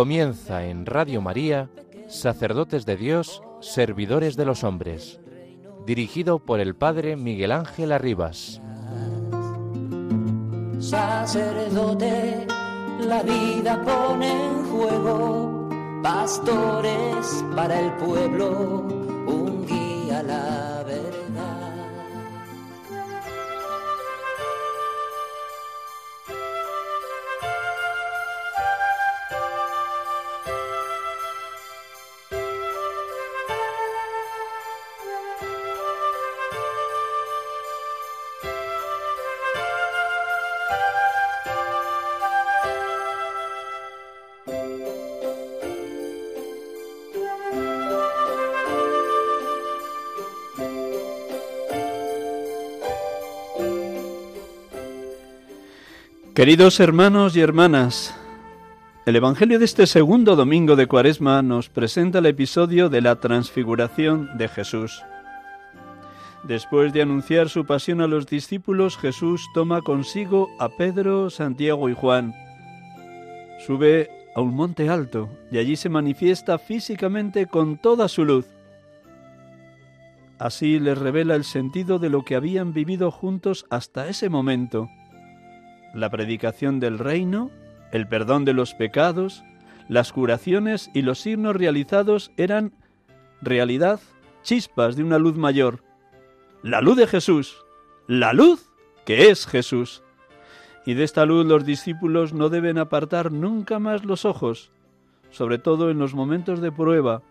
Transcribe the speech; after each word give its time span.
Comienza 0.00 0.64
en 0.64 0.86
Radio 0.86 1.20
María, 1.20 1.68
Sacerdotes 2.08 2.86
de 2.86 2.96
Dios, 2.96 3.42
Servidores 3.60 4.34
de 4.34 4.46
los 4.46 4.64
Hombres, 4.64 5.20
dirigido 5.84 6.38
por 6.38 6.58
el 6.58 6.74
Padre 6.74 7.16
Miguel 7.16 7.52
Ángel 7.52 7.92
Arribas. 7.92 8.62
Sacerdote, 10.78 12.46
la 13.00 13.22
vida 13.22 13.84
pone 13.84 14.46
en 14.46 14.70
juego, 14.70 15.68
pastores 16.02 17.44
para 17.54 17.78
el 17.78 17.92
pueblo, 17.96 18.88
Queridos 56.40 56.80
hermanos 56.80 57.36
y 57.36 57.42
hermanas, 57.42 58.16
el 59.04 59.14
Evangelio 59.14 59.58
de 59.58 59.66
este 59.66 59.86
segundo 59.86 60.36
domingo 60.36 60.74
de 60.74 60.86
Cuaresma 60.86 61.42
nos 61.42 61.68
presenta 61.68 62.20
el 62.20 62.24
episodio 62.24 62.88
de 62.88 63.02
la 63.02 63.16
transfiguración 63.16 64.38
de 64.38 64.48
Jesús. 64.48 65.02
Después 66.42 66.94
de 66.94 67.02
anunciar 67.02 67.50
su 67.50 67.66
pasión 67.66 68.00
a 68.00 68.06
los 68.06 68.26
discípulos, 68.26 68.96
Jesús 68.96 69.46
toma 69.52 69.82
consigo 69.82 70.48
a 70.58 70.70
Pedro, 70.70 71.28
Santiago 71.28 71.90
y 71.90 71.94
Juan. 71.94 72.34
Sube 73.66 74.08
a 74.34 74.40
un 74.40 74.54
monte 74.54 74.88
alto 74.88 75.28
y 75.52 75.58
allí 75.58 75.76
se 75.76 75.90
manifiesta 75.90 76.56
físicamente 76.56 77.48
con 77.48 77.76
toda 77.76 78.08
su 78.08 78.24
luz. 78.24 78.46
Así 80.38 80.80
les 80.80 80.96
revela 80.96 81.34
el 81.34 81.44
sentido 81.44 81.98
de 81.98 82.08
lo 82.08 82.24
que 82.24 82.34
habían 82.34 82.72
vivido 82.72 83.10
juntos 83.10 83.66
hasta 83.68 84.08
ese 84.08 84.30
momento 84.30 84.88
la 85.94 86.10
predicación 86.10 86.80
del 86.80 86.98
reino, 86.98 87.50
el 87.92 88.06
perdón 88.06 88.44
de 88.44 88.52
los 88.52 88.74
pecados, 88.74 89.42
las 89.88 90.12
curaciones 90.12 90.90
y 90.94 91.02
los 91.02 91.20
signos 91.20 91.56
realizados 91.56 92.30
eran 92.36 92.72
realidad, 93.42 94.00
chispas 94.42 94.96
de 94.96 95.02
una 95.02 95.18
luz 95.18 95.36
mayor. 95.36 95.82
La 96.62 96.80
luz 96.80 96.96
de 96.96 97.06
Jesús, 97.06 97.64
la 98.06 98.32
luz 98.32 98.70
que 99.04 99.30
es 99.30 99.46
Jesús. 99.46 100.02
Y 100.86 100.94
de 100.94 101.04
esta 101.04 101.26
luz 101.26 101.46
los 101.46 101.64
discípulos 101.64 102.32
no 102.32 102.48
deben 102.48 102.78
apartar 102.78 103.32
nunca 103.32 103.78
más 103.78 104.04
los 104.04 104.24
ojos, 104.24 104.70
sobre 105.30 105.58
todo 105.58 105.90
en 105.90 105.98
los 105.98 106.14
momentos 106.14 106.60
de 106.60 106.72
prueba, 106.72 107.22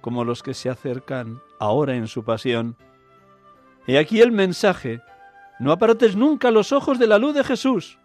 como 0.00 0.24
los 0.24 0.42
que 0.42 0.54
se 0.54 0.70
acercan 0.70 1.40
ahora 1.58 1.94
en 1.94 2.08
su 2.08 2.24
pasión. 2.24 2.76
He 3.86 3.98
aquí 3.98 4.20
el 4.20 4.32
mensaje 4.32 5.00
no 5.58 5.72
apartes 5.72 6.16
nunca 6.16 6.50
los 6.50 6.72
ojos 6.72 6.98
de 6.98 7.06
la 7.06 7.18
luz 7.18 7.34
de 7.34 7.44
Jesús. 7.44 7.98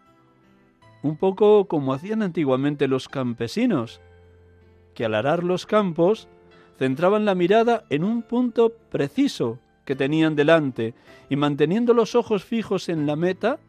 Un 1.01 1.17
poco 1.17 1.65
como 1.65 1.93
hacían 1.93 2.21
antiguamente 2.23 2.87
los 2.87 3.07
campesinos, 3.07 4.01
que 4.93 5.05
al 5.05 5.15
arar 5.15 5.43
los 5.43 5.65
campos 5.65 6.27
centraban 6.77 7.25
la 7.25 7.35
mirada 7.35 7.83
en 7.89 8.03
un 8.03 8.23
punto 8.23 8.71
preciso 8.89 9.59
que 9.85 9.95
tenían 9.95 10.35
delante 10.35 10.93
y 11.29 11.35
manteniendo 11.35 11.93
los 11.93 12.15
ojos 12.15 12.43
fijos 12.43 12.89
en 12.89 13.05
la 13.05 13.15
meta, 13.15 13.59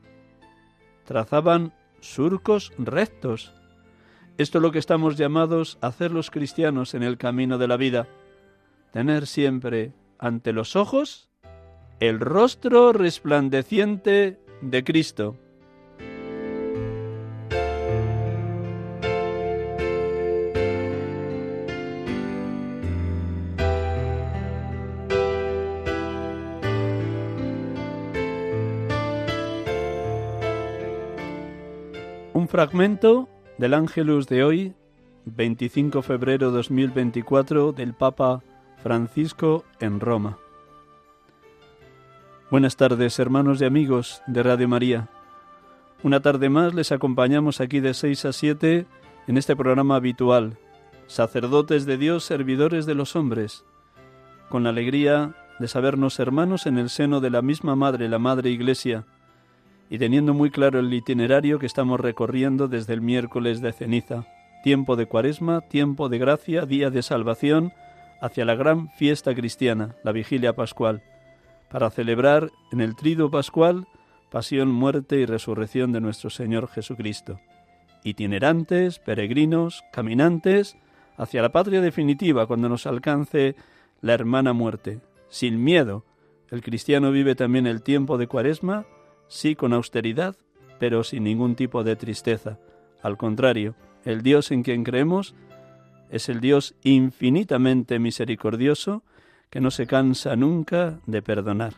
trazaban 1.05 1.73
surcos 2.01 2.73
rectos. 2.79 3.53
Esto 4.39 4.59
es 4.59 4.63
lo 4.63 4.73
que 4.73 4.79
estamos 4.79 5.17
llamados 5.17 5.79
a 5.81 5.89
hacer 5.89 6.11
los 6.11 6.31
cristianos 6.31 6.95
en 6.95 7.03
el 7.03 7.19
camino 7.19 7.59
de 7.59 7.69
la 7.69 7.77
vida. 7.77 8.09
Tener 8.93 9.27
siempre 9.27 9.93
ante 10.19 10.53
los 10.53 10.77
ojos 10.77 11.29
el 12.01 12.21
rostro 12.21 12.93
resplandeciente 12.93 14.39
de 14.61 14.85
Cristo. 14.85 15.37
Un 32.33 32.49
fragmento 32.49 33.29
del 33.59 33.75
Ángelus 33.75 34.27
de 34.27 34.45
hoy, 34.45 34.75
25 35.25 35.99
de 35.99 36.03
febrero 36.03 36.51
2024, 36.51 37.73
del 37.73 37.95
Papa 37.95 38.43
Francisco 38.83 39.65
en 39.81 40.01
Roma. 40.01 40.39
Buenas 42.55 42.77
tardes, 42.77 43.19
hermanos 43.19 43.61
y 43.61 43.65
amigos 43.65 44.23
de 44.29 44.45
Radio 44.45 44.69
María. 44.69 45.09
Una 46.05 46.21
tarde 46.21 46.49
más 46.49 46.73
les 46.73 46.93
acompañamos 46.93 47.61
aquí 47.61 47.81
de 47.81 47.95
6 47.95 48.27
a 48.27 48.33
7 48.33 48.87
en 49.27 49.37
este 49.37 49.57
programa 49.57 49.97
habitual, 49.97 50.57
Sacerdotes 51.09 51.85
de 51.85 51.99
Dios, 51.99 52.23
Servidores 52.23 52.87
de 52.87 52.95
los 52.95 53.17
Hombres, 53.17 53.65
con 54.51 54.63
la 54.63 54.69
alegría 54.69 55.35
de 55.59 55.67
sabernos 55.67 56.21
hermanos 56.21 56.67
en 56.67 56.79
el 56.79 56.91
seno 56.91 57.21
de 57.21 57.31
la 57.31 57.43
misma 57.43 57.75
Madre, 57.75 58.09
la 58.09 58.21
Madre 58.21 58.51
Iglesia, 58.51 59.05
y 59.91 59.99
teniendo 59.99 60.33
muy 60.33 60.53
claro 60.53 60.79
el 60.79 60.95
itinerario 60.95 61.59
que 61.59 61.67
estamos 61.67 61.99
recorriendo 61.99 62.69
desde 62.69 62.95
el 62.95 63.01
miércoles 63.01 63.63
de 63.63 63.73
ceniza, 63.73 64.29
tiempo 64.63 64.95
de 64.95 65.07
cuaresma, 65.07 65.61
tiempo 65.63 66.09
de 66.09 66.19
gracia, 66.19 66.67
día 66.67 66.91
de 66.91 67.03
salvación, 67.03 67.73
hacia 68.21 68.45
la 68.45 68.55
gran 68.55 68.91
fiesta 68.91 69.35
cristiana, 69.35 69.97
la 70.05 70.13
vigilia 70.13 70.53
pascual 70.53 71.03
para 71.71 71.91
celebrar 71.91 72.51
en 72.73 72.81
el 72.81 72.97
trido 72.97 73.31
pascual 73.31 73.87
pasión, 74.35 74.73
muerte 74.73 75.21
y 75.21 75.27
resurrección 75.27 75.93
de 75.93 76.01
nuestro 76.01 76.29
Señor 76.29 76.67
Jesucristo. 76.67 77.39
Itinerantes, 78.03 78.99
peregrinos, 78.99 79.85
caminantes 79.93 80.77
hacia 81.17 81.41
la 81.41 81.53
patria 81.53 81.81
definitiva 81.81 82.47
cuando 82.49 82.69
nos 82.69 82.87
alcance 82.87 83.55
la 84.01 84.13
hermana 84.13 84.53
muerte. 84.53 84.99
Sin 85.29 85.63
miedo, 85.63 86.05
el 86.51 86.63
cristiano 86.63 87.13
vive 87.13 87.37
también 87.37 87.69
el 87.69 87.83
tiempo 87.83 88.19
de 88.19 88.27
cuaresma, 88.27 88.87
sí 89.29 89.55
con 89.55 89.73
austeridad, 89.73 90.35
pero 90.81 91.05
sin 91.05 91.23
ningún 91.23 91.55
tipo 91.55 91.85
de 91.85 91.95
tristeza. 91.95 92.59
Al 93.03 93.17
contrario, 93.17 93.77
el 94.05 94.23
Dios 94.23 94.51
en 94.51 94.65
quien 94.65 94.83
creemos 94.83 95.37
es 96.11 96.29
el 96.29 96.41
Dios 96.41 96.75
infinitamente 96.83 98.01
misericordioso, 98.01 99.05
que 99.51 99.61
no 99.61 99.71
se 99.71 99.87
cansa 99.87 100.37
nunca 100.37 101.01
de 101.07 101.23
perdonar. 101.23 101.75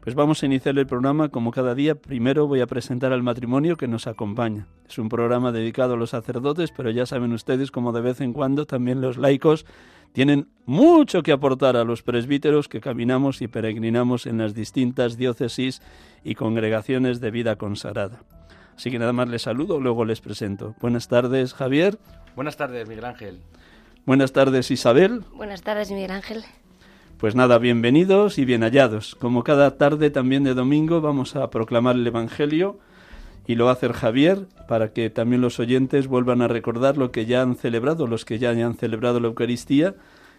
Pues 0.00 0.14
vamos 0.14 0.42
a 0.42 0.46
iniciar 0.46 0.78
el 0.78 0.86
programa 0.86 1.28
como 1.28 1.50
cada 1.50 1.74
día. 1.74 1.94
Primero 1.94 2.46
voy 2.46 2.60
a 2.60 2.66
presentar 2.66 3.12
al 3.12 3.22
matrimonio 3.22 3.76
que 3.76 3.88
nos 3.88 4.06
acompaña. 4.06 4.66
Es 4.88 4.98
un 4.98 5.08
programa 5.08 5.52
dedicado 5.52 5.94
a 5.94 5.96
los 5.96 6.10
sacerdotes, 6.10 6.72
pero 6.74 6.90
ya 6.90 7.04
saben 7.04 7.32
ustedes 7.32 7.70
como 7.70 7.92
de 7.92 8.00
vez 8.00 8.20
en 8.20 8.32
cuando 8.32 8.64
también 8.64 9.00
los 9.00 9.18
laicos 9.18 9.66
tienen 10.12 10.48
mucho 10.64 11.22
que 11.22 11.32
aportar 11.32 11.76
a 11.76 11.84
los 11.84 12.02
presbíteros 12.02 12.68
que 12.68 12.80
caminamos 12.80 13.42
y 13.42 13.48
peregrinamos 13.48 14.26
en 14.26 14.38
las 14.38 14.54
distintas 14.54 15.16
diócesis 15.16 15.82
y 16.24 16.34
congregaciones 16.36 17.20
de 17.20 17.30
vida 17.30 17.56
consagrada. 17.56 18.22
Así 18.76 18.90
que 18.90 18.98
nada 18.98 19.12
más 19.12 19.28
les 19.28 19.42
saludo, 19.42 19.80
luego 19.80 20.04
les 20.04 20.20
presento. 20.20 20.74
Buenas 20.80 21.08
tardes, 21.08 21.52
Javier. 21.52 21.98
Buenas 22.36 22.56
tardes, 22.56 22.88
Miguel 22.88 23.04
Ángel. 23.04 23.40
Buenas 24.06 24.32
tardes, 24.32 24.70
Isabel. 24.70 25.24
Buenas 25.34 25.62
tardes, 25.62 25.90
Miguel 25.90 26.12
Ángel. 26.12 26.44
Pues 27.18 27.34
nada, 27.34 27.58
bienvenidos 27.58 28.38
y 28.38 28.44
bien 28.44 28.62
hallados. 28.62 29.16
Como 29.16 29.42
cada 29.42 29.76
tarde 29.76 30.10
también 30.10 30.44
de 30.44 30.54
domingo 30.54 31.00
vamos 31.00 31.34
a 31.34 31.50
proclamar 31.50 31.96
el 31.96 32.06
Evangelio 32.06 32.78
y 33.44 33.56
lo 33.56 33.64
va 33.64 33.72
a 33.72 33.74
hacer 33.74 33.92
Javier 33.92 34.46
para 34.68 34.92
que 34.92 35.10
también 35.10 35.42
los 35.42 35.58
oyentes 35.58 36.06
vuelvan 36.06 36.42
a 36.42 36.48
recordar 36.48 36.96
lo 36.96 37.10
que 37.10 37.26
ya 37.26 37.42
han 37.42 37.56
celebrado, 37.56 38.06
los 38.06 38.24
que 38.24 38.38
ya 38.38 38.50
han 38.50 38.76
celebrado 38.76 39.18
la 39.18 39.26
Eucaristía 39.26 39.96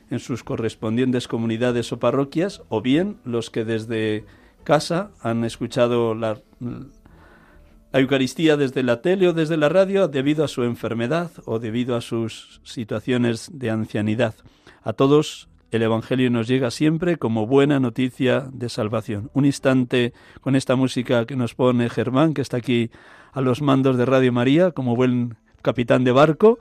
en 0.10 0.20
sus 0.20 0.46
correspondientes 0.46 1.28
comunidades 1.28 1.92
o 1.92 2.00
parroquias, 2.00 2.62
o 2.70 2.82
bien 2.82 3.18
los 3.26 3.50
que 3.50 3.66
desde 3.66 4.24
casa 4.64 5.12
han 5.22 5.44
escuchado 5.44 6.16
la, 6.16 6.40
la 6.62 8.00
Eucaristía 8.00 8.56
desde 8.56 8.84
la 8.84 9.02
tele 9.02 9.28
o 9.28 9.34
desde 9.34 9.58
la 9.58 9.68
radio 9.68 10.08
debido 10.08 10.46
a 10.46 10.48
su 10.48 10.64
enfermedad 10.64 11.30
o 11.44 11.60
debido 11.60 11.98
a 11.98 12.02
sus 12.02 12.62
situaciones 12.64 13.52
de 13.52 13.70
ancianidad. 13.70 14.34
A 14.82 14.94
todos 14.94 15.49
el 15.72 15.84
Evangelio 15.84 16.30
nos 16.30 16.48
llega 16.48 16.72
siempre 16.72 17.18
como 17.18 17.46
buena 17.46 17.80
noticia 17.80 18.48
de 18.52 18.70
salvación. 18.70 19.30
Un 19.34 19.46
instante 19.46 20.14
con 20.42 20.56
esta 20.56 20.76
música 20.76 21.26
que 21.26 21.36
nos 21.36 21.56
pone 21.56 21.90
Germán, 21.90 22.34
que 22.34 22.42
está 22.42 22.58
aquí 22.58 22.90
a 23.32 23.42
los 23.42 23.62
mandos 23.62 23.98
de 23.98 24.06
Radio 24.06 24.32
María, 24.34 24.72
como 24.72 24.96
buen 24.96 25.36
capitán 25.62 26.04
de 26.04 26.12
barco, 26.12 26.60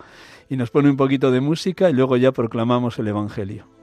y 0.50 0.56
nos 0.56 0.70
pone 0.70 0.90
un 0.90 0.96
poquito 0.96 1.31
de 1.31 1.40
música 1.40 1.90
y 1.90 1.93
luego 1.93 2.16
ya 2.16 2.32
proclamamos 2.32 2.99
el 2.99 3.08
Evangelio. 3.08 3.77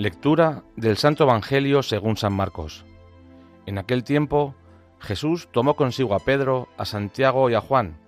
Lectura 0.00 0.62
del 0.76 0.96
Santo 0.96 1.24
Evangelio 1.24 1.82
según 1.82 2.16
San 2.16 2.32
Marcos. 2.32 2.86
En 3.66 3.76
aquel 3.76 4.02
tiempo 4.02 4.54
Jesús 4.98 5.50
tomó 5.52 5.76
consigo 5.76 6.14
a 6.14 6.20
Pedro, 6.20 6.68
a 6.78 6.86
Santiago 6.86 7.50
y 7.50 7.54
a 7.54 7.60
Juan, 7.60 7.98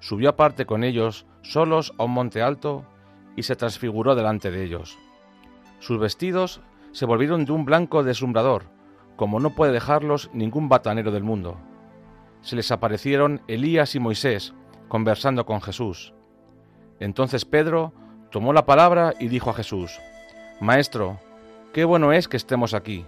subió 0.00 0.30
aparte 0.30 0.64
con 0.64 0.84
ellos 0.84 1.26
solos 1.42 1.92
a 1.98 2.04
un 2.04 2.12
monte 2.12 2.40
alto 2.40 2.86
y 3.36 3.42
se 3.42 3.56
transfiguró 3.56 4.14
delante 4.14 4.50
de 4.50 4.64
ellos. 4.64 4.96
Sus 5.80 6.00
vestidos 6.00 6.62
se 6.92 7.04
volvieron 7.04 7.44
de 7.44 7.52
un 7.52 7.66
blanco 7.66 8.02
deslumbrador, 8.02 8.62
como 9.16 9.38
no 9.38 9.54
puede 9.54 9.72
dejarlos 9.72 10.30
ningún 10.32 10.70
batanero 10.70 11.10
del 11.10 11.24
mundo. 11.24 11.58
Se 12.40 12.56
les 12.56 12.72
aparecieron 12.72 13.42
Elías 13.48 13.94
y 13.94 14.00
Moisés 14.00 14.54
conversando 14.88 15.44
con 15.44 15.60
Jesús. 15.60 16.14
Entonces 17.00 17.44
Pedro 17.44 17.92
tomó 18.30 18.54
la 18.54 18.64
palabra 18.64 19.12
y 19.20 19.28
dijo 19.28 19.50
a 19.50 19.54
Jesús, 19.54 20.00
Maestro, 20.60 21.20
qué 21.72 21.84
bueno 21.84 22.12
es 22.12 22.26
que 22.26 22.36
estemos 22.36 22.74
aquí. 22.74 23.06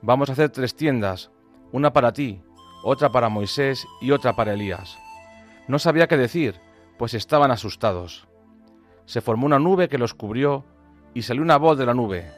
Vamos 0.00 0.28
a 0.28 0.32
hacer 0.32 0.50
tres 0.50 0.74
tiendas, 0.74 1.30
una 1.70 1.92
para 1.92 2.12
ti, 2.12 2.42
otra 2.82 3.12
para 3.12 3.28
Moisés 3.28 3.86
y 4.00 4.10
otra 4.10 4.34
para 4.34 4.54
Elías. 4.54 4.98
No 5.68 5.78
sabía 5.78 6.08
qué 6.08 6.16
decir, 6.16 6.56
pues 6.98 7.14
estaban 7.14 7.52
asustados. 7.52 8.26
Se 9.06 9.20
formó 9.20 9.46
una 9.46 9.60
nube 9.60 9.88
que 9.88 9.96
los 9.96 10.12
cubrió 10.12 10.64
y 11.14 11.22
salió 11.22 11.42
una 11.42 11.56
voz 11.56 11.78
de 11.78 11.86
la 11.86 11.94
nube. 11.94 12.28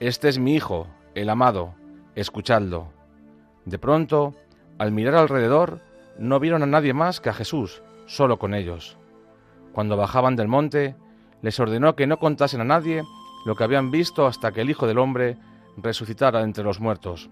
Este 0.00 0.30
es 0.30 0.38
mi 0.38 0.54
Hijo, 0.54 0.86
el 1.14 1.28
amado, 1.28 1.74
escuchadlo. 2.14 2.88
De 3.66 3.78
pronto, 3.78 4.34
al 4.78 4.90
mirar 4.90 5.16
alrededor, 5.16 5.80
no 6.18 6.40
vieron 6.40 6.62
a 6.62 6.66
nadie 6.66 6.94
más 6.94 7.20
que 7.20 7.28
a 7.28 7.34
Jesús, 7.34 7.82
solo 8.06 8.38
con 8.38 8.54
ellos. 8.54 8.96
Cuando 9.74 9.98
bajaban 9.98 10.34
del 10.34 10.48
monte, 10.48 10.96
les 11.42 11.60
ordenó 11.60 11.94
que 11.94 12.06
no 12.06 12.18
contasen 12.18 12.62
a 12.62 12.64
nadie 12.64 13.04
lo 13.46 13.54
que 13.54 13.62
habían 13.62 13.92
visto 13.92 14.26
hasta 14.26 14.50
que 14.50 14.60
el 14.60 14.70
Hijo 14.70 14.88
del 14.88 14.98
Hombre 14.98 15.38
resucitara 15.76 16.42
entre 16.42 16.64
los 16.64 16.80
muertos. 16.80 17.30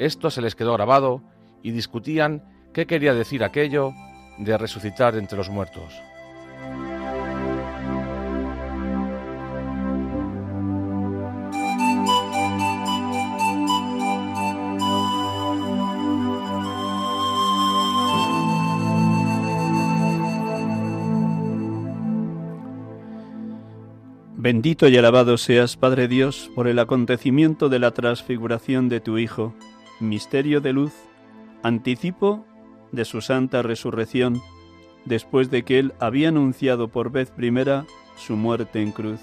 Esto 0.00 0.28
se 0.28 0.42
les 0.42 0.56
quedó 0.56 0.72
grabado 0.72 1.22
y 1.62 1.70
discutían 1.70 2.42
qué 2.74 2.88
quería 2.88 3.14
decir 3.14 3.44
aquello 3.44 3.92
de 4.38 4.58
resucitar 4.58 5.14
entre 5.14 5.38
los 5.38 5.50
muertos. 5.50 5.94
Bendito 24.40 24.86
y 24.86 24.96
alabado 24.96 25.36
seas, 25.36 25.76
Padre 25.76 26.06
Dios, 26.06 26.48
por 26.54 26.68
el 26.68 26.78
acontecimiento 26.78 27.68
de 27.68 27.80
la 27.80 27.90
transfiguración 27.90 28.88
de 28.88 29.00
tu 29.00 29.18
Hijo, 29.18 29.52
misterio 29.98 30.60
de 30.60 30.72
luz, 30.72 30.92
anticipo 31.64 32.46
de 32.92 33.04
su 33.04 33.20
santa 33.20 33.62
resurrección, 33.62 34.40
después 35.06 35.50
de 35.50 35.64
que 35.64 35.80
Él 35.80 35.92
había 35.98 36.28
anunciado 36.28 36.86
por 36.86 37.10
vez 37.10 37.32
primera 37.32 37.84
su 38.16 38.36
muerte 38.36 38.80
en 38.80 38.92
cruz. 38.92 39.18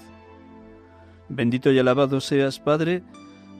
Bendito 1.30 1.72
y 1.72 1.78
alabado 1.78 2.20
seas, 2.20 2.60
Padre, 2.60 3.02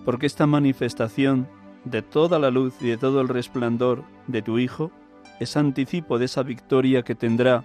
porque 0.05 0.26
esta 0.26 0.47
manifestación 0.47 1.49
de 1.87 2.02
toda 2.02 2.38
la 2.38 2.50
luz 2.50 2.75
y 2.82 2.88
de 2.88 2.99
todo 2.99 3.23
el 3.23 3.29
resplandor 3.29 4.05
de 4.26 4.43
tu 4.43 4.59
Hijo 4.59 4.91
es 5.41 5.56
anticipo 5.56 6.19
de 6.19 6.26
esa 6.26 6.43
victoria 6.43 7.02
que 7.02 7.14
tendrá 7.14 7.64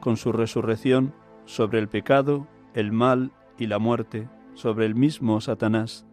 con 0.00 0.16
su 0.16 0.32
resurrección 0.32 1.12
sobre 1.44 1.80
el 1.80 1.88
pecado, 1.88 2.46
el 2.76 2.92
mal 2.92 3.32
y 3.58 3.66
la 3.66 3.78
muerte 3.80 4.28
sobre 4.54 4.86
el 4.86 4.94
mismo 4.94 5.40
Satanás. 5.40 6.06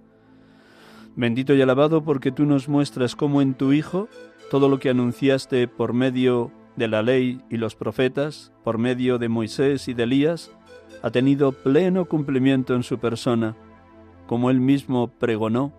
Bendito 1.15 1.53
y 1.53 1.61
alabado 1.61 2.03
porque 2.03 2.31
tú 2.31 2.45
nos 2.45 2.67
muestras 2.67 3.15
cómo 3.15 3.41
en 3.41 3.53
tu 3.53 3.73
Hijo 3.73 4.07
todo 4.49 4.69
lo 4.69 4.79
que 4.79 4.89
anunciaste 4.89 5.67
por 5.67 5.93
medio 5.93 6.51
de 6.75 6.87
la 6.87 7.03
ley 7.03 7.41
y 7.49 7.57
los 7.57 7.75
profetas, 7.75 8.51
por 8.63 8.77
medio 8.77 9.19
de 9.19 9.29
Moisés 9.29 9.87
y 9.87 9.93
de 9.93 10.03
Elías, 10.03 10.51
ha 11.03 11.11
tenido 11.11 11.51
pleno 11.51 12.05
cumplimiento 12.05 12.75
en 12.75 12.83
su 12.83 12.97
persona, 12.97 13.55
como 14.25 14.49
él 14.49 14.59
mismo 14.59 15.09
pregonó 15.09 15.73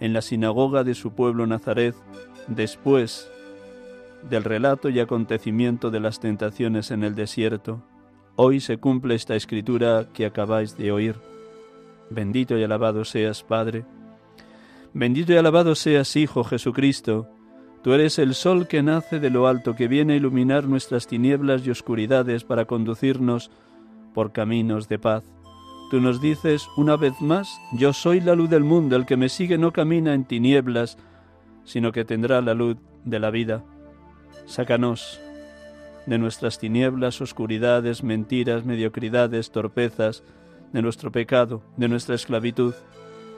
en 0.00 0.12
la 0.12 0.20
sinagoga 0.20 0.84
de 0.84 0.94
su 0.94 1.12
pueblo 1.12 1.46
Nazaret 1.46 1.94
después 2.48 3.30
del 4.28 4.44
relato 4.44 4.88
y 4.88 4.98
acontecimiento 5.00 5.90
de 5.90 6.00
las 6.00 6.18
tentaciones 6.18 6.90
en 6.90 7.04
el 7.04 7.14
desierto. 7.14 7.82
Hoy 8.40 8.60
se 8.60 8.76
cumple 8.76 9.16
esta 9.16 9.34
escritura 9.34 10.06
que 10.14 10.24
acabáis 10.24 10.76
de 10.76 10.92
oír. 10.92 11.16
Bendito 12.08 12.56
y 12.56 12.62
alabado 12.62 13.04
seas, 13.04 13.42
Padre. 13.42 13.84
Bendito 14.94 15.32
y 15.32 15.36
alabado 15.36 15.74
seas, 15.74 16.14
Hijo 16.14 16.44
Jesucristo. 16.44 17.26
Tú 17.82 17.94
eres 17.94 18.16
el 18.20 18.36
sol 18.36 18.68
que 18.68 18.80
nace 18.80 19.18
de 19.18 19.30
lo 19.30 19.48
alto, 19.48 19.74
que 19.74 19.88
viene 19.88 20.12
a 20.12 20.16
iluminar 20.18 20.68
nuestras 20.68 21.08
tinieblas 21.08 21.66
y 21.66 21.70
oscuridades 21.70 22.44
para 22.44 22.66
conducirnos 22.66 23.50
por 24.14 24.30
caminos 24.30 24.88
de 24.88 25.00
paz. 25.00 25.24
Tú 25.90 26.00
nos 26.00 26.20
dices 26.20 26.68
una 26.76 26.96
vez 26.96 27.20
más, 27.20 27.48
yo 27.72 27.92
soy 27.92 28.20
la 28.20 28.36
luz 28.36 28.48
del 28.50 28.62
mundo, 28.62 28.94
el 28.94 29.04
que 29.04 29.16
me 29.16 29.30
sigue 29.30 29.58
no 29.58 29.72
camina 29.72 30.14
en 30.14 30.24
tinieblas, 30.24 30.96
sino 31.64 31.90
que 31.90 32.04
tendrá 32.04 32.40
la 32.40 32.54
luz 32.54 32.76
de 33.04 33.18
la 33.18 33.32
vida. 33.32 33.64
Sácanos 34.46 35.20
de 36.08 36.18
nuestras 36.18 36.58
tinieblas, 36.58 37.20
oscuridades, 37.20 38.02
mentiras, 38.02 38.64
mediocridades, 38.64 39.50
torpezas, 39.50 40.24
de 40.72 40.80
nuestro 40.80 41.12
pecado, 41.12 41.62
de 41.76 41.88
nuestra 41.88 42.14
esclavitud, 42.14 42.72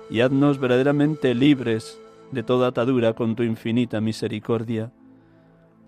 y 0.09 0.21
haznos 0.21 0.59
verdaderamente 0.59 1.35
libres 1.35 2.01
de 2.31 2.45
toda 2.45 2.69
atadura 2.69 3.15
con 3.15 3.35
tu 3.35 3.43
infinita 3.43 4.01
misericordia. 4.01 4.93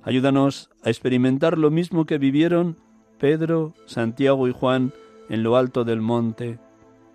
Ayúdanos 0.03 0.71
a 0.83 0.91
experimentar 0.91 1.57
lo 1.57 1.71
mismo 1.71 2.05
que 2.05 2.19
vivieron 2.19 2.77
Pedro, 3.19 3.75
Santiago 3.87 4.49
y 4.49 4.53
Juan 4.53 4.93
en 5.29 5.45
lo 5.45 5.57
alto 5.57 5.85
del 5.85 6.01
monte, 6.01 6.59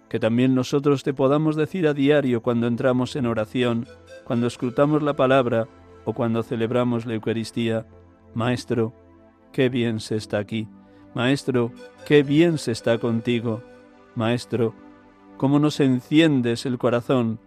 que 0.07 0.19
también 0.19 0.55
nosotros 0.55 1.03
te 1.03 1.13
podamos 1.13 1.57
decir 1.57 1.88
a 1.88 1.93
diario 1.93 2.41
cuando 2.41 2.67
entramos 2.67 3.17
en 3.17 3.25
oración, 3.25 3.86
cuando 4.24 4.47
escrutamos 4.47 5.03
la 5.03 5.17
palabra 5.17 5.67
o 6.05 6.13
cuando 6.13 6.41
celebramos 6.41 7.05
la 7.05 7.15
Eucaristía. 7.15 7.86
Maestro, 8.33 8.93
qué 9.57 9.69
bien 9.69 9.99
se 9.99 10.15
está 10.15 10.37
aquí. 10.37 10.67
Maestro, 11.15 11.71
qué 12.05 12.21
bien 12.21 12.59
se 12.59 12.71
está 12.71 12.99
contigo. 12.99 13.63
Maestro, 14.13 14.75
cómo 15.37 15.57
nos 15.57 15.79
enciendes 15.79 16.67
el 16.67 16.77
corazón 16.77 17.39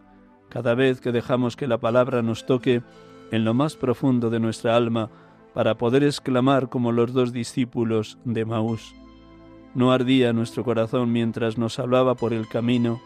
cada 0.49 0.75
vez 0.75 1.01
que 1.01 1.13
dejamos 1.13 1.55
que 1.55 1.69
la 1.69 1.79
palabra 1.79 2.21
nos 2.21 2.47
toque 2.47 2.83
en 3.31 3.45
lo 3.45 3.55
más 3.55 3.77
profundo 3.77 4.29
de 4.29 4.41
nuestra 4.41 4.75
alma 4.75 5.09
para 5.55 5.79
poder 5.79 6.03
exclamar 6.03 6.69
como 6.69 6.91
los 6.91 7.13
dos 7.13 7.33
discípulos 7.33 8.19
de 8.25 8.45
Maús. 8.45 8.93
No 9.77 9.93
ardía 9.93 10.33
nuestro 10.33 10.65
corazón 10.65 11.13
mientras 11.13 11.59
nos 11.59 11.79
hablaba 11.79 12.17
por 12.17 12.33
el 12.33 12.49
camino 12.49 13.01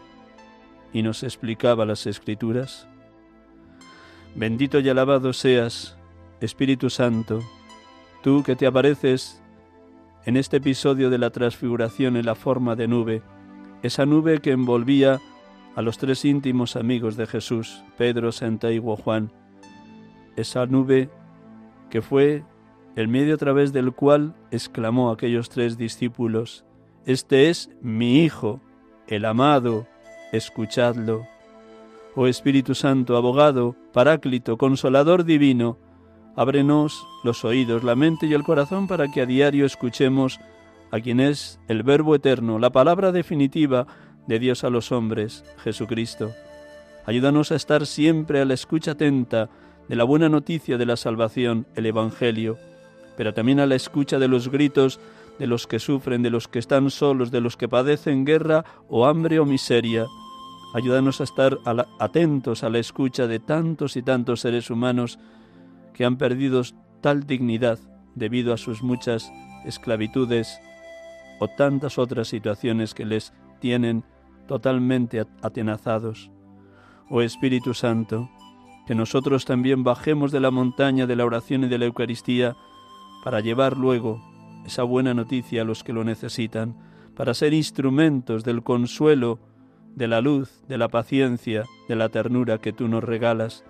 y 0.93 1.03
nos 1.03 1.21
explicaba 1.21 1.85
las 1.85 2.07
escrituras. 2.07 2.87
Bendito 4.33 4.79
y 4.79 4.89
alabado 4.89 5.31
seas, 5.31 5.95
Espíritu 6.41 6.89
Santo, 6.89 7.41
Tú 8.25 8.41
que 8.41 8.55
te 8.55 8.65
apareces 8.65 9.39
en 10.25 10.35
este 10.35 10.57
episodio 10.57 11.11
de 11.11 11.19
la 11.19 11.29
transfiguración 11.29 12.17
en 12.17 12.25
la 12.25 12.33
forma 12.33 12.75
de 12.75 12.87
nube, 12.87 13.21
esa 13.83 14.07
nube 14.07 14.39
que 14.39 14.49
envolvía 14.49 15.21
a 15.75 15.83
los 15.83 15.99
tres 15.99 16.25
íntimos 16.25 16.75
amigos 16.75 17.17
de 17.17 17.27
Jesús, 17.27 17.83
Pedro, 17.99 18.31
Santiago, 18.31 18.95
Juan, 18.95 19.31
esa 20.37 20.65
nube 20.65 21.11
que 21.91 22.01
fue 22.01 22.43
el 22.95 23.09
medio 23.09 23.35
a 23.35 23.37
través 23.37 23.73
del 23.73 23.91
cual 23.91 24.33
exclamó 24.49 25.11
aquellos 25.11 25.49
tres 25.49 25.77
discípulos, 25.77 26.65
Este 27.05 27.51
es 27.51 27.69
mi 27.79 28.23
Hijo, 28.23 28.59
el 29.05 29.23
amado, 29.25 29.85
escuchadlo. 30.31 31.27
Oh 32.15 32.25
Espíritu 32.25 32.73
Santo, 32.73 33.17
abogado, 33.17 33.75
paráclito, 33.93 34.57
consolador 34.57 35.25
divino, 35.25 35.77
ábrenos 36.35 37.07
los 37.23 37.45
oídos, 37.45 37.83
la 37.83 37.95
mente 37.95 38.25
y 38.25 38.33
el 38.33 38.43
corazón 38.43 38.87
para 38.87 39.09
que 39.09 39.21
a 39.21 39.25
diario 39.25 39.65
escuchemos 39.65 40.39
a 40.91 40.99
quien 40.99 41.19
es 41.19 41.59
el 41.67 41.83
Verbo 41.83 42.15
eterno, 42.15 42.59
la 42.59 42.71
palabra 42.71 43.11
definitiva 43.11 43.87
de 44.27 44.39
Dios 44.39 44.63
a 44.63 44.69
los 44.69 44.91
hombres, 44.91 45.43
Jesucristo. 45.63 46.31
Ayúdanos 47.05 47.51
a 47.51 47.55
estar 47.55 47.85
siempre 47.85 48.41
a 48.41 48.45
la 48.45 48.53
escucha 48.53 48.91
atenta 48.91 49.49
de 49.87 49.95
la 49.95 50.03
buena 50.03 50.29
noticia 50.29 50.77
de 50.77 50.85
la 50.85 50.97
salvación, 50.97 51.67
el 51.75 51.85
Evangelio, 51.85 52.57
pero 53.17 53.33
también 53.33 53.59
a 53.59 53.65
la 53.65 53.75
escucha 53.75 54.19
de 54.19 54.27
los 54.27 54.49
gritos 54.49 54.99
de 55.37 55.47
los 55.47 55.67
que 55.67 55.79
sufren, 55.79 56.23
de 56.23 56.29
los 56.29 56.47
que 56.47 56.59
están 56.59 56.89
solos, 56.89 57.31
de 57.31 57.41
los 57.41 57.57
que 57.57 57.67
padecen 57.67 58.25
guerra 58.25 58.65
o 58.89 59.05
hambre 59.05 59.39
o 59.39 59.45
miseria. 59.45 60.05
Ayúdanos 60.73 61.21
a 61.21 61.25
estar 61.25 61.57
atentos 61.99 62.63
a 62.63 62.69
la 62.69 62.79
escucha 62.79 63.27
de 63.27 63.39
tantos 63.39 63.95
y 63.95 64.01
tantos 64.01 64.41
seres 64.41 64.69
humanos 64.69 65.19
que 65.95 66.03
han 66.03 66.17
perdido 66.17 66.61
tal 66.99 67.25
dignidad 67.25 67.79
debido 68.15 68.53
a 68.53 68.57
sus 68.57 68.83
muchas 68.83 69.31
esclavitudes 69.65 70.59
o 71.39 71.47
tantas 71.47 71.97
otras 71.97 72.27
situaciones 72.27 72.93
que 72.93 73.05
les 73.05 73.33
tienen 73.59 74.03
totalmente 74.45 75.25
atenazados. 75.41 76.31
Oh 77.09 77.21
Espíritu 77.21 77.73
Santo, 77.73 78.29
que 78.85 78.93
nosotros 78.93 79.45
también 79.45 79.83
bajemos 79.83 80.33
de 80.33 80.41
la 80.41 80.51
montaña 80.51 81.07
de 81.07 81.15
la 81.15 81.25
oración 81.25 81.63
y 81.63 81.69
de 81.69 81.77
la 81.77 81.85
Eucaristía 81.85 82.57
para 83.23 83.39
llevar 83.39 83.77
luego 83.77 84.21
esa 84.65 84.83
buena 84.83 85.13
noticia 85.13 85.61
a 85.61 85.65
los 85.65 85.83
que 85.83 85.93
lo 85.93 86.03
necesitan, 86.03 86.75
para 87.15 87.33
ser 87.33 87.53
instrumentos 87.53 88.43
del 88.43 88.63
consuelo, 88.63 89.39
de 89.95 90.09
la 90.09 90.19
luz, 90.19 90.61
de 90.67 90.77
la 90.77 90.89
paciencia, 90.89 91.63
de 91.87 91.95
la 91.95 92.09
ternura 92.09 92.57
que 92.57 92.73
tú 92.73 92.89
nos 92.89 93.03
regalas, 93.03 93.63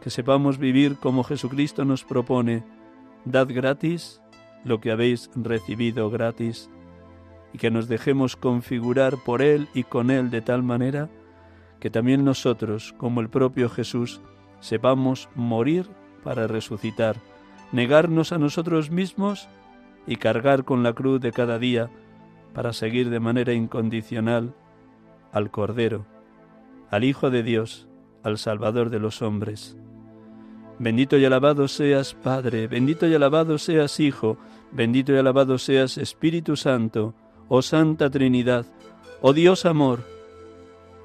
que 0.00 0.10
sepamos 0.10 0.58
vivir 0.58 0.96
como 0.96 1.24
Jesucristo 1.24 1.84
nos 1.84 2.04
propone, 2.04 2.64
dad 3.24 3.48
gratis 3.48 4.20
lo 4.64 4.80
que 4.80 4.90
habéis 4.90 5.30
recibido 5.34 6.10
gratis, 6.10 6.70
y 7.52 7.58
que 7.58 7.70
nos 7.70 7.86
dejemos 7.86 8.34
configurar 8.34 9.16
por 9.24 9.40
Él 9.40 9.68
y 9.74 9.84
con 9.84 10.10
Él 10.10 10.30
de 10.30 10.40
tal 10.40 10.62
manera 10.62 11.08
que 11.78 11.90
también 11.90 12.24
nosotros, 12.24 12.94
como 12.96 13.20
el 13.20 13.28
propio 13.28 13.68
Jesús, 13.68 14.20
sepamos 14.60 15.28
morir 15.34 15.88
para 16.22 16.46
resucitar, 16.46 17.16
negarnos 17.72 18.32
a 18.32 18.38
nosotros 18.38 18.90
mismos 18.90 19.48
y 20.06 20.16
cargar 20.16 20.64
con 20.64 20.82
la 20.82 20.94
cruz 20.94 21.20
de 21.20 21.30
cada 21.30 21.58
día 21.58 21.90
para 22.54 22.72
seguir 22.72 23.10
de 23.10 23.20
manera 23.20 23.52
incondicional 23.52 24.54
al 25.30 25.50
Cordero, 25.50 26.06
al 26.90 27.04
Hijo 27.04 27.30
de 27.30 27.42
Dios, 27.42 27.86
al 28.22 28.38
Salvador 28.38 28.90
de 28.90 29.00
los 29.00 29.22
hombres. 29.22 29.76
Bendito 30.78 31.16
y 31.16 31.24
alabado 31.24 31.68
seas 31.68 32.14
Padre, 32.14 32.66
bendito 32.66 33.06
y 33.06 33.14
alabado 33.14 33.58
seas 33.58 34.00
Hijo, 34.00 34.38
bendito 34.72 35.12
y 35.12 35.18
alabado 35.18 35.56
seas 35.56 35.98
Espíritu 35.98 36.56
Santo, 36.56 37.14
oh 37.48 37.62
Santa 37.62 38.10
Trinidad, 38.10 38.66
oh 39.20 39.32
Dios 39.32 39.66
amor, 39.66 40.00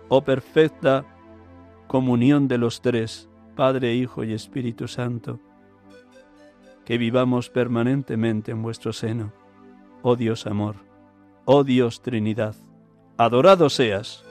oh 0.08 0.24
perfecta 0.24 1.06
comunión 1.88 2.48
de 2.48 2.58
los 2.58 2.82
tres, 2.82 3.30
Padre, 3.56 3.94
Hijo 3.94 4.24
y 4.24 4.34
Espíritu 4.34 4.88
Santo, 4.88 5.40
que 6.84 6.98
vivamos 6.98 7.50
permanentemente 7.50 8.52
en 8.52 8.64
vuestro 8.64 8.94
seno. 8.94 9.34
Oh 10.02 10.16
Dios 10.16 10.48
amor, 10.48 10.78
oh 11.46 11.64
Dios 11.64 12.02
Trinidad, 12.02 12.56
adorado 13.18 13.70
seas. 13.70 14.24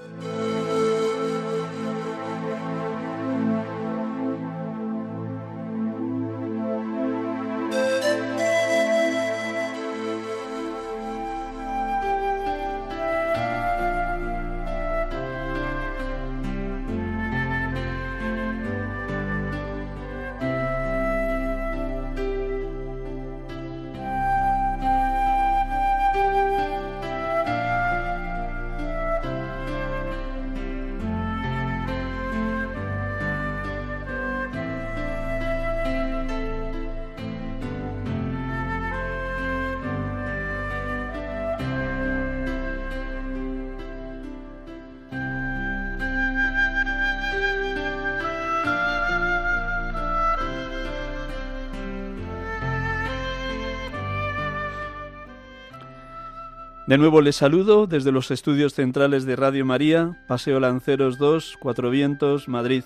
De 56.88 56.97
nuevo 56.97 57.21
les 57.21 57.37
saludo 57.37 57.87
desde 57.87 58.12
los 58.12 58.30
estudios 58.30 58.73
centrales 58.73 59.26
de 59.26 59.37
Radio 59.37 59.66
María, 59.66 60.25
Paseo 60.26 60.59
Lanceros 60.59 61.18
2, 61.18 61.59
Cuatro 61.61 61.90
Vientos, 61.90 62.49
Madrid, 62.49 62.83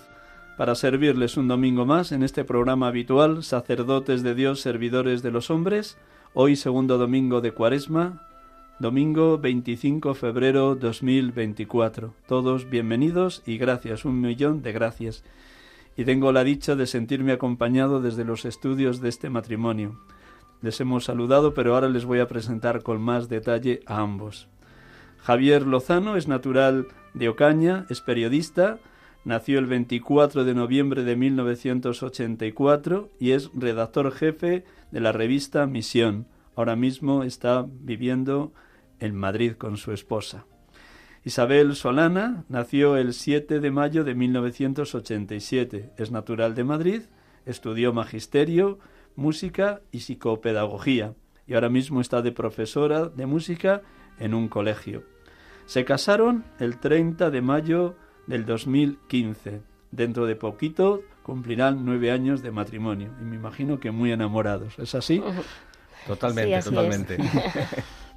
para 0.57 0.75
servirles 0.75 1.37
un 1.37 1.47
domingo 1.47 1.85
más 1.85 2.11
en 2.11 2.21
este 2.21 2.43
programa 2.43 2.89
habitual, 2.89 3.45
Sacerdotes 3.45 4.21
de 4.21 4.35
Dios, 4.35 4.59
Servidores 4.59 5.23
de 5.23 5.31
los 5.31 5.49
Hombres, 5.49 5.97
hoy 6.33 6.57
segundo 6.57 6.97
domingo 6.97 7.39
de 7.39 7.53
Cuaresma, 7.53 8.27
domingo 8.77 9.37
25 9.37 10.15
febrero 10.15 10.75
2024. 10.75 12.13
Todos 12.27 12.69
bienvenidos 12.69 13.41
y 13.45 13.57
gracias, 13.57 14.03
un 14.03 14.19
millón 14.19 14.63
de 14.63 14.73
gracias. 14.73 15.23
Y 15.95 16.03
tengo 16.03 16.33
la 16.33 16.43
dicha 16.43 16.75
de 16.75 16.87
sentirme 16.87 17.31
acompañado 17.31 18.01
desde 18.01 18.25
los 18.25 18.43
estudios 18.43 18.99
de 18.99 19.07
este 19.07 19.29
matrimonio 19.29 19.97
les 20.63 20.79
hemos 20.81 21.03
saludado, 21.03 21.53
pero 21.53 21.75
ahora 21.75 21.89
les 21.89 22.05
voy 22.05 22.19
a 22.19 22.27
presentar 22.27 22.81
con 22.81 23.01
más 23.01 23.29
detalle 23.29 23.81
a 23.85 23.99
ambos. 23.99 24.47
Javier 25.19 25.67
Lozano 25.67 26.15
es 26.15 26.27
natural 26.27 26.87
de 27.13 27.29
Ocaña, 27.29 27.85
es 27.89 28.01
periodista, 28.01 28.79
nació 29.25 29.59
el 29.59 29.67
24 29.67 30.45
de 30.45 30.53
noviembre 30.55 31.03
de 31.03 31.15
1984 31.17 33.09
y 33.19 33.31
es 33.31 33.51
redactor 33.53 34.11
jefe 34.13 34.63
de 34.91 34.99
la 35.01 35.11
revista 35.11 35.67
Misión. 35.67 36.27
Ahora 36.55 36.75
mismo 36.75 37.23
está 37.23 37.65
viviendo 37.67 38.53
en 38.99 39.15
Madrid 39.15 39.53
con 39.53 39.77
su 39.77 39.91
esposa. 39.91 40.45
Isabel 41.25 41.75
Solana 41.75 42.45
nació 42.47 42.95
el 42.95 43.13
7 43.13 43.59
de 43.59 43.71
mayo 43.71 44.03
de 44.03 44.15
1987. 44.15 45.91
Es 45.97 46.11
natural 46.11 46.55
de 46.55 46.63
Madrid, 46.63 47.01
estudió 47.45 47.93
magisterio, 47.93 48.79
música 49.15 49.81
y 49.91 50.01
psicopedagogía 50.01 51.13
y 51.47 51.53
ahora 51.55 51.69
mismo 51.69 52.01
está 52.01 52.21
de 52.21 52.31
profesora 52.31 53.05
de 53.09 53.25
música 53.25 53.81
en 54.19 54.33
un 54.33 54.47
colegio. 54.47 55.03
Se 55.65 55.85
casaron 55.85 56.43
el 56.59 56.79
30 56.79 57.29
de 57.29 57.41
mayo 57.41 57.95
del 58.27 58.45
2015. 58.45 59.61
Dentro 59.91 60.25
de 60.25 60.35
poquito 60.35 61.01
cumplirán 61.21 61.85
nueve 61.85 62.11
años 62.11 62.41
de 62.41 62.51
matrimonio 62.51 63.11
y 63.21 63.23
me 63.23 63.35
imagino 63.35 63.79
que 63.79 63.91
muy 63.91 64.11
enamorados. 64.11 64.77
¿Es 64.79 64.95
así? 64.95 65.21
Totalmente, 66.07 66.61
totalmente. 66.61 67.17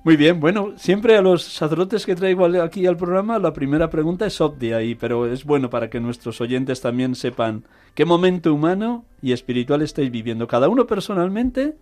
Muy 0.07 0.17
bien, 0.17 0.39
bueno, 0.39 0.75
siempre 0.77 1.17
a 1.17 1.21
los 1.21 1.43
sacerdotes 1.43 2.07
que 2.07 2.15
traigo 2.15 2.45
aquí 2.63 2.87
al 2.87 2.97
programa 2.97 3.41
la 3.41 3.53
primera 3.53 3.91
pregunta 3.91 4.25
es 4.25 4.41
obvia, 4.41 4.81
y, 4.81 4.95
pero 4.95 5.27
es 5.27 5.45
bueno 5.45 5.69
para 5.69 5.91
que 5.91 5.99
nuestros 5.99 6.41
oyentes 6.41 6.81
también 6.81 7.17
sepan 7.17 7.65
qué 7.97 8.05
momento 8.05 8.53
humano 8.53 9.05
y 9.23 9.33
espiritual 9.33 9.81
estáis 9.83 10.11
viviendo. 10.11 10.47
Cada 10.47 10.69
uno 10.69 10.87
personalmente, 10.87 11.77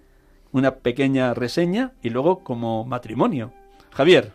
una 0.52 0.76
pequeña 0.76 1.34
reseña 1.34 1.92
y 2.02 2.08
luego 2.08 2.38
como 2.38 2.86
matrimonio. 2.86 3.52
Javier. 3.90 4.32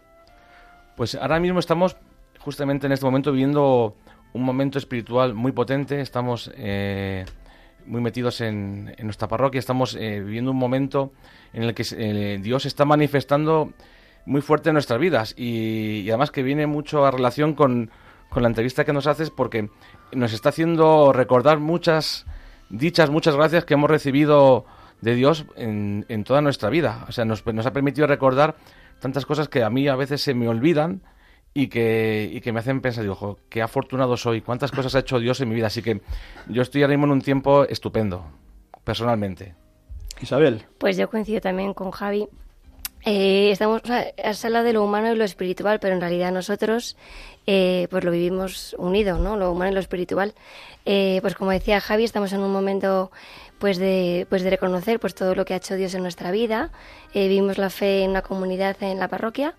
Pues 0.98 1.15
ahora 1.15 1.39
mismo 1.39 1.57
estamos 1.59 1.95
justamente 2.39 2.86
en 2.86 2.91
este 2.91 3.05
momento 3.05 3.31
viviendo 3.31 3.95
un 4.33 4.43
momento 4.43 4.77
espiritual 4.77 5.33
muy 5.33 5.53
potente, 5.53 6.01
estamos 6.01 6.51
eh, 6.57 7.25
muy 7.86 8.01
metidos 8.01 8.41
en, 8.41 8.93
nuestra 9.01 9.29
parroquia, 9.29 9.59
estamos 9.59 9.95
eh, 9.95 10.19
viviendo 10.19 10.51
un 10.51 10.57
momento 10.57 11.13
en 11.53 11.63
el 11.63 11.74
que 11.74 11.86
eh, 11.95 12.39
Dios 12.41 12.65
está 12.65 12.83
manifestando 12.83 13.71
muy 14.25 14.41
fuerte 14.41 14.69
en 14.69 14.74
nuestras 14.74 15.00
vidas 15.00 15.33
y, 15.38 16.09
además 16.09 16.31
que 16.31 16.43
viene 16.43 16.67
mucho 16.67 17.05
a 17.05 17.12
relación 17.12 17.53
con, 17.53 17.89
la 18.36 18.48
entrevista 18.48 18.86
que 18.86 18.93
nos 18.93 19.07
haces 19.07 19.29
porque 19.29 19.69
nos 20.12 20.33
está 20.33 20.50
haciendo 20.50 21.12
recordar 21.13 21.59
muchas 21.59 22.25
dichas, 22.69 23.09
muchas 23.09 23.36
gracias 23.36 23.65
que 23.65 23.74
hemos 23.74 23.89
recibido 23.89 24.65
de 25.01 25.15
Dios 25.15 25.45
en, 25.55 26.05
en 26.09 26.24
toda 26.24 26.41
nuestra 26.41 26.69
vida. 26.69 27.05
O 27.07 27.12
sea, 27.12 27.25
nos, 27.25 27.45
nos, 27.45 27.65
ha 27.65 27.74
permitido 27.74 28.07
recordar 28.07 28.55
tantas 29.00 29.25
cosas 29.25 29.50
que 29.50 29.63
a 29.63 29.69
mí 29.69 29.88
a 29.88 29.95
veces 29.95 30.21
se 30.21 30.33
me 30.33 30.48
olvidan 30.48 31.01
y 31.53 31.67
que, 31.67 32.29
y 32.31 32.41
que 32.41 32.51
me 32.51 32.59
hacen 32.59 32.81
pensar, 32.81 33.03
digo, 33.03 33.13
ojo, 33.13 33.39
qué 33.50 33.62
afortunado 33.62 34.17
soy, 34.17 34.41
cuántas 34.41 34.71
cosas 34.71 34.93
ha 34.95 35.00
hecho 35.00 35.19
Dios 35.19 35.41
en 35.41 35.50
mi 35.50 35.55
vida. 35.55 35.67
Así 35.67 35.81
que 35.81 36.01
yo 36.48 36.62
estoy 36.62 36.83
ahora 36.83 36.93
mismo 36.93 37.05
en 37.05 37.12
un 37.13 37.21
tiempo 37.21 37.63
estupendo, 37.65 38.25
personalmente. 38.83 39.55
Isabel. 40.21 40.65
Pues 40.77 40.98
yo 40.98 41.09
coincido 41.09 41.39
también 41.39 41.74
con 41.74 41.91
Javi. 41.91 42.27
Eh, 43.06 43.51
estamos 43.51 43.82
a 43.89 44.12
habla 44.48 44.63
de 44.63 44.74
lo 44.74 44.84
humano 44.84 45.12
y 45.12 45.15
lo 45.15 45.24
espiritual, 45.24 45.79
pero 45.79 45.94
en 45.94 46.01
realidad 46.01 46.32
nosotros 46.32 46.98
eh, 47.48 47.88
pues 47.89 48.03
lo 48.03 48.12
vivimos 48.12 48.75
unido, 48.77 49.18
¿no? 49.18 49.38
Lo 49.38 49.51
humano 49.51 49.72
y 49.72 49.74
lo 49.74 49.79
espiritual. 49.79 50.34
Eh, 50.86 51.20
pues 51.22 51.36
como 51.36 51.51
decía 51.51 51.79
Javi, 51.79 52.03
estamos 52.03 52.34
en 52.34 52.41
un 52.41 52.51
momento 52.51 53.12
pues 53.58 53.77
de, 53.77 54.27
pues 54.29 54.44
de 54.44 54.50
reconocer 54.50 55.00
pues 55.00 55.15
todo 55.15 55.36
lo 55.36 55.46
que 55.46 55.53
ha 55.53 55.58
hecho 55.58 55.75
Dios 55.75 55.94
en 55.94 56.01
nuestra 56.01 56.32
vida. 56.32 56.72
vivimos 57.13 57.58
la 57.58 57.70
fe 57.70 58.03
en 58.03 58.12
una 58.12 58.22
comunidad 58.22 58.75
en 58.82 59.00
la 59.00 59.08
parroquia 59.08 59.56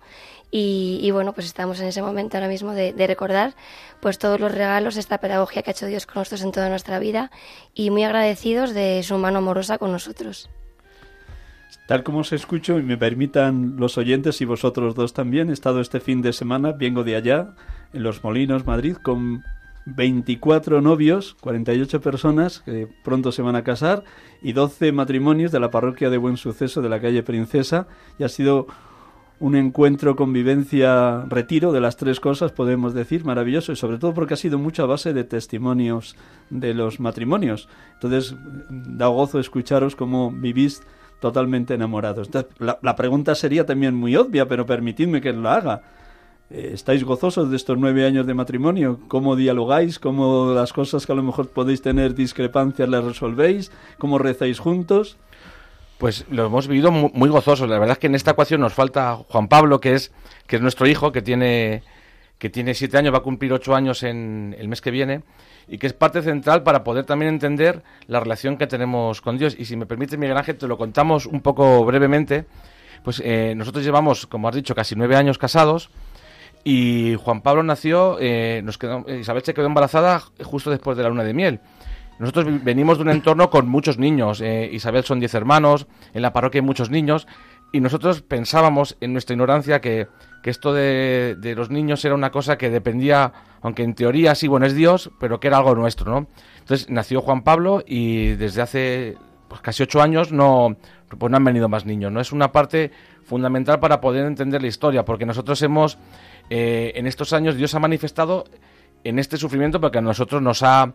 y, 0.53 1.09
bueno, 1.11 1.31
pues 1.33 1.47
estamos 1.47 1.79
en 1.79 1.87
ese 1.87 2.01
momento 2.01 2.35
ahora 2.35 2.49
mismo 2.49 2.73
de, 2.73 2.91
de, 2.91 3.07
recordar 3.07 3.55
pues 4.01 4.17
todos 4.19 4.37
los 4.39 4.51
regalos, 4.51 4.97
esta 4.97 5.17
pedagogía 5.19 5.61
que 5.63 5.69
ha 5.69 5.73
hecho 5.73 5.85
Dios 5.85 6.05
con 6.05 6.15
nosotros 6.19 6.41
en 6.41 6.51
toda 6.51 6.67
nuestra 6.67 6.99
vida 6.99 7.31
y 7.73 7.89
muy 7.89 8.03
agradecidos 8.03 8.73
de 8.73 9.01
su 9.03 9.17
mano 9.17 9.37
amorosa 9.37 9.77
con 9.77 9.93
nosotros. 9.93 10.49
Tal 11.91 12.03
como 12.03 12.19
os 12.19 12.31
escucho 12.31 12.79
y 12.79 12.83
me 12.83 12.95
permitan 12.95 13.75
los 13.75 13.97
oyentes 13.97 14.39
y 14.39 14.45
vosotros 14.45 14.95
dos 14.95 15.11
también, 15.11 15.49
he 15.49 15.51
estado 15.51 15.81
este 15.81 15.99
fin 15.99 16.21
de 16.21 16.31
semana, 16.31 16.71
vengo 16.71 17.03
de 17.03 17.17
allá, 17.17 17.49
en 17.91 18.03
Los 18.03 18.23
Molinos, 18.23 18.65
Madrid, 18.65 18.95
con 18.95 19.43
24 19.87 20.79
novios, 20.79 21.35
48 21.41 21.99
personas 21.99 22.59
que 22.59 22.87
pronto 23.03 23.33
se 23.33 23.41
van 23.41 23.57
a 23.57 23.65
casar 23.65 24.05
y 24.41 24.53
12 24.53 24.93
matrimonios 24.93 25.51
de 25.51 25.59
la 25.59 25.69
parroquia 25.69 26.09
de 26.09 26.17
Buen 26.17 26.37
Suceso 26.37 26.81
de 26.81 26.87
la 26.87 27.01
calle 27.01 27.23
Princesa 27.23 27.87
y 28.17 28.23
ha 28.23 28.29
sido 28.29 28.67
un 29.41 29.57
encuentro, 29.57 30.15
convivencia, 30.15 31.25
retiro 31.27 31.73
de 31.73 31.81
las 31.81 31.97
tres 31.97 32.21
cosas, 32.21 32.53
podemos 32.53 32.93
decir, 32.93 33.25
maravilloso 33.25 33.73
y 33.73 33.75
sobre 33.75 33.97
todo 33.97 34.13
porque 34.13 34.35
ha 34.35 34.37
sido 34.37 34.57
mucha 34.57 34.85
base 34.85 35.11
de 35.11 35.25
testimonios 35.25 36.15
de 36.49 36.73
los 36.73 37.01
matrimonios. 37.01 37.67
Entonces, 37.95 38.33
da 38.69 39.07
gozo 39.07 39.41
escucharos 39.41 39.97
cómo 39.97 40.31
vivís 40.31 40.83
totalmente 41.21 41.75
enamorados. 41.75 42.29
la, 42.59 42.95
pregunta 42.97 43.35
sería 43.35 43.65
también 43.65 43.95
muy 43.95 44.17
obvia, 44.17 44.47
pero 44.47 44.65
permitidme 44.65 45.21
que 45.21 45.31
la 45.31 45.55
haga. 45.55 45.81
Eh, 46.49 46.71
¿Estáis 46.73 47.05
gozosos 47.05 47.49
de 47.49 47.55
estos 47.55 47.77
nueve 47.77 48.05
años 48.05 48.25
de 48.25 48.33
matrimonio? 48.33 48.99
¿Cómo 49.07 49.37
dialogáis? 49.37 49.99
¿Cómo 49.99 50.51
las 50.53 50.73
cosas 50.73 51.05
que 51.05 51.11
a 51.13 51.15
lo 51.15 51.23
mejor 51.23 51.49
podéis 51.49 51.81
tener 51.81 52.15
discrepancias 52.15 52.89
las 52.89 53.05
resolvéis? 53.05 53.71
¿Cómo 53.99 54.17
rezáis 54.17 54.59
juntos? 54.59 55.17
Pues 55.99 56.25
lo 56.31 56.47
hemos 56.47 56.67
vivido 56.67 56.91
muy, 56.91 57.29
gozosos. 57.29 57.69
La 57.69 57.77
verdad 57.77 57.93
es 57.93 57.99
que 57.99 58.07
en 58.07 58.15
esta 58.15 58.31
ecuación 58.31 58.59
nos 58.59 58.73
falta 58.73 59.15
Juan 59.29 59.47
Pablo, 59.47 59.79
que 59.79 59.93
es, 59.93 60.11
que 60.47 60.55
es 60.55 60.61
nuestro 60.61 60.87
hijo, 60.87 61.11
que 61.11 61.21
tiene, 61.21 61.83
que 62.39 62.49
tiene 62.49 62.73
siete 62.73 62.97
años, 62.97 63.13
va 63.13 63.19
a 63.19 63.23
cumplir 63.23 63.53
ocho 63.53 63.75
años 63.75 64.01
en 64.01 64.55
el 64.57 64.67
mes 64.67 64.81
que 64.81 64.89
viene 64.89 65.21
y 65.71 65.77
que 65.77 65.87
es 65.87 65.93
parte 65.93 66.21
central 66.21 66.63
para 66.63 66.83
poder 66.83 67.05
también 67.05 67.33
entender 67.33 67.81
la 68.07 68.19
relación 68.19 68.57
que 68.57 68.67
tenemos 68.67 69.21
con 69.21 69.37
Dios. 69.37 69.55
Y 69.57 69.63
si 69.63 69.77
me 69.77 69.85
permite, 69.85 70.17
Miguel 70.17 70.35
Ángel, 70.35 70.57
te 70.57 70.67
lo 70.67 70.77
contamos 70.77 71.25
un 71.25 71.39
poco 71.39 71.85
brevemente. 71.85 72.45
Pues 73.03 73.21
eh, 73.23 73.53
nosotros 73.55 73.85
llevamos, 73.85 74.27
como 74.27 74.49
has 74.49 74.55
dicho, 74.55 74.75
casi 74.75 74.95
nueve 74.95 75.15
años 75.15 75.37
casados 75.37 75.89
y 76.65 77.15
Juan 77.15 77.41
Pablo 77.41 77.63
nació, 77.63 78.17
eh, 78.19 78.61
nos 78.65 78.77
quedó, 78.77 79.05
Isabel 79.09 79.43
se 79.43 79.53
quedó 79.53 79.65
embarazada 79.65 80.21
justo 80.43 80.69
después 80.69 80.97
de 80.97 81.03
la 81.03 81.09
luna 81.09 81.23
de 81.23 81.33
miel. 81.33 81.61
Nosotros 82.19 82.63
venimos 82.63 82.97
de 82.97 83.03
un 83.03 83.09
entorno 83.09 83.49
con 83.49 83.67
muchos 83.67 83.97
niños. 83.97 84.41
Eh, 84.41 84.69
Isabel 84.73 85.05
son 85.05 85.19
diez 85.19 85.33
hermanos, 85.33 85.87
en 86.13 86.21
la 86.21 86.33
parroquia 86.33 86.59
hay 86.59 86.65
muchos 86.65 86.89
niños 86.89 87.27
y 87.71 87.79
nosotros 87.79 88.21
pensábamos 88.21 88.97
en 88.99 89.13
nuestra 89.13 89.33
ignorancia 89.33 89.79
que, 89.81 90.07
esto 90.43 90.73
de, 90.73 91.53
los 91.55 91.69
niños 91.69 92.03
era 92.03 92.15
una 92.15 92.31
cosa 92.31 92.57
que 92.57 92.69
dependía, 92.69 93.31
aunque 93.61 93.83
en 93.83 93.93
teoría 93.93 94.35
sí, 94.35 94.47
bueno, 94.47 94.65
es 94.65 94.75
Dios, 94.75 95.11
pero 95.19 95.39
que 95.39 95.47
era 95.47 95.57
algo 95.57 95.75
nuestro, 95.75 96.11
¿no? 96.11 96.27
Entonces 96.59 96.89
nació 96.89 97.21
Juan 97.21 97.43
Pablo 97.43 97.83
y 97.85 98.29
desde 98.31 98.61
hace 98.61 99.17
pues, 99.47 99.61
casi 99.61 99.83
ocho 99.83 100.01
años 100.01 100.31
no, 100.31 100.75
pues 101.17 101.29
no 101.29 101.37
han 101.37 101.43
venido 101.43 101.69
más 101.69 101.85
niños, 101.85 102.11
¿no? 102.11 102.19
Es 102.19 102.31
una 102.31 102.51
parte 102.51 102.91
fundamental 103.23 103.79
para 103.79 104.01
poder 104.01 104.25
entender 104.25 104.61
la 104.61 104.67
historia, 104.67 105.05
porque 105.05 105.25
nosotros 105.25 105.61
hemos, 105.61 105.97
eh, 106.49 106.91
en 106.95 107.07
estos 107.07 107.33
años, 107.33 107.55
Dios 107.55 107.73
ha 107.75 107.79
manifestado 107.79 108.45
en 109.03 109.19
este 109.19 109.37
sufrimiento 109.37 109.79
porque 109.79 109.99
a 109.99 110.01
nosotros 110.01 110.41
nos 110.41 110.63
ha 110.63 110.93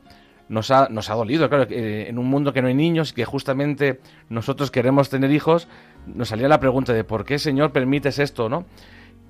nos 0.49 0.71
ha, 0.71 0.89
nos 0.91 1.11
ha 1.11 1.15
dolido, 1.15 1.49
claro, 1.49 1.67
eh, 1.71 2.07
en 2.09 2.19
un 2.19 2.27
mundo 2.27 2.53
que 2.53 2.62
no 2.62 2.69
hay 2.69 2.75
niños 2.75 3.11
y 3.11 3.15
que 3.15 3.25
justamente 3.25 4.01
nosotros 4.29 4.71
queremos 4.71 5.09
tener 5.09 5.31
hijos, 5.33 5.69
nos 6.07 6.29
salía 6.29 6.49
la 6.49 6.61
pregunta 6.61 6.92
de 6.92 7.05
por 7.05 7.25
qué, 7.25 7.38
Señor, 7.38 7.73
permites 7.73 8.19
esto, 8.19 8.49
¿no? 8.49 8.64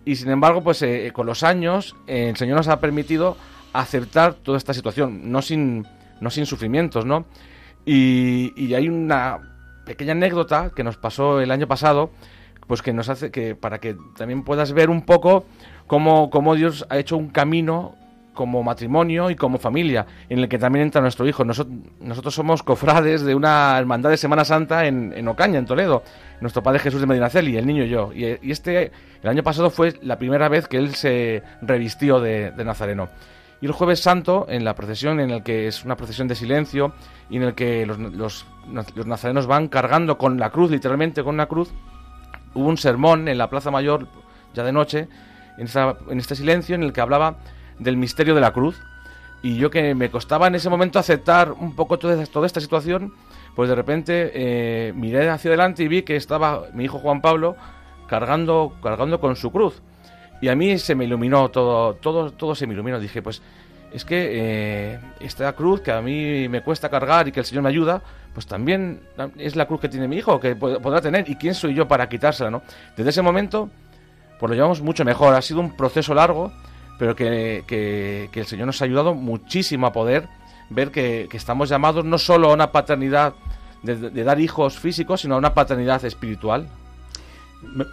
Y 0.04 0.16
sin 0.16 0.30
embargo, 0.30 0.62
pues 0.62 0.82
eh, 0.82 1.10
con 1.12 1.26
los 1.26 1.42
años, 1.42 1.96
eh, 2.06 2.28
el 2.30 2.36
Señor 2.36 2.56
nos 2.56 2.68
ha 2.68 2.80
permitido 2.80 3.36
aceptar 3.72 4.34
toda 4.34 4.58
esta 4.58 4.72
situación, 4.72 5.32
no 5.32 5.42
sin, 5.42 5.86
no 6.20 6.30
sin 6.30 6.46
sufrimientos, 6.46 7.04
¿no? 7.04 7.26
Y, 7.84 8.52
y 8.56 8.74
hay 8.74 8.88
una 8.88 9.40
pequeña 9.84 10.12
anécdota 10.12 10.70
que 10.74 10.84
nos 10.84 10.96
pasó 10.96 11.40
el 11.40 11.50
año 11.50 11.66
pasado, 11.66 12.10
pues 12.66 12.82
que 12.82 12.92
nos 12.92 13.08
hace 13.08 13.30
que, 13.30 13.54
para 13.54 13.78
que 13.78 13.96
también 14.16 14.42
puedas 14.44 14.72
ver 14.72 14.90
un 14.90 15.02
poco 15.02 15.44
cómo, 15.86 16.30
cómo 16.30 16.54
Dios 16.54 16.86
ha 16.90 16.98
hecho 16.98 17.16
un 17.16 17.28
camino 17.28 17.94
como 18.36 18.62
matrimonio 18.62 19.30
y 19.30 19.34
como 19.34 19.58
familia, 19.58 20.06
en 20.28 20.38
el 20.38 20.48
que 20.48 20.58
también 20.58 20.84
entra 20.84 21.00
nuestro 21.00 21.26
hijo. 21.26 21.44
Nosotros, 21.44 22.32
somos 22.32 22.62
cofrades 22.62 23.22
de 23.22 23.34
una 23.34 23.76
hermandad 23.76 24.10
de 24.10 24.16
Semana 24.16 24.44
Santa 24.44 24.86
en, 24.86 25.26
Ocaña, 25.26 25.58
en 25.58 25.66
Toledo. 25.66 26.04
Nuestro 26.40 26.62
padre 26.62 26.78
Jesús 26.78 27.00
de 27.00 27.08
Medinaceli, 27.08 27.56
el 27.56 27.66
niño 27.66 27.82
y 27.82 27.88
yo. 27.88 28.12
Y, 28.12 28.52
este, 28.52 28.92
el 29.22 29.28
año 29.28 29.42
pasado 29.42 29.70
fue 29.70 29.94
la 30.02 30.18
primera 30.18 30.48
vez 30.48 30.68
que 30.68 30.76
él 30.76 30.94
se 30.94 31.42
revistió 31.62 32.20
de, 32.20 32.52
Nazareno. 32.64 33.08
Y 33.60 33.66
el 33.66 33.72
jueves 33.72 34.00
santo, 34.00 34.46
en 34.48 34.64
la 34.64 34.74
procesión, 34.74 35.18
en 35.18 35.30
el 35.30 35.42
que 35.42 35.66
es 35.66 35.84
una 35.84 35.96
procesión 35.96 36.28
de 36.28 36.34
silencio, 36.34 36.92
y 37.30 37.38
en 37.38 37.42
el 37.42 37.54
que 37.54 37.86
los, 37.86 37.98
los, 37.98 38.46
nazarenos 39.06 39.46
van 39.46 39.68
cargando 39.68 40.18
con 40.18 40.38
la 40.38 40.50
cruz, 40.50 40.70
literalmente 40.70 41.24
con 41.24 41.34
una 41.34 41.46
cruz, 41.46 41.72
hubo 42.54 42.68
un 42.68 42.76
sermón 42.76 43.28
en 43.28 43.38
la 43.38 43.48
Plaza 43.48 43.70
Mayor, 43.70 44.06
ya 44.52 44.62
de 44.62 44.72
noche, 44.72 45.08
en, 45.56 45.66
en 46.10 46.18
este 46.18 46.36
silencio, 46.36 46.74
en 46.74 46.82
el 46.82 46.92
que 46.92 47.00
hablaba 47.00 47.38
del 47.78 47.96
misterio 47.96 48.34
de 48.34 48.40
la 48.40 48.52
cruz. 48.52 48.80
Y 49.42 49.56
yo 49.56 49.70
que 49.70 49.94
me 49.94 50.10
costaba 50.10 50.46
en 50.46 50.54
ese 50.54 50.70
momento 50.70 50.98
aceptar 50.98 51.52
un 51.52 51.76
poco 51.76 51.98
toda, 51.98 52.24
toda 52.26 52.46
esta 52.46 52.60
situación, 52.60 53.12
pues 53.54 53.68
de 53.68 53.74
repente 53.74 54.32
eh, 54.34 54.92
miré 54.94 55.28
hacia 55.30 55.50
adelante 55.50 55.82
y 55.82 55.88
vi 55.88 56.02
que 56.02 56.16
estaba 56.16 56.64
mi 56.72 56.84
hijo 56.84 56.98
Juan 56.98 57.20
Pablo 57.20 57.56
cargando, 58.06 58.74
cargando 58.82 59.20
con 59.20 59.36
su 59.36 59.50
cruz. 59.50 59.82
Y 60.40 60.48
a 60.48 60.54
mí 60.54 60.78
se 60.78 60.94
me 60.94 61.04
iluminó 61.04 61.48
todo, 61.50 61.94
todo, 61.94 62.32
todo 62.32 62.54
se 62.54 62.66
me 62.66 62.74
iluminó. 62.74 63.00
Dije, 63.00 63.22
pues 63.22 63.42
es 63.92 64.04
que 64.04 64.30
eh, 64.32 65.00
esta 65.20 65.52
cruz 65.54 65.80
que 65.80 65.92
a 65.92 66.02
mí 66.02 66.48
me 66.48 66.62
cuesta 66.62 66.88
cargar 66.88 67.28
y 67.28 67.32
que 67.32 67.40
el 67.40 67.46
Señor 67.46 67.62
me 67.62 67.70
ayuda, 67.70 68.02
pues 68.34 68.46
también 68.46 69.00
es 69.38 69.56
la 69.56 69.66
cruz 69.66 69.80
que 69.80 69.88
tiene 69.88 70.08
mi 70.08 70.16
hijo, 70.16 70.38
que 70.38 70.54
podrá 70.56 71.00
tener. 71.00 71.28
¿Y 71.28 71.36
quién 71.36 71.54
soy 71.54 71.74
yo 71.74 71.88
para 71.88 72.08
quitársela, 72.08 72.50
no? 72.50 72.62
Desde 72.96 73.10
ese 73.10 73.22
momento, 73.22 73.70
pues 74.38 74.50
lo 74.50 74.54
llevamos 74.54 74.82
mucho 74.82 75.04
mejor. 75.04 75.34
Ha 75.34 75.40
sido 75.40 75.60
un 75.60 75.74
proceso 75.76 76.12
largo 76.14 76.52
pero 76.98 77.14
que, 77.14 77.64
que, 77.66 78.40
el 78.40 78.46
Señor 78.46 78.66
nos 78.66 78.80
ha 78.80 78.84
ayudado 78.84 79.14
muchísimo 79.14 79.86
a 79.86 79.92
poder 79.92 80.28
ver 80.70 80.90
que, 80.90 81.28
estamos 81.32 81.68
llamados 81.68 82.04
no 82.04 82.18
solo 82.18 82.50
a 82.50 82.54
una 82.54 82.72
paternidad 82.72 83.34
de, 83.82 84.24
dar 84.24 84.40
hijos 84.40 84.78
físicos, 84.78 85.20
sino 85.20 85.34
a 85.34 85.38
una 85.38 85.54
paternidad 85.54 86.04
espiritual 86.04 86.68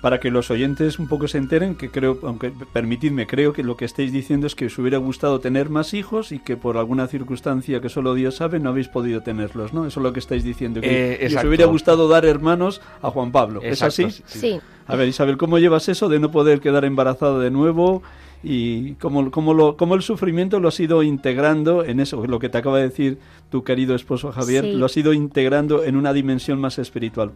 para 0.02 0.20
que 0.20 0.30
los 0.30 0.52
oyentes 0.52 1.00
un 1.00 1.08
poco 1.08 1.28
se 1.28 1.38
enteren, 1.38 1.76
que 1.76 1.90
creo, 1.90 2.20
aunque 2.24 2.52
permitidme, 2.74 3.26
creo 3.26 3.54
que 3.54 3.64
lo 3.64 3.76
que 3.76 3.86
estáis 3.86 4.12
diciendo 4.12 4.46
es 4.46 4.56
que 4.56 4.68
os 4.68 4.78
hubiera 4.78 4.98
gustado 4.98 5.40
tener 5.40 5.70
más 5.70 5.94
hijos 5.94 6.32
y 6.32 6.40
que 6.40 6.58
por 6.58 6.78
alguna 6.78 7.08
circunstancia 7.08 7.80
que 7.80 7.90
solo 7.90 8.14
Dios 8.14 8.36
sabe 8.36 8.60
no 8.60 8.70
habéis 8.70 8.88
podido 8.88 9.22
tenerlos, 9.22 9.74
¿no? 9.74 9.86
Eso 9.86 10.00
es 10.00 10.04
lo 10.04 10.14
que 10.14 10.20
estáis 10.20 10.44
diciendo. 10.44 10.82
Que, 10.82 11.14
eh, 11.14 11.36
os 11.36 11.44
hubiera 11.44 11.66
gustado 11.66 12.08
dar 12.08 12.26
hermanos 12.26 12.82
a 13.02 13.10
Juan 13.10 13.32
Pablo. 13.32 13.62
¿Es 13.64 13.82
así? 13.82 14.10
Sí. 14.26 14.60
A 14.86 14.96
ver, 14.96 15.08
Isabel, 15.08 15.38
¿cómo 15.38 15.60
llevas 15.60 15.88
eso 15.90 16.10
de 16.10 16.20
no 16.20 16.30
poder 16.30 16.60
quedar 16.60 16.86
embarazada 16.86 17.40
de 17.40 17.50
nuevo? 17.50 18.04
Y 18.44 18.96
cómo, 18.96 19.32
cómo, 19.32 19.54
lo, 19.54 19.78
cómo 19.78 19.96
el 19.96 20.02
sufrimiento 20.02 20.60
lo 20.60 20.68
has 20.68 20.80
ido 20.80 21.02
integrando 21.02 21.86
en 21.86 22.02
eso, 22.02 22.28
lo 22.28 22.40
que 22.40 22.50
te 22.50 22.58
acaba 22.58 22.78
de 22.78 22.90
decir 22.90 23.20
tu 23.50 23.64
querido 23.64 23.96
esposo 23.96 24.32
Javier, 24.32 24.66
lo 24.66 24.86
has 24.86 24.98
ido 24.98 25.14
integrando 25.14 25.84
en 25.84 25.96
una 25.96 26.12
dimensión 26.12 26.60
más 26.60 26.78
espiritual. 26.78 27.32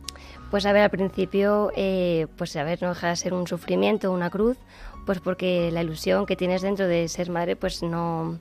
Pues 0.52 0.65
a 0.65 0.74
ver, 0.74 0.84
al 0.84 0.89
principio, 0.89 1.72
eh, 1.76 2.28
pues 2.38 2.56
a 2.58 2.63
ver, 2.63 2.82
no 2.82 2.89
deja 2.89 3.10
de 3.10 3.15
ser 3.15 3.34
un 3.34 3.48
sufrimiento, 3.48 4.12
una 4.12 4.30
cruz, 4.30 4.58
pues 5.06 5.22
porque 5.22 5.72
la 5.72 5.82
ilusión 5.82 6.26
que 6.26 6.36
tienes 6.36 6.62
dentro 6.62 6.88
de 6.88 7.08
ser 7.08 7.30
madre, 7.30 7.56
pues 7.56 7.82
no 7.82 8.38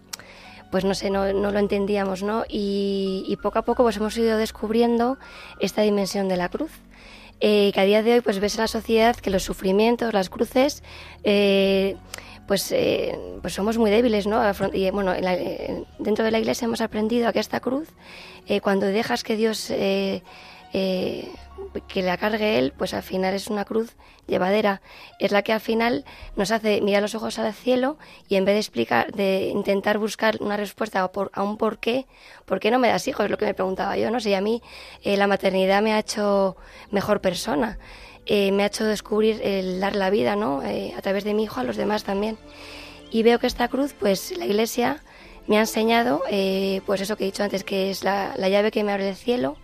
pues 0.70 0.84
no 0.84 0.94
sé, 0.94 1.10
no, 1.10 1.32
no 1.32 1.52
lo 1.52 1.58
entendíamos, 1.60 2.24
¿no? 2.24 2.44
Y, 2.48 3.38
poco 3.40 3.60
a 3.60 3.62
poco 3.62 3.84
pues 3.84 3.96
hemos 3.96 4.16
ido 4.18 4.36
descubriendo 4.36 5.16
esta 5.60 5.82
dimensión 5.82 6.28
de 6.28 6.36
la 6.36 6.48
cruz. 6.48 6.72
Eh, 7.38 7.70
que 7.72 7.80
a 7.80 7.84
día 7.84 8.02
de 8.02 8.14
hoy 8.14 8.20
pues 8.22 8.40
ves 8.40 8.54
en 8.54 8.62
la 8.62 8.66
sociedad 8.66 9.14
que 9.14 9.30
los 9.30 9.42
sufrimientos, 9.42 10.12
las 10.14 10.30
cruces, 10.30 10.82
eh, 11.22 11.96
pues, 12.46 12.70
eh, 12.72 13.18
pues 13.40 13.54
somos 13.54 13.78
muy 13.78 13.90
débiles, 13.90 14.26
¿no? 14.26 14.42
Y 14.72 14.90
bueno, 14.90 15.12
eh, 15.14 15.84
dentro 15.98 16.24
de 16.24 16.30
la 16.30 16.38
iglesia 16.38 16.66
hemos 16.66 16.80
aprendido 16.80 17.28
a 17.28 17.32
que 17.32 17.40
esta 17.40 17.60
cruz, 17.60 17.88
eh, 18.46 18.60
cuando 18.60 18.86
dejas 18.86 19.22
que 19.22 19.36
Dios 19.36 19.70
que 21.88 22.02
la 22.02 22.16
cargue 22.16 22.58
él, 22.58 22.72
pues 22.76 22.94
al 22.94 23.02
final 23.02 23.34
es 23.34 23.48
una 23.48 23.64
cruz 23.64 23.96
llevadera. 24.26 24.82
Es 25.18 25.32
la 25.32 25.42
que 25.42 25.52
al 25.52 25.60
final 25.60 26.04
nos 26.36 26.50
hace 26.50 26.80
mirar 26.80 27.02
los 27.02 27.14
ojos 27.14 27.38
al 27.38 27.52
cielo 27.52 27.98
y 28.28 28.36
en 28.36 28.44
vez 28.44 28.54
de 28.54 28.60
explicar, 28.60 29.12
de 29.12 29.48
intentar 29.48 29.98
buscar 29.98 30.36
una 30.40 30.56
respuesta 30.56 31.02
a, 31.02 31.12
por, 31.12 31.30
a 31.32 31.42
un 31.42 31.56
por 31.56 31.78
qué, 31.78 32.06
¿por 32.44 32.60
qué 32.60 32.70
no 32.70 32.78
me 32.78 32.88
das 32.88 33.08
hijos? 33.08 33.24
Es 33.24 33.30
lo 33.30 33.38
que 33.38 33.46
me 33.46 33.54
preguntaba 33.54 33.96
yo, 33.96 34.10
no 34.10 34.18
y 34.18 34.34
a 34.34 34.40
mí 34.40 34.62
eh, 35.02 35.16
la 35.16 35.26
maternidad 35.26 35.82
me 35.82 35.92
ha 35.92 35.98
hecho 35.98 36.56
mejor 36.90 37.20
persona. 37.20 37.78
Eh, 38.26 38.52
me 38.52 38.64
ha 38.64 38.66
hecho 38.66 38.84
descubrir 38.84 39.40
el 39.42 39.80
dar 39.80 39.96
la 39.96 40.10
vida, 40.10 40.36
¿no? 40.36 40.62
Eh, 40.62 40.92
a 40.96 41.02
través 41.02 41.24
de 41.24 41.34
mi 41.34 41.44
hijo 41.44 41.60
a 41.60 41.64
los 41.64 41.76
demás 41.76 42.04
también. 42.04 42.36
Y 43.10 43.22
veo 43.22 43.38
que 43.38 43.46
esta 43.46 43.68
cruz, 43.68 43.94
pues 43.98 44.36
la 44.36 44.46
Iglesia 44.46 45.02
me 45.46 45.58
ha 45.58 45.60
enseñado, 45.60 46.22
pues 46.86 47.00
eso 47.00 47.16
que 47.16 47.22
he 47.22 47.26
dicho 47.26 47.44
antes, 47.44 47.62
que 47.62 47.90
es 47.90 48.02
la, 48.02 48.34
la 48.36 48.48
llave 48.48 48.72
que 48.72 48.82
me 48.82 48.90
abre 48.90 49.08
el 49.08 49.14
cielo, 49.14 49.56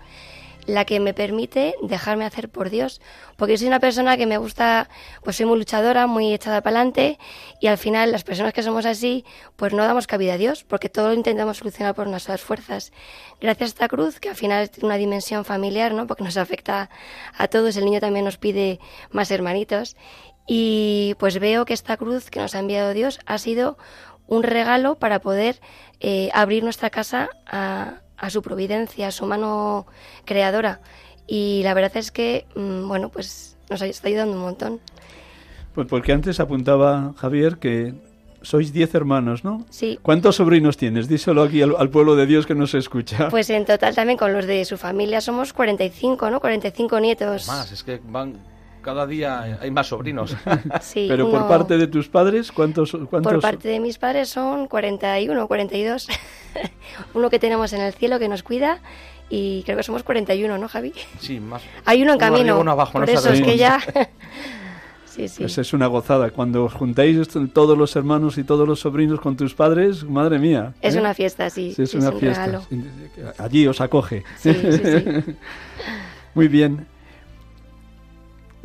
la 0.66 0.84
que 0.84 1.00
me 1.00 1.14
permite 1.14 1.74
dejarme 1.82 2.24
hacer 2.24 2.48
por 2.48 2.70
Dios. 2.70 3.00
Porque 3.36 3.56
soy 3.58 3.66
una 3.66 3.80
persona 3.80 4.16
que 4.16 4.26
me 4.26 4.38
gusta, 4.38 4.88
pues 5.22 5.36
soy 5.36 5.46
muy 5.46 5.58
luchadora, 5.58 6.06
muy 6.06 6.32
echada 6.32 6.60
para 6.60 6.76
adelante 6.76 7.18
y 7.60 7.66
al 7.66 7.78
final 7.78 8.12
las 8.12 8.24
personas 8.24 8.52
que 8.52 8.62
somos 8.62 8.86
así, 8.86 9.24
pues 9.56 9.72
no 9.72 9.84
damos 9.84 10.06
cabida 10.06 10.34
a 10.34 10.38
Dios, 10.38 10.64
porque 10.64 10.88
todo 10.88 11.08
lo 11.08 11.14
intentamos 11.14 11.58
solucionar 11.58 11.94
por 11.94 12.06
nuestras 12.06 12.40
fuerzas. 12.40 12.92
Gracias 13.40 13.70
a 13.70 13.72
esta 13.72 13.88
cruz, 13.88 14.20
que 14.20 14.28
al 14.28 14.36
final 14.36 14.70
tiene 14.70 14.86
una 14.86 14.96
dimensión 14.96 15.44
familiar, 15.44 15.94
¿no? 15.94 16.06
Porque 16.06 16.24
nos 16.24 16.36
afecta 16.36 16.90
a 17.36 17.48
todos, 17.48 17.76
el 17.76 17.84
niño 17.84 18.00
también 18.00 18.24
nos 18.24 18.38
pide 18.38 18.78
más 19.10 19.30
hermanitos. 19.30 19.96
Y 20.46 21.14
pues 21.18 21.38
veo 21.38 21.64
que 21.64 21.74
esta 21.74 21.96
cruz 21.96 22.28
que 22.28 22.40
nos 22.40 22.54
ha 22.54 22.58
enviado 22.58 22.92
Dios 22.92 23.20
ha 23.26 23.38
sido 23.38 23.78
un 24.26 24.42
regalo 24.42 24.98
para 24.98 25.20
poder 25.20 25.60
eh, 26.00 26.30
abrir 26.32 26.64
nuestra 26.64 26.90
casa 26.90 27.30
a, 27.46 28.00
a 28.22 28.30
su 28.30 28.40
providencia, 28.40 29.08
a 29.08 29.10
su 29.10 29.26
mano 29.26 29.84
creadora. 30.24 30.80
Y 31.26 31.60
la 31.64 31.74
verdad 31.74 31.96
es 31.96 32.10
que, 32.10 32.46
mm, 32.54 32.88
bueno, 32.88 33.10
pues 33.10 33.58
nos 33.68 33.82
está 33.82 34.08
ayudando 34.08 34.36
un 34.36 34.42
montón. 34.42 34.80
Pues 35.74 35.88
porque 35.88 36.12
antes 36.12 36.38
apuntaba 36.38 37.14
Javier 37.16 37.58
que 37.58 37.94
sois 38.42 38.72
diez 38.72 38.94
hermanos, 38.94 39.44
¿no? 39.44 39.66
Sí. 39.70 39.98
¿Cuántos 40.02 40.36
sobrinos 40.36 40.76
tienes? 40.76 41.08
Díselo 41.08 41.42
aquí 41.42 41.62
al, 41.62 41.90
pueblo 41.90 42.14
de 42.14 42.26
Dios 42.26 42.46
que 42.46 42.54
nos 42.54 42.74
escucha. 42.74 43.28
Pues 43.28 43.50
en 43.50 43.64
total 43.64 43.94
también 43.94 44.18
con 44.18 44.32
los 44.32 44.46
de 44.46 44.64
su 44.64 44.76
familia 44.76 45.20
somos 45.20 45.52
45, 45.52 46.30
¿no? 46.30 46.40
45 46.40 47.00
nietos. 47.00 47.48
Más, 47.48 47.72
es 47.72 47.82
que 47.82 48.00
van 48.04 48.36
cada 48.82 49.06
día 49.06 49.58
hay 49.60 49.70
más 49.70 49.86
sobrinos. 49.86 50.36
Sí, 50.80 51.06
Pero 51.08 51.30
por 51.30 51.48
parte 51.48 51.78
de 51.78 51.86
tus 51.86 52.08
padres, 52.08 52.50
¿cuántos, 52.52 52.92
¿cuántos? 53.08 53.32
Por 53.32 53.40
parte 53.40 53.68
de 53.68 53.80
mis 53.80 53.98
padres 53.98 54.28
son 54.28 54.66
41, 54.66 55.46
42. 55.46 56.08
uno 57.14 57.30
que 57.30 57.38
tenemos 57.38 57.72
en 57.72 57.80
el 57.80 57.92
cielo 57.94 58.18
que 58.18 58.28
nos 58.28 58.42
cuida 58.42 58.80
y 59.30 59.62
creo 59.64 59.76
que 59.76 59.82
somos 59.82 60.02
41, 60.02 60.58
¿no, 60.58 60.68
Javi? 60.68 60.92
Sí, 61.18 61.40
más. 61.40 61.62
Hay 61.84 62.02
uno 62.02 62.12
en 62.12 62.18
camino. 62.18 62.58
uno 62.60 62.72
abajo, 62.72 62.92
por 62.92 63.08
eso 63.08 63.30
es 63.30 63.40
que 63.40 63.56
ya... 63.56 63.80
sí, 65.06 65.28
sí. 65.28 65.42
Pues 65.42 65.56
es 65.58 65.72
una 65.72 65.86
gozada. 65.86 66.30
Cuando 66.30 66.64
os 66.64 66.74
juntáis 66.74 67.16
todos 67.52 67.78
los 67.78 67.96
hermanos 67.96 68.36
y 68.38 68.44
todos 68.44 68.66
los 68.68 68.80
sobrinos 68.80 69.20
con 69.20 69.36
tus 69.36 69.54
padres, 69.54 70.04
madre 70.04 70.38
mía. 70.38 70.74
Es 70.80 70.96
¿eh? 70.96 71.00
una 71.00 71.14
fiesta, 71.14 71.48
sí. 71.48 71.72
sí 71.74 71.82
es, 71.82 71.94
una 71.94 72.12
fiesta. 72.12 72.60
Allí 73.38 73.66
os 73.66 73.80
acoge. 73.80 74.24
Sí, 74.38 74.52
sí, 74.52 74.72
sí. 74.72 75.36
Muy 76.34 76.48
bien 76.48 76.91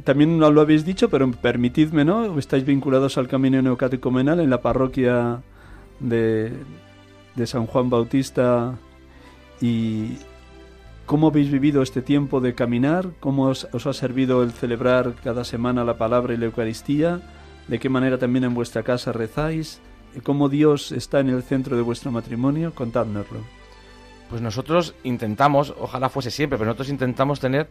también 0.08 0.40
no 0.40 0.50
lo 0.52 0.62
habéis 0.62 0.86
dicho, 0.86 1.10
pero 1.10 1.30
permitidme, 1.30 2.06
¿no? 2.06 2.40
Estáis 2.40 2.64
vinculados 2.64 3.18
al 3.18 3.28
camino 3.28 3.62
neocatecumenal 3.62 4.40
en 4.40 4.50
la 4.50 4.62
parroquia 4.62 5.42
de, 6.00 6.54
de 7.36 7.46
San 7.46 7.66
Juan 7.66 7.90
Bautista. 7.90 8.76
Y 9.60 10.16
cómo 11.06 11.28
habéis 11.28 11.52
vivido 11.52 11.82
este 11.82 12.02
tiempo 12.02 12.40
de 12.40 12.56
caminar, 12.56 13.10
cómo 13.20 13.48
os, 13.48 13.68
ha 13.74 13.92
servido 13.92 14.44
el 14.44 14.54
celebrar 14.54 15.16
cada 15.22 15.44
semana 15.44 15.84
la 15.84 15.98
palabra 15.98 16.34
y 16.34 16.38
la 16.38 16.46
Eucaristía, 16.46 17.20
de 17.68 17.78
qué 17.78 17.90
manera 17.90 18.18
también 18.18 18.46
en 18.46 18.54
vuestra 18.54 18.84
casa 18.84 19.12
rezáis, 19.12 19.82
cómo 20.24 20.48
Dios 20.48 20.94
está 20.94 21.20
en 21.20 21.28
el 21.28 21.44
centro 21.44 21.76
de 21.76 21.82
vuestro 21.82 22.12
matrimonio, 22.12 22.74
contádnoslo. 22.74 23.40
Pues 24.30 24.42
nosotros 24.42 24.96
intentamos, 25.04 25.76
ojalá 25.78 26.08
fuese 26.08 26.32
siempre, 26.32 26.58
pero 26.58 26.68
nosotros 26.68 26.88
intentamos 26.88 27.42
tener 27.42 27.68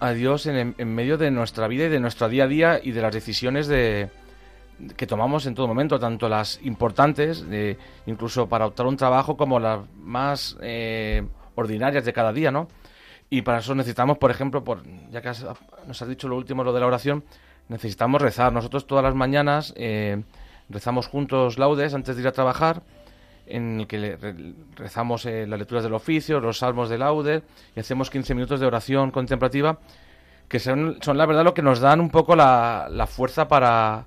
a 0.00 0.12
Dios 0.12 0.46
en, 0.46 0.74
medio 0.94 1.18
de 1.18 1.30
nuestra 1.30 1.68
vida 1.68 1.84
y 1.84 1.88
de 1.88 2.00
nuestro 2.00 2.28
día 2.28 2.44
a 2.44 2.46
día 2.48 2.80
y 2.82 2.92
de 2.92 3.02
las 3.02 3.12
decisiones 3.12 3.66
de, 3.66 4.08
que 4.96 5.06
tomamos 5.06 5.46
en 5.46 5.54
todo 5.54 5.68
momento, 5.68 6.00
tanto 6.00 6.28
las 6.28 6.58
importantes, 6.62 7.48
de, 7.48 7.76
incluso 8.06 8.48
para 8.48 8.66
optar 8.66 8.86
un 8.86 8.96
trabajo, 8.96 9.36
como 9.36 9.60
las 9.60 9.80
más 9.96 10.56
eh, 10.62 11.22
ordinarias 11.54 12.04
de 12.04 12.12
cada 12.12 12.32
día, 12.32 12.50
¿no? 12.50 12.68
Y 13.28 13.42
para 13.42 13.58
eso 13.58 13.74
necesitamos, 13.74 14.18
por 14.18 14.30
ejemplo, 14.30 14.64
por, 14.64 14.82
ya 15.10 15.20
que 15.20 15.30
nos 15.86 16.02
has 16.02 16.08
dicho 16.08 16.26
lo 16.26 16.36
último, 16.36 16.64
lo 16.64 16.72
de 16.72 16.80
la 16.80 16.86
oración, 16.86 17.22
necesitamos 17.68 18.20
rezar. 18.20 18.52
Nosotros 18.52 18.86
todas 18.86 19.04
las 19.04 19.14
mañanas 19.14 19.72
eh, 19.76 20.22
rezamos 20.68 21.06
juntos 21.06 21.58
laudes 21.58 21.94
antes 21.94 22.16
de 22.16 22.22
ir 22.22 22.28
a 22.28 22.32
trabajar 22.32 22.82
en 23.50 23.80
el 23.80 23.86
que 23.86 24.18
rezamos 24.76 25.26
eh, 25.26 25.46
las 25.46 25.58
lecturas 25.58 25.84
del 25.84 25.94
oficio, 25.94 26.40
los 26.40 26.58
salmos 26.58 26.88
de 26.88 26.98
laude 26.98 27.42
y 27.76 27.80
hacemos 27.80 28.10
15 28.10 28.34
minutos 28.34 28.60
de 28.60 28.66
oración 28.66 29.10
contemplativa 29.10 29.78
que 30.50 30.58
son, 30.58 30.98
son 31.00 31.16
la 31.16 31.26
verdad 31.26 31.44
lo 31.44 31.54
que 31.54 31.62
nos 31.62 31.78
dan 31.78 32.00
un 32.00 32.10
poco 32.10 32.34
la, 32.34 32.88
la 32.90 33.06
fuerza 33.06 33.46
para, 33.46 34.04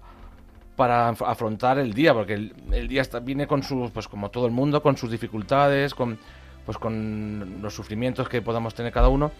para 0.75 1.07
afrontar 1.07 1.79
el 1.79 1.93
día, 1.93 2.13
porque 2.13 2.33
el, 2.33 2.87
día 2.89 3.01
está, 3.01 3.19
viene 3.19 3.47
con 3.47 3.63
sus, 3.63 3.91
pues 3.91 4.09
como 4.09 4.29
todo 4.29 4.45
el 4.45 4.51
mundo, 4.51 4.81
con 4.83 4.97
sus 4.97 5.09
dificultades, 5.09 5.95
con, 5.95 6.19
pues 6.65 6.77
con 6.77 7.61
los 7.61 7.73
sufrimientos 7.73 8.27
que 8.27 8.41
podamos 8.41 8.75
tener 8.75 8.91
cada 8.91 9.07
uno, 9.07 9.31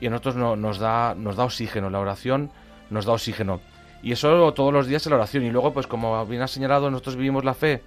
y 0.00 0.06
a 0.06 0.10
nosotros 0.10 0.36
no, 0.36 0.56
nos, 0.56 0.78
da, 0.78 1.14
nos 1.14 1.36
da 1.36 1.44
oxígeno, 1.44 1.90
la 1.90 2.00
oración 2.00 2.50
nos 2.88 3.04
da 3.04 3.12
oxígeno. 3.12 3.60
Y 4.02 4.12
eso 4.12 4.52
todos 4.54 4.72
los 4.72 4.86
días 4.86 5.02
es 5.02 5.10
la 5.10 5.16
oración, 5.16 5.44
y 5.44 5.50
luego, 5.50 5.74
pues 5.74 5.86
como 5.86 6.24
bien 6.24 6.40
has 6.40 6.52
señalado, 6.52 6.90
nosotros 6.90 7.16
vivimos 7.16 7.44
la 7.44 7.52
fe 7.52 7.82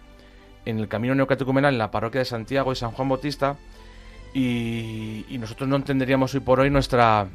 en 0.66 0.80
el 0.80 0.88
camino 0.88 1.16
neocatecumenal 1.16 1.74
en 1.74 1.80
la 1.80 1.92
parroquia 1.92 2.20
de 2.20 2.26
Santiago 2.26 2.72
y 2.72 2.76
San 2.76 2.92
Juan 2.92 3.10
Bautista 3.10 3.58
y, 4.34 5.38
nosotros 5.40 5.68
no 5.70 5.76
entenderíamos 5.76 6.34
hoy 6.34 6.42
por 6.42 6.60
hoy 6.60 6.70
nuestra, 6.70 7.28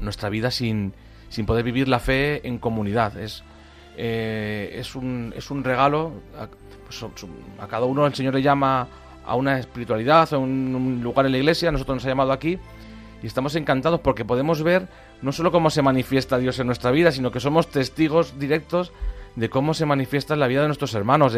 nuestra 0.00 0.28
vida 0.28 0.50
sin, 0.50 0.92
sin 1.28 1.46
poder 1.46 1.64
vivir 1.64 1.88
la 1.88 2.00
fe 2.00 2.46
en 2.46 2.58
comunidad. 2.58 3.16
Es, 3.18 3.42
eh, 3.96 4.74
es, 4.78 4.94
un, 4.94 5.32
es 5.36 5.50
un 5.50 5.64
regalo, 5.64 6.12
a, 6.38 6.48
pues, 6.84 7.04
a, 7.60 7.66
cada 7.68 7.86
uno 7.86 8.06
el 8.06 8.14
Señor 8.14 8.34
le 8.34 8.42
llama 8.42 8.88
a 9.24 9.34
una 9.36 9.58
espiritualidad, 9.58 10.32
a 10.32 10.38
un, 10.38 11.00
lugar 11.02 11.26
en 11.26 11.32
la 11.32 11.38
iglesia, 11.38 11.70
nosotros 11.70 11.96
nos 11.96 12.04
ha 12.04 12.08
llamado 12.08 12.32
aquí 12.32 12.58
y 13.22 13.26
estamos 13.26 13.56
encantados 13.56 14.00
porque 14.00 14.24
podemos 14.24 14.62
ver 14.62 14.88
no 15.22 15.32
solo 15.32 15.50
cómo 15.50 15.70
se 15.70 15.82
manifiesta 15.82 16.38
Dios 16.38 16.58
en 16.60 16.66
nuestra 16.66 16.90
vida, 16.90 17.10
sino 17.10 17.32
que 17.32 17.40
somos 17.40 17.68
testigos 17.68 18.38
directos 18.38 18.92
de 19.36 19.50
cómo 19.50 19.74
se 19.74 19.86
manifiesta 19.86 20.34
en 20.34 20.40
la 20.40 20.46
vida 20.46 20.62
de 20.62 20.68
nuestros 20.68 20.94
hermanos, 20.94 21.36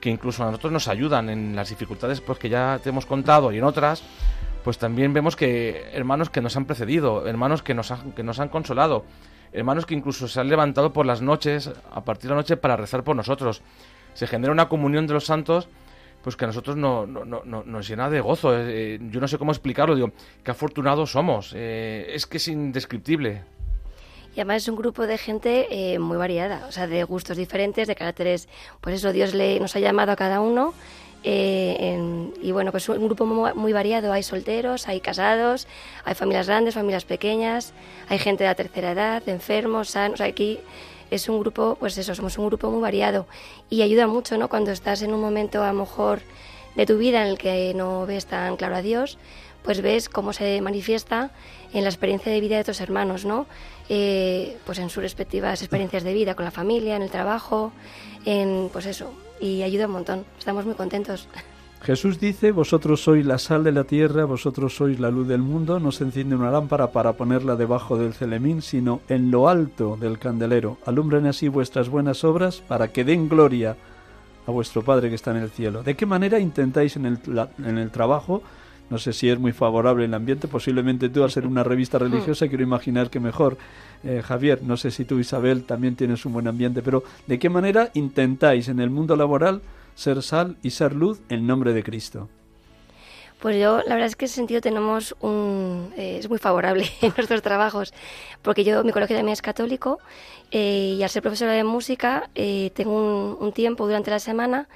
que 0.00 0.10
incluso 0.10 0.42
a 0.42 0.46
nosotros 0.46 0.72
nos 0.72 0.88
ayudan 0.88 1.30
en 1.30 1.56
las 1.56 1.70
dificultades 1.70 2.20
pues, 2.20 2.38
que 2.38 2.48
ya 2.48 2.78
te 2.82 2.90
hemos 2.90 3.06
contado 3.06 3.52
y 3.52 3.58
en 3.58 3.64
otras, 3.64 4.02
pues 4.62 4.78
también 4.78 5.12
vemos 5.12 5.36
que 5.36 5.90
hermanos 5.92 6.30
que 6.30 6.40
nos 6.40 6.56
han 6.56 6.64
precedido, 6.64 7.26
hermanos 7.26 7.62
que 7.62 7.74
nos 7.74 7.90
han, 7.90 8.12
que 8.12 8.22
nos 8.22 8.40
han 8.40 8.48
consolado, 8.48 9.04
hermanos 9.52 9.86
que 9.86 9.94
incluso 9.94 10.28
se 10.28 10.40
han 10.40 10.48
levantado 10.48 10.92
por 10.92 11.06
las 11.06 11.22
noches, 11.22 11.70
a 11.92 12.04
partir 12.04 12.28
de 12.28 12.34
la 12.34 12.40
noche, 12.40 12.56
para 12.56 12.76
rezar 12.76 13.04
por 13.04 13.16
nosotros. 13.16 13.62
Se 14.14 14.26
genera 14.26 14.52
una 14.52 14.68
comunión 14.68 15.06
de 15.06 15.14
los 15.14 15.24
santos 15.24 15.68
pues 16.24 16.36
que 16.36 16.46
a 16.46 16.48
nosotros 16.48 16.74
no, 16.74 17.06
no, 17.06 17.24
no, 17.26 17.62
nos 17.64 17.86
llena 17.86 18.08
de 18.08 18.22
gozo. 18.22 18.56
Eh, 18.56 18.98
yo 19.10 19.20
no 19.20 19.28
sé 19.28 19.36
cómo 19.36 19.52
explicarlo, 19.52 19.94
digo, 19.94 20.12
qué 20.42 20.52
afortunados 20.52 21.12
somos. 21.12 21.52
Eh, 21.54 22.12
es 22.14 22.26
que 22.26 22.38
es 22.38 22.48
indescriptible. 22.48 23.42
Y 24.36 24.40
además 24.40 24.62
es 24.62 24.68
un 24.68 24.76
grupo 24.76 25.06
de 25.06 25.16
gente 25.16 25.68
eh, 25.70 25.98
muy 25.98 26.16
variada, 26.16 26.66
o 26.68 26.72
sea, 26.72 26.86
de 26.86 27.04
gustos 27.04 27.36
diferentes, 27.36 27.86
de 27.86 27.94
caracteres, 27.94 28.48
pues 28.80 28.96
eso, 28.96 29.12
Dios 29.12 29.32
le, 29.32 29.60
nos 29.60 29.76
ha 29.76 29.80
llamado 29.80 30.12
a 30.12 30.16
cada 30.16 30.40
uno. 30.40 30.74
Eh, 31.26 32.30
y 32.42 32.52
bueno, 32.52 32.70
pues 32.70 32.86
un 32.88 33.06
grupo 33.06 33.24
muy, 33.24 33.72
variado. 33.72 34.12
Hay 34.12 34.22
solteros, 34.22 34.88
hay 34.88 35.00
casados, 35.00 35.66
hay 36.04 36.14
familias 36.14 36.46
grandes, 36.46 36.74
familias 36.74 37.04
pequeñas, 37.04 37.72
hay 38.08 38.18
gente 38.18 38.44
de 38.44 38.50
la 38.50 38.54
tercera 38.54 38.92
edad, 38.92 39.26
enfermos, 39.26 39.90
sanos. 39.90 40.20
aquí 40.20 40.60
es 41.10 41.28
un 41.28 41.40
grupo, 41.40 41.76
pues 41.80 41.96
eso, 41.96 42.14
somos 42.14 42.36
un 42.38 42.46
grupo 42.46 42.70
muy 42.70 42.82
variado. 42.82 43.26
Y 43.70 43.82
ayuda 43.82 44.06
mucho, 44.06 44.36
¿no? 44.36 44.48
Cuando 44.48 44.70
estás 44.70 45.00
en 45.02 45.14
un 45.14 45.20
momento 45.20 45.62
a 45.62 45.72
lo 45.72 45.78
mejor 45.78 46.20
de 46.74 46.86
tu 46.86 46.98
vida 46.98 47.22
en 47.22 47.28
el 47.28 47.38
que 47.38 47.72
no 47.74 48.04
ves 48.04 48.26
tan 48.26 48.56
claro 48.56 48.76
a 48.76 48.82
Dios, 48.82 49.16
pues 49.62 49.80
ves 49.80 50.08
cómo 50.08 50.32
se 50.32 50.60
manifiesta 50.60 51.30
en 51.72 51.84
la 51.84 51.88
experiencia 51.88 52.30
de 52.30 52.40
vida 52.40 52.58
de 52.58 52.64
tus 52.64 52.80
hermanos, 52.80 53.24
¿no? 53.24 53.46
Eh, 53.88 54.56
pues 54.64 54.78
en 54.78 54.88
sus 54.88 55.02
respectivas 55.02 55.60
experiencias 55.60 56.04
de 56.04 56.14
vida, 56.14 56.34
con 56.34 56.44
la 56.44 56.50
familia, 56.50 56.96
en 56.96 57.02
el 57.02 57.10
trabajo, 57.10 57.72
en 58.24 58.70
pues 58.72 58.86
eso, 58.86 59.12
y 59.40 59.62
ayuda 59.62 59.86
un 59.86 59.92
montón. 59.92 60.24
Estamos 60.38 60.64
muy 60.64 60.74
contentos. 60.74 61.28
Jesús 61.82 62.18
dice, 62.18 62.50
vosotros 62.50 63.02
sois 63.02 63.26
la 63.26 63.36
sal 63.36 63.62
de 63.62 63.70
la 63.70 63.84
tierra, 63.84 64.24
vosotros 64.24 64.74
sois 64.74 64.98
la 64.98 65.10
luz 65.10 65.28
del 65.28 65.42
mundo, 65.42 65.78
no 65.78 65.92
se 65.92 66.04
enciende 66.04 66.34
una 66.34 66.50
lámpara 66.50 66.92
para 66.92 67.12
ponerla 67.12 67.56
debajo 67.56 67.98
del 67.98 68.14
celemín, 68.14 68.62
sino 68.62 69.02
en 69.10 69.30
lo 69.30 69.50
alto 69.50 69.98
del 70.00 70.18
candelero. 70.18 70.78
Alumbren 70.86 71.26
así 71.26 71.48
vuestras 71.48 71.90
buenas 71.90 72.24
obras 72.24 72.62
para 72.66 72.88
que 72.88 73.04
den 73.04 73.28
gloria 73.28 73.76
a 74.46 74.50
vuestro 74.50 74.82
Padre 74.82 75.10
que 75.10 75.14
está 75.14 75.32
en 75.32 75.42
el 75.42 75.50
cielo. 75.50 75.82
¿De 75.82 75.94
qué 75.94 76.06
manera 76.06 76.38
intentáis 76.38 76.96
en 76.96 77.04
el, 77.04 77.18
en 77.62 77.76
el 77.76 77.90
trabajo 77.90 78.42
no 78.90 78.98
sé 78.98 79.12
si 79.12 79.28
es 79.28 79.38
muy 79.38 79.52
favorable 79.52 80.04
el 80.04 80.14
ambiente, 80.14 80.48
posiblemente 80.48 81.08
tú 81.08 81.24
al 81.24 81.30
ser 81.30 81.46
una 81.46 81.64
revista 81.64 81.98
religiosa 81.98 82.48
quiero 82.48 82.62
imaginar 82.62 83.10
que 83.10 83.20
mejor. 83.20 83.56
Eh, 84.02 84.22
Javier, 84.22 84.62
no 84.62 84.76
sé 84.76 84.90
si 84.90 85.04
tú 85.04 85.18
Isabel 85.18 85.64
también 85.64 85.96
tienes 85.96 86.24
un 86.26 86.34
buen 86.34 86.46
ambiente, 86.46 86.82
pero 86.82 87.02
¿de 87.26 87.38
qué 87.38 87.48
manera 87.48 87.90
intentáis 87.94 88.68
en 88.68 88.80
el 88.80 88.90
mundo 88.90 89.16
laboral 89.16 89.62
ser 89.94 90.22
sal 90.22 90.56
y 90.62 90.70
ser 90.70 90.94
luz 90.94 91.20
en 91.28 91.46
nombre 91.46 91.72
de 91.72 91.82
Cristo? 91.82 92.28
Pues 93.44 93.60
yo, 93.60 93.82
la 93.82 93.94
verdad 93.94 94.06
es 94.06 94.16
que 94.16 94.24
en 94.24 94.28
ese 94.30 94.36
sentido 94.36 94.62
tenemos 94.62 95.14
un... 95.20 95.92
Eh, 95.98 96.16
es 96.18 96.30
muy 96.30 96.38
favorable 96.38 96.86
en 97.02 97.12
nuestros 97.14 97.42
trabajos, 97.42 97.92
porque 98.40 98.64
yo, 98.64 98.82
mi 98.84 98.90
colegio 98.90 99.16
también 99.16 99.34
es 99.34 99.42
católico, 99.42 99.98
eh, 100.50 100.94
y 100.98 101.02
al 101.02 101.10
ser 101.10 101.20
profesora 101.20 101.52
de 101.52 101.62
música, 101.62 102.30
eh, 102.34 102.70
tengo 102.74 103.36
un, 103.38 103.52
tiempo 103.52 103.86
durante 103.86 104.10
la 104.10 104.18
semana 104.18 104.66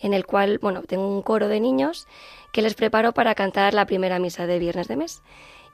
en 0.00 0.12
el 0.12 0.26
cual, 0.26 0.58
bueno, 0.60 0.82
tengo 0.82 1.08
un 1.08 1.22
coro 1.22 1.46
de 1.46 1.60
niños 1.60 2.08
que 2.56 2.62
les 2.62 2.74
preparo 2.74 3.12
para 3.12 3.34
cantar 3.34 3.74
la 3.74 3.84
primera 3.84 4.18
misa 4.18 4.46
de 4.46 4.58
viernes 4.58 4.88
de 4.88 4.96
mes. 4.96 5.20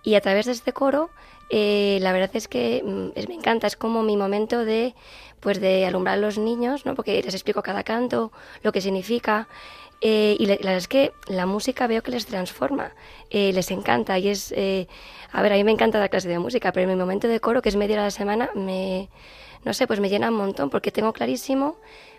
Y 0.02 0.16
a 0.16 0.20
través 0.20 0.46
de 0.46 0.52
este 0.52 0.72
coro, 0.72 1.10
la 1.48 2.12
verdad 2.12 2.30
es 2.34 2.48
que 2.48 2.82
mm, 2.84 3.28
me 3.28 3.34
encanta, 3.36 3.68
es 3.68 3.76
como 3.76 4.02
mi 4.02 4.16
momento 4.16 4.64
de, 4.64 4.96
pues 5.38 5.60
de 5.60 5.86
alumbrar 5.86 6.18
a 6.18 6.20
los 6.20 6.38
niños, 6.38 6.84
¿no? 6.84 6.96
Porque 6.96 7.22
les 7.22 7.34
explico 7.34 7.62
cada 7.62 7.84
canto, 7.84 8.32
lo 8.64 8.72
que 8.72 8.80
significa, 8.80 9.46
eh, 10.00 10.34
y 10.40 10.46
la, 10.46 10.56
verdad 10.56 10.78
es 10.78 10.88
que 10.88 11.12
la 11.28 11.46
música 11.46 11.86
veo 11.86 12.02
que 12.02 12.10
les 12.10 12.26
transforma, 12.26 12.90
eh, 13.30 13.52
les 13.52 13.70
encanta 13.70 14.18
y 14.18 14.26
es... 14.26 14.52
Eh, 14.56 14.88
a 15.30 15.40
ver, 15.40 15.52
a 15.52 15.54
mí 15.54 15.62
me 15.62 15.70
encanta 15.70 16.00
la 16.00 16.08
clase 16.08 16.28
de 16.28 16.40
música, 16.40 16.72
pero 16.72 16.90
en 16.90 16.96
mi 16.96 17.00
momento 17.00 17.28
de 17.28 17.38
coro, 17.38 17.62
que 17.62 17.68
es 17.68 17.76
media 17.76 17.94
hora 17.94 18.02
a 18.02 18.06
la 18.06 18.10
semana, 18.10 18.50
me... 18.56 19.08
No 19.64 19.72
sé, 19.72 19.86
pues 19.86 20.00
me 20.00 20.08
llena 20.08 20.30
un 20.30 20.36
montón 20.36 20.70
porque 20.70 20.90
tengo 20.90 21.12
clarísimo 21.12 21.76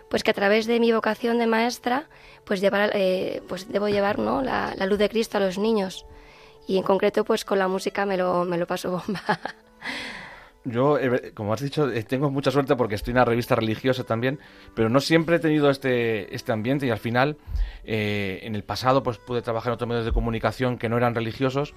pues 0.08 0.22
que 0.22 0.30
a 0.30 0.34
través 0.34 0.66
de 0.66 0.80
mi 0.80 0.92
vocación 0.92 1.38
de 1.38 1.46
maestra 1.46 2.08
pues 2.44 2.60
llevar 2.60 2.92
pues 3.48 3.70
debo 3.72 3.88
llevar 3.88 4.18
¿no? 4.18 4.42
la, 4.42 4.74
la, 4.76 4.86
luz 4.86 4.98
de 4.98 5.08
Cristo 5.08 5.38
a 5.38 5.40
los 5.40 5.58
niños 5.58 6.06
y 6.66 6.76
en 6.76 6.82
concreto 6.82 7.24
pues 7.24 7.44
con 7.44 7.58
la 7.58 7.68
música 7.68 8.06
me 8.06 8.16
lo, 8.16 8.44
me 8.44 8.58
lo 8.58 8.66
paso 8.66 8.90
bomba. 8.90 9.22
Yo, 10.64 10.98
eh, 10.98 11.32
como 11.34 11.52
has 11.52 11.60
dicho, 11.60 11.90
eh, 11.90 12.02
tengo 12.04 12.30
mucha 12.30 12.50
suerte 12.50 12.74
porque 12.74 12.94
estoy 12.94 13.12
en 13.12 13.18
una 13.18 13.26
revista 13.26 13.54
religiosa 13.54 14.04
también, 14.04 14.38
pero 14.74 14.88
no 14.88 15.00
siempre 15.00 15.36
he 15.36 15.38
tenido 15.38 15.68
este, 15.68 16.34
este 16.34 16.52
ambiente 16.52 16.86
y 16.86 16.90
al 16.90 16.98
final, 16.98 17.36
eh, 17.84 18.40
en 18.42 18.54
el 18.54 18.64
pasado, 18.64 19.02
pues 19.02 19.18
pude 19.18 19.42
trabajar 19.42 19.70
en 19.70 19.74
otros 19.74 19.88
medios 19.88 20.06
de 20.06 20.12
comunicación 20.12 20.78
que 20.78 20.88
no 20.88 20.96
eran 20.96 21.14
religiosos, 21.14 21.74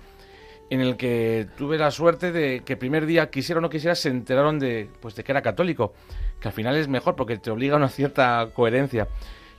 en 0.70 0.80
el 0.80 0.96
que 0.96 1.48
tuve 1.58 1.78
la 1.78 1.92
suerte 1.92 2.32
de 2.32 2.62
que 2.64 2.74
el 2.74 2.80
primer 2.80 3.06
día, 3.06 3.30
quisiera 3.30 3.60
o 3.60 3.62
no 3.62 3.70
quisiera, 3.70 3.94
se 3.94 4.08
enteraron 4.08 4.58
de, 4.58 4.90
pues, 5.02 5.16
de 5.16 5.24
que 5.26 5.34
era 5.34 5.42
católico, 5.42 5.94
que 6.40 6.48
al 6.48 6.54
final 6.54 6.76
es 6.76 6.88
mejor 6.88 7.16
porque 7.16 7.38
te 7.38 7.52
obliga 7.52 7.76
a 7.76 7.78
una 7.78 7.90
cierta 7.90 8.50
coherencia. 8.54 9.08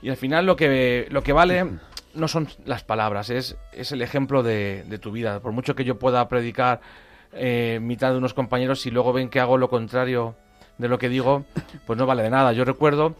Y 0.01 0.09
al 0.09 0.17
final 0.17 0.45
lo 0.45 0.55
que, 0.55 1.07
lo 1.09 1.23
que 1.23 1.33
vale 1.33 1.65
no 2.13 2.27
son 2.27 2.47
las 2.65 2.83
palabras, 2.83 3.29
es, 3.29 3.57
es 3.73 3.91
el 3.91 4.01
ejemplo 4.01 4.43
de, 4.43 4.83
de 4.87 4.97
tu 4.97 5.11
vida. 5.11 5.39
Por 5.41 5.51
mucho 5.51 5.75
que 5.75 5.83
yo 5.83 5.99
pueda 5.99 6.27
predicar 6.29 6.81
eh, 7.33 7.79
mitad 7.81 8.11
de 8.11 8.17
unos 8.17 8.33
compañeros 8.33 8.85
y 8.85 8.91
luego 8.91 9.13
ven 9.13 9.29
que 9.29 9.39
hago 9.39 9.57
lo 9.57 9.69
contrario 9.69 10.35
de 10.77 10.87
lo 10.87 10.97
que 10.97 11.09
digo, 11.09 11.45
pues 11.85 11.97
no 11.97 12.05
vale 12.05 12.23
de 12.23 12.29
nada. 12.29 12.53
Yo 12.53 12.65
recuerdo 12.65 13.15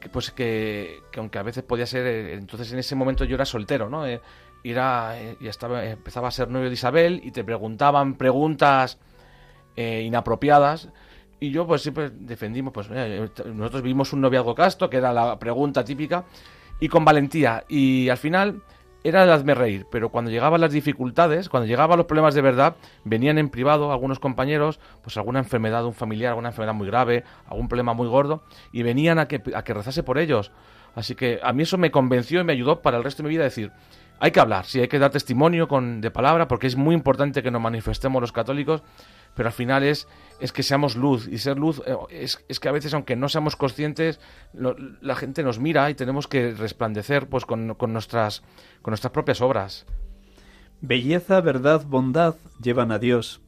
que, 0.00 0.08
pues 0.08 0.30
que, 0.30 1.00
aunque 1.16 1.38
a 1.38 1.42
veces 1.42 1.62
podía 1.62 1.86
ser, 1.86 2.06
eh, 2.06 2.34
entonces 2.34 2.72
en 2.72 2.78
ese 2.78 2.94
momento 2.94 3.24
yo 3.24 3.34
era 3.34 3.44
soltero, 3.44 3.90
¿no? 3.90 4.06
Eh, 4.06 4.20
era, 4.62 5.20
eh, 5.20 5.36
ya 5.40 5.50
estaba, 5.50 5.84
empezaba 5.84 6.28
a 6.28 6.30
ser 6.30 6.48
novio 6.48 6.68
de 6.68 6.74
Isabel 6.74 7.20
y 7.24 7.32
te 7.32 7.44
preguntaban 7.44 8.14
preguntas 8.14 8.98
inapropiadas. 9.76 10.90
Y 11.40 11.50
yo 11.50 11.66
pues 11.66 11.82
siempre 11.82 12.10
defendimos, 12.10 12.72
pues 12.72 12.88
nosotros 12.90 13.82
vivimos 13.82 14.12
un 14.12 14.20
noviazgo 14.20 14.54
casto, 14.54 14.90
que 14.90 14.98
era 14.98 15.12
la 15.12 15.38
pregunta 15.38 15.82
típica, 15.82 16.24
y 16.78 16.88
con 16.88 17.04
valentía. 17.04 17.64
Y 17.66 18.10
al 18.10 18.18
final 18.18 18.62
era 19.02 19.24
de 19.24 19.32
hazme 19.32 19.54
reír, 19.54 19.86
pero 19.90 20.10
cuando 20.10 20.30
llegaban 20.30 20.60
las 20.60 20.72
dificultades, 20.72 21.48
cuando 21.48 21.66
llegaban 21.66 21.96
los 21.96 22.06
problemas 22.06 22.34
de 22.34 22.42
verdad, 22.42 22.76
venían 23.04 23.38
en 23.38 23.48
privado 23.48 23.90
algunos 23.90 24.18
compañeros, 24.18 24.78
pues 25.02 25.16
alguna 25.16 25.38
enfermedad 25.38 25.80
de 25.80 25.86
un 25.86 25.94
familiar, 25.94 26.30
alguna 26.30 26.50
enfermedad 26.50 26.74
muy 26.74 26.86
grave, 26.86 27.24
algún 27.46 27.68
problema 27.68 27.94
muy 27.94 28.08
gordo, 28.08 28.42
y 28.72 28.82
venían 28.82 29.18
a 29.18 29.26
que, 29.26 29.42
a 29.54 29.64
que 29.64 29.72
rezase 29.72 30.02
por 30.02 30.18
ellos. 30.18 30.52
Así 30.94 31.14
que 31.14 31.40
a 31.42 31.52
mí 31.54 31.62
eso 31.62 31.78
me 31.78 31.90
convenció 31.90 32.40
y 32.40 32.44
me 32.44 32.52
ayudó 32.52 32.82
para 32.82 32.98
el 32.98 33.04
resto 33.04 33.22
de 33.22 33.28
mi 33.28 33.34
vida 33.34 33.42
a 33.42 33.44
decir, 33.44 33.72
hay 34.18 34.32
que 34.32 34.40
hablar, 34.40 34.66
sí, 34.66 34.80
hay 34.80 34.88
que 34.88 34.98
dar 34.98 35.10
testimonio 35.10 35.66
con, 35.66 36.02
de 36.02 36.10
palabra, 36.10 36.46
porque 36.46 36.66
es 36.66 36.76
muy 36.76 36.94
importante 36.94 37.42
que 37.42 37.50
nos 37.50 37.62
manifestemos 37.62 38.20
los 38.20 38.32
católicos, 38.32 38.82
pero 39.40 39.48
al 39.48 39.54
final 39.54 39.84
es, 39.84 40.06
es 40.38 40.52
que 40.52 40.62
seamos 40.62 40.96
luz. 40.96 41.26
Y 41.26 41.38
ser 41.38 41.58
luz 41.58 41.80
eh, 41.86 41.96
es, 42.10 42.44
es 42.46 42.60
que 42.60 42.68
a 42.68 42.72
veces, 42.72 42.92
aunque 42.92 43.16
no 43.16 43.30
seamos 43.30 43.56
conscientes, 43.56 44.20
la 44.52 45.16
gente 45.16 45.42
nos 45.42 45.58
mira 45.58 45.88
y 45.88 45.94
tenemos 45.94 46.28
que 46.28 46.50
resplandecer 46.52 47.26
pues, 47.26 47.46
con, 47.46 47.72
con, 47.72 47.94
nuestras, 47.94 48.42
con 48.82 48.90
nuestras 48.90 49.14
propias 49.14 49.40
obras. 49.40 49.86
Belleza, 50.82 51.40
verdad, 51.40 51.86
bondad 51.86 52.34
llevan 52.62 52.92
a 52.92 52.98
Dios, 52.98 53.40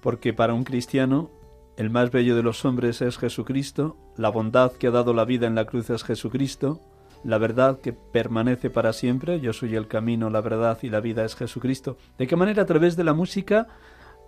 porque 0.00 0.32
para 0.32 0.54
un 0.54 0.64
cristiano 0.64 1.30
el 1.76 1.90
más 1.90 2.10
bello 2.10 2.34
de 2.34 2.42
los 2.42 2.64
hombres 2.64 3.02
es 3.02 3.18
Jesucristo, 3.18 3.98
la 4.16 4.30
bondad 4.30 4.72
que 4.72 4.86
ha 4.86 4.92
dado 4.92 5.12
la 5.12 5.26
vida 5.26 5.46
en 5.46 5.56
la 5.56 5.66
cruz 5.66 5.90
es 5.90 6.04
Jesucristo, 6.04 6.80
la 7.22 7.36
verdad 7.36 7.80
que 7.80 7.92
permanece 7.92 8.70
para 8.70 8.94
siempre, 8.94 9.40
yo 9.40 9.52
soy 9.52 9.76
el 9.76 9.88
camino, 9.88 10.30
la 10.30 10.40
verdad 10.40 10.78
y 10.80 10.88
la 10.88 11.00
vida 11.00 11.22
es 11.26 11.36
Jesucristo. 11.36 11.98
¿De 12.16 12.26
qué 12.26 12.34
manera 12.34 12.62
a 12.62 12.66
través 12.66 12.96
de 12.96 13.04
la 13.04 13.12
música 13.12 13.68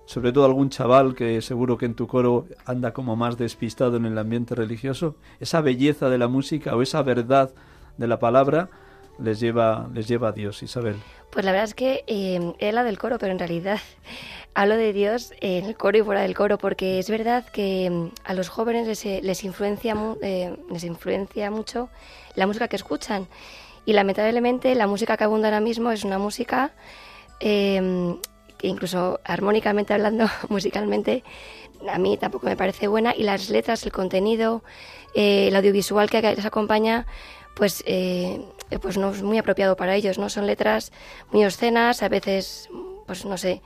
sobre 0.06 0.32
todo 0.32 0.44
algún 0.44 0.70
chaval 0.70 1.14
que 1.14 1.40
seguro 1.42 1.78
que 1.78 1.86
en 1.86 1.94
tu 1.94 2.06
coro 2.06 2.46
anda 2.66 2.92
como 2.92 3.16
más 3.16 3.38
despistado 3.38 3.96
en 3.96 4.06
el 4.06 4.18
ambiente 4.18 4.54
religioso, 4.54 5.16
esa 5.40 5.60
belleza 5.60 6.08
de 6.08 6.18
la 6.18 6.28
música 6.28 6.76
o 6.76 6.82
esa 6.82 7.02
verdad 7.02 7.52
de 7.96 8.06
la 8.06 8.18
palabra 8.18 8.68
les 9.18 9.40
lleva, 9.40 9.88
les 9.94 10.08
lleva 10.08 10.28
a 10.28 10.32
Dios, 10.32 10.62
Isabel. 10.62 10.96
Pues 11.30 11.44
la 11.44 11.52
verdad 11.52 11.64
es 11.64 11.74
que 11.74 12.04
es 12.58 12.74
la 12.74 12.84
del 12.84 12.98
coro, 12.98 13.18
pero 13.18 13.32
en 13.32 13.38
realidad 13.38 13.78
hablo 14.54 14.76
de 14.76 14.92
Dios 14.92 15.32
en 15.40 15.64
el 15.64 15.76
coro 15.76 15.98
y 15.98 16.02
fuera 16.02 16.22
del 16.22 16.34
coro, 16.34 16.58
porque 16.58 16.98
es 16.98 17.08
verdad 17.10 17.44
que 17.46 17.90
mm, 17.90 18.08
a 18.24 18.34
los 18.34 18.48
jóvenes 18.48 18.86
les, 18.86 19.04
eh, 19.06 19.20
les, 19.22 19.44
influencia, 19.44 19.96
eh, 20.22 20.56
les 20.70 20.84
influencia 20.84 21.50
mucho 21.50 21.88
la 22.34 22.46
música 22.46 22.68
que 22.68 22.76
escuchan. 22.76 23.26
Y 23.86 23.92
lamentablemente 23.92 24.74
la 24.74 24.86
música 24.86 25.16
que 25.16 25.24
abunda 25.24 25.48
ahora 25.48 25.60
mismo 25.60 25.90
es 25.90 26.04
una 26.04 26.18
música 26.18 26.72
eh, 27.40 28.16
incluso 28.62 29.20
armónicamente 29.24 29.94
hablando, 29.94 30.26
musicalmente, 30.48 31.22
a 31.88 31.98
mí 31.98 32.16
tampoco 32.16 32.46
me 32.46 32.56
parece 32.56 32.88
buena. 32.88 33.14
Y 33.16 33.22
las 33.22 33.50
letras, 33.50 33.84
el 33.84 33.92
contenido, 33.92 34.62
eh, 35.14 35.48
el 35.48 35.56
audiovisual 35.56 36.10
que 36.10 36.22
les 36.22 36.44
acompaña, 36.44 37.06
pues, 37.54 37.82
eh, 37.86 38.40
pues 38.80 38.98
no 38.98 39.10
es 39.10 39.22
muy 39.22 39.38
apropiado 39.38 39.76
para 39.76 39.94
ellos, 39.94 40.18
¿no? 40.18 40.28
Son 40.28 40.46
letras 40.46 40.92
muy 41.30 41.44
obscenas, 41.44 42.02
a 42.02 42.08
veces, 42.08 42.68
pues 43.06 43.24
no 43.24 43.36
sé. 43.36 43.62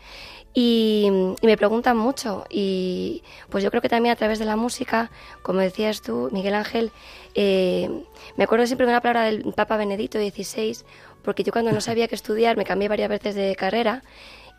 Y, 0.54 1.08
me 1.42 1.56
preguntan 1.56 1.96
mucho 1.96 2.44
y 2.50 3.22
pues 3.48 3.62
yo 3.62 3.70
creo 3.70 3.82
que 3.82 3.88
también 3.88 4.12
a 4.12 4.16
través 4.16 4.38
de 4.38 4.44
la 4.44 4.56
música, 4.56 5.10
como 5.42 5.60
decías 5.60 6.02
tú, 6.02 6.30
Miguel 6.32 6.54
Ángel, 6.54 6.90
eh, 7.34 7.88
me 8.36 8.44
acuerdo 8.44 8.66
siempre 8.66 8.86
de 8.86 8.92
una 8.92 9.00
palabra 9.00 9.24
del 9.24 9.52
Papa 9.54 9.76
Benedicto 9.76 10.18
XVI, 10.18 10.78
porque 11.22 11.44
yo 11.44 11.52
cuando 11.52 11.70
no 11.70 11.80
sabía 11.80 12.08
qué 12.08 12.14
estudiar 12.14 12.56
me 12.56 12.64
cambié 12.64 12.88
varias 12.88 13.08
veces 13.08 13.34
de 13.34 13.54
carrera 13.56 14.02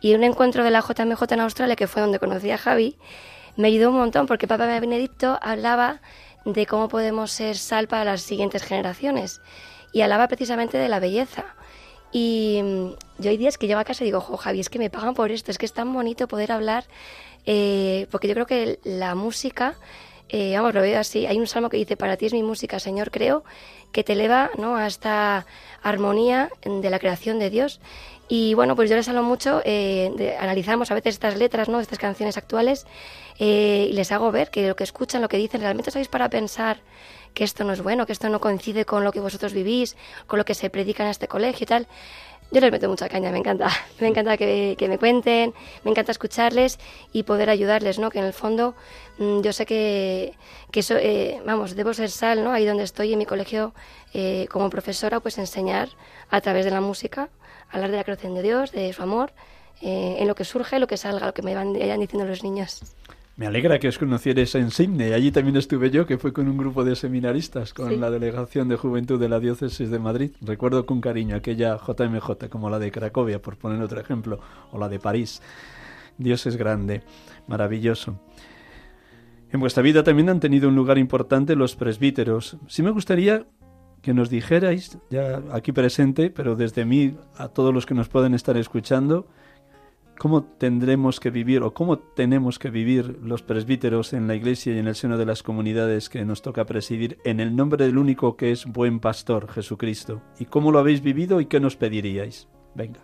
y 0.00 0.14
un 0.14 0.24
encuentro 0.24 0.64
de 0.64 0.70
la 0.70 0.80
JMJ 0.80 1.22
en 1.32 1.40
Australia, 1.40 1.76
que 1.76 1.86
fue 1.86 2.02
donde 2.02 2.18
conocí 2.18 2.50
a 2.50 2.58
Javi, 2.58 2.96
me 3.56 3.68
ayudó 3.68 3.90
un 3.90 3.96
montón 3.96 4.26
porque 4.26 4.46
Papa 4.46 4.66
Benedicto 4.80 5.38
hablaba 5.42 6.00
de 6.44 6.66
cómo 6.66 6.88
podemos 6.88 7.30
ser 7.30 7.56
sal 7.56 7.88
para 7.88 8.04
las 8.04 8.22
siguientes 8.22 8.62
generaciones 8.62 9.40
y 9.92 10.00
hablaba 10.00 10.28
precisamente 10.28 10.78
de 10.78 10.88
la 10.88 11.00
belleza. 11.00 11.44
Y 12.12 12.60
mm, 12.62 12.86
yo 13.18 13.30
hay 13.30 13.36
días 13.36 13.58
que 13.58 13.66
llego 13.66 13.80
a 13.80 13.84
casa 13.84 14.04
y 14.04 14.06
digo, 14.06 14.20
jo, 14.20 14.36
Javi, 14.36 14.60
es 14.60 14.68
que 14.68 14.78
me 14.78 14.90
pagan 14.90 15.14
por 15.14 15.30
esto, 15.30 15.50
es 15.50 15.58
que 15.58 15.66
es 15.66 15.72
tan 15.72 15.92
bonito 15.92 16.28
poder 16.28 16.52
hablar, 16.52 16.84
eh, 17.46 18.06
porque 18.10 18.28
yo 18.28 18.34
creo 18.34 18.46
que 18.46 18.80
la 18.84 19.14
música, 19.14 19.76
eh, 20.32 20.54
vamos, 20.56 20.74
lo 20.74 20.82
veo 20.82 20.98
así, 20.98 21.26
hay 21.26 21.38
un 21.38 21.46
salmo 21.46 21.68
que 21.68 21.76
dice, 21.76 21.96
para 21.96 22.16
ti 22.16 22.26
es 22.26 22.32
mi 22.32 22.42
música, 22.42 22.78
Señor, 22.78 23.10
creo, 23.10 23.44
que 23.92 24.04
te 24.04 24.12
eleva 24.12 24.50
¿no? 24.58 24.76
a 24.76 24.86
esta 24.86 25.46
armonía 25.82 26.50
de 26.64 26.90
la 26.90 26.98
creación 26.98 27.38
de 27.38 27.50
Dios 27.50 27.80
y 28.32 28.54
bueno, 28.54 28.76
pues 28.76 28.88
yo 28.88 28.94
les 28.94 29.08
hablo 29.08 29.24
mucho, 29.24 29.60
eh, 29.64 30.36
analizamos 30.38 30.92
a 30.92 30.94
veces 30.94 31.14
estas 31.14 31.36
letras, 31.36 31.68
¿no? 31.68 31.80
Estas 31.80 31.98
canciones 31.98 32.36
actuales 32.36 32.86
eh, 33.40 33.88
y 33.90 33.92
les 33.92 34.12
hago 34.12 34.30
ver 34.30 34.50
que 34.50 34.68
lo 34.68 34.76
que 34.76 34.84
escuchan, 34.84 35.20
lo 35.20 35.28
que 35.28 35.36
dicen, 35.36 35.60
realmente 35.60 35.90
sabéis 35.90 36.06
para 36.06 36.30
pensar 36.30 36.78
que 37.34 37.42
esto 37.42 37.64
no 37.64 37.72
es 37.72 37.82
bueno, 37.82 38.06
que 38.06 38.12
esto 38.12 38.28
no 38.28 38.40
coincide 38.40 38.84
con 38.84 39.02
lo 39.02 39.10
que 39.10 39.18
vosotros 39.18 39.52
vivís, 39.52 39.96
con 40.28 40.38
lo 40.38 40.44
que 40.44 40.54
se 40.54 40.70
predica 40.70 41.02
en 41.02 41.10
este 41.10 41.26
colegio 41.26 41.64
y 41.64 41.66
tal. 41.66 41.88
Yo 42.52 42.60
les 42.60 42.72
meto 42.72 42.88
mucha 42.88 43.08
caña, 43.08 43.30
me 43.30 43.38
encanta. 43.38 43.68
Me 44.00 44.08
encanta 44.08 44.36
que, 44.36 44.76
me 44.88 44.98
cuenten, 44.98 45.54
me 45.84 45.90
encanta 45.90 46.10
escucharles 46.10 46.78
y 47.12 47.22
poder 47.22 47.50
ayudarles, 47.50 47.98
¿no? 47.98 48.10
Que 48.10 48.18
en 48.18 48.24
el 48.24 48.32
fondo 48.32 48.74
mm, 49.18 49.40
yo 49.42 49.52
sé 49.52 49.66
que, 49.66 50.34
que 50.70 50.80
eso, 50.80 50.96
eh, 50.96 51.40
vamos, 51.44 51.76
debo 51.76 51.92
ser 51.92 52.10
sal, 52.10 52.42
¿no? 52.42 52.50
Ahí 52.52 52.64
donde 52.64 52.84
estoy 52.84 53.12
en 53.12 53.18
mi 53.18 53.26
colegio 53.26 53.72
como 54.50 54.70
profesora, 54.70 55.20
pues 55.20 55.38
enseñar 55.38 55.88
a 56.30 56.40
través 56.40 56.64
de 56.64 56.72
la 56.72 56.80
música 56.80 57.28
hablar 57.70 57.90
de 57.90 57.96
la 57.96 58.04
creación 58.04 58.34
de 58.34 58.42
Dios, 58.42 58.72
de 58.72 58.92
su 58.92 59.02
amor, 59.02 59.32
eh, 59.80 60.16
en 60.18 60.28
lo 60.28 60.34
que 60.34 60.44
surge, 60.44 60.78
lo 60.78 60.86
que 60.86 60.96
salga, 60.96 61.26
lo 61.26 61.34
que 61.34 61.42
me 61.42 61.54
van, 61.54 61.72
vayan 61.72 62.00
diciendo 62.00 62.26
los 62.26 62.42
niños. 62.42 62.82
Me 63.40 63.46
alegra 63.46 63.78
que 63.78 63.88
os 63.88 63.96
conocierais 63.96 64.54
en 64.54 64.70
Sydney. 64.70 65.14
Allí 65.14 65.32
también 65.32 65.56
estuve 65.56 65.90
yo, 65.90 66.04
que 66.04 66.18
fue 66.18 66.30
con 66.30 66.46
un 66.46 66.58
grupo 66.58 66.84
de 66.84 66.94
seminaristas, 66.94 67.72
con 67.72 67.98
la 67.98 68.10
delegación 68.10 68.68
de 68.68 68.76
juventud 68.76 69.18
de 69.18 69.30
la 69.30 69.40
diócesis 69.40 69.90
de 69.90 69.98
Madrid. 69.98 70.32
Recuerdo 70.42 70.84
con 70.84 71.00
cariño 71.00 71.36
aquella 71.36 71.78
JMJ, 71.78 72.50
como 72.50 72.68
la 72.68 72.78
de 72.78 72.92
Cracovia, 72.92 73.40
por 73.40 73.56
poner 73.56 73.80
otro 73.80 73.98
ejemplo, 73.98 74.40
o 74.72 74.78
la 74.78 74.90
de 74.90 74.98
París. 74.98 75.40
Dios 76.18 76.44
es 76.44 76.56
grande, 76.56 77.00
maravilloso. 77.46 78.20
En 79.50 79.58
vuestra 79.58 79.82
vida 79.82 80.04
también 80.04 80.28
han 80.28 80.40
tenido 80.40 80.68
un 80.68 80.74
lugar 80.74 80.98
importante 80.98 81.56
los 81.56 81.76
presbíteros. 81.76 82.58
Sí 82.68 82.82
me 82.82 82.90
gustaría 82.90 83.46
que 84.02 84.12
nos 84.12 84.28
dijerais, 84.28 84.98
ya 85.08 85.42
aquí 85.50 85.72
presente, 85.72 86.28
pero 86.28 86.56
desde 86.56 86.84
mí 86.84 87.16
a 87.38 87.48
todos 87.48 87.72
los 87.72 87.86
que 87.86 87.94
nos 87.94 88.10
pueden 88.10 88.34
estar 88.34 88.58
escuchando, 88.58 89.28
cómo 90.20 90.44
tendremos 90.44 91.18
que 91.18 91.30
vivir 91.30 91.62
o 91.62 91.72
cómo 91.72 91.98
tenemos 91.98 92.58
que 92.58 92.68
vivir 92.68 93.18
los 93.22 93.40
presbíteros 93.40 94.12
en 94.12 94.28
la 94.28 94.34
iglesia 94.34 94.74
y 94.74 94.78
en 94.78 94.86
el 94.86 94.94
seno 94.94 95.16
de 95.16 95.24
las 95.24 95.42
comunidades 95.42 96.10
que 96.10 96.26
nos 96.26 96.42
toca 96.42 96.66
presidir 96.66 97.16
en 97.24 97.40
el 97.40 97.56
nombre 97.56 97.86
del 97.86 97.96
único 97.96 98.36
que 98.36 98.52
es 98.52 98.66
buen 98.66 99.00
pastor, 99.00 99.50
Jesucristo. 99.50 100.20
¿Y 100.38 100.44
cómo 100.44 100.72
lo 100.72 100.78
habéis 100.78 101.00
vivido 101.00 101.40
y 101.40 101.46
qué 101.46 101.58
nos 101.58 101.76
pediríais? 101.76 102.48
Venga. 102.74 103.00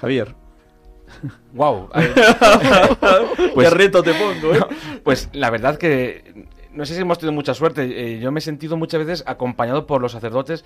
Javier. 0.00 0.34
Wow. 1.54 1.88
pues, 3.54 3.72
reto 3.72 4.02
te 4.02 4.12
pongo, 4.12 4.54
¿eh? 4.54 4.66
pues 5.04 5.30
la 5.34 5.50
verdad 5.50 5.78
que 5.78 6.48
no 6.72 6.84
sé 6.84 6.96
si 6.96 7.00
hemos 7.00 7.20
tenido 7.20 7.32
mucha 7.32 7.54
suerte. 7.54 7.84
Eh, 7.84 8.18
yo 8.18 8.32
me 8.32 8.40
he 8.40 8.42
sentido 8.42 8.76
muchas 8.76 9.06
veces 9.06 9.24
acompañado 9.24 9.86
por 9.86 10.02
los 10.02 10.10
sacerdotes. 10.10 10.64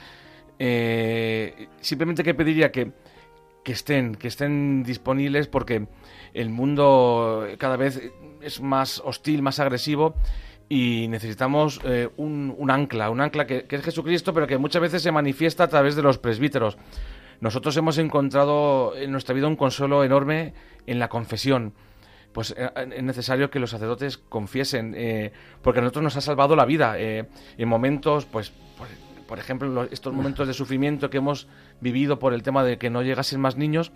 Eh, 0.59 1.68
simplemente 1.83 2.24
que 2.24 2.33
pediría 2.33 2.72
que 2.72 2.92
que 3.64 3.73
estén, 3.73 4.14
que 4.14 4.29
estén 4.29 4.83
disponibles 4.83 5.46
porque 5.49 5.87
el 6.35 6.51
mundo 6.51 7.46
cada 7.59 7.77
vez 7.77 8.01
es 8.40 8.61
más 8.61 9.03
hostil, 9.05 9.42
más 9.42 9.59
agresivo 9.59 10.14
y 10.68 11.09
necesitamos 11.09 11.81
eh, 11.85 12.09
un, 12.16 12.70
ancla, 12.70 13.11
un 13.11 13.20
ancla 13.20 13.44
que, 13.46 13.66
es 13.68 13.83
Jesucristo, 13.83 14.33
pero 14.33 14.46
que 14.46 14.57
muchas 14.57 14.81
veces 14.81 15.03
se 15.03 15.11
manifiesta 15.11 15.64
a 15.64 15.68
través 15.68 15.96
de 15.96 16.03
los 16.03 16.18
presbíteros. 16.18 16.79
Nosotros 17.40 17.77
hemos 17.77 17.99
encontrado 17.99 18.94
en 18.96 19.11
nuestra 19.11 19.35
vida 19.35 19.49
un 19.49 19.57
consuelo 19.57 20.05
enorme 20.05 20.55
en 20.87 21.01
la 21.01 21.09
confesión. 21.09 21.75
Pues 22.33 22.55
eh, 22.57 22.70
es 22.94 23.03
necesario 23.03 23.51
que 23.51 23.59
los 23.59 23.70
sacerdotes 23.70 24.16
confiesen, 24.16 24.94
eh, 24.96 25.33
porque 25.61 25.81
a 25.81 25.83
nosotros 25.83 26.05
nos 26.05 26.16
ha 26.16 26.20
salvado 26.20 26.55
la 26.55 26.64
vida. 26.64 26.96
en 26.96 27.27
momentos, 27.68 28.27
pues, 28.27 28.53
pues 28.79 28.90
por 29.27 29.40
ejemplo, 29.40 29.88
estos 29.90 30.12
momentos 30.12 30.46
de 30.46 30.55
sufrimiento 30.55 31.11
que 31.11 31.18
hemos 31.18 31.49
vivido 31.80 32.18
por 32.18 32.34
el 32.34 32.42
tema 32.42 32.64
de 32.64 32.78
que 32.78 32.90
no 32.90 33.02
llegasen 33.02 33.40
más 33.40 33.56
niños, 33.56 33.92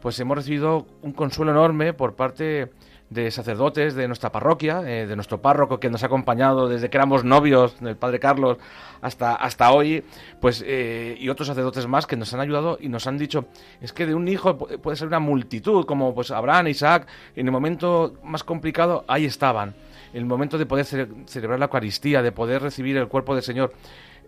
pues 0.00 0.18
hemos 0.20 0.36
recibido 0.36 0.86
un 1.02 1.12
consuelo 1.12 1.52
enorme 1.52 1.92
por 1.92 2.14
parte 2.14 2.70
de 3.10 3.32
sacerdotes 3.32 3.94
de 3.96 4.06
nuestra 4.06 4.30
parroquia, 4.30 4.82
eh, 4.86 5.06
de 5.06 5.16
nuestro 5.16 5.42
párroco 5.42 5.80
que 5.80 5.90
nos 5.90 6.04
ha 6.04 6.06
acompañado 6.06 6.68
desde 6.68 6.90
que 6.90 6.96
éramos 6.96 7.24
novios, 7.24 7.78
del 7.80 7.96
padre 7.96 8.20
Carlos, 8.20 8.58
hasta, 9.00 9.34
hasta 9.34 9.72
hoy, 9.72 10.04
pues, 10.40 10.62
eh, 10.64 11.16
y 11.18 11.28
otros 11.28 11.48
sacerdotes 11.48 11.88
más 11.88 12.06
que 12.06 12.16
nos 12.16 12.32
han 12.32 12.40
ayudado 12.40 12.78
y 12.80 12.88
nos 12.88 13.08
han 13.08 13.18
dicho, 13.18 13.46
es 13.80 13.92
que 13.92 14.06
de 14.06 14.14
un 14.14 14.28
hijo 14.28 14.56
puede 14.56 14.96
ser 14.96 15.08
una 15.08 15.18
multitud, 15.18 15.84
como 15.86 16.14
pues 16.14 16.30
Abraham, 16.30 16.68
Isaac, 16.68 17.08
en 17.34 17.46
el 17.46 17.52
momento 17.52 18.14
más 18.22 18.44
complicado, 18.44 19.04
ahí 19.08 19.24
estaban. 19.24 19.74
En 20.12 20.20
el 20.20 20.26
momento 20.26 20.56
de 20.56 20.66
poder 20.66 20.86
celebrar 20.86 21.58
la 21.58 21.66
Eucaristía, 21.66 22.22
de 22.22 22.32
poder 22.32 22.62
recibir 22.62 22.96
el 22.96 23.08
cuerpo 23.08 23.34
del 23.34 23.44
Señor. 23.44 23.72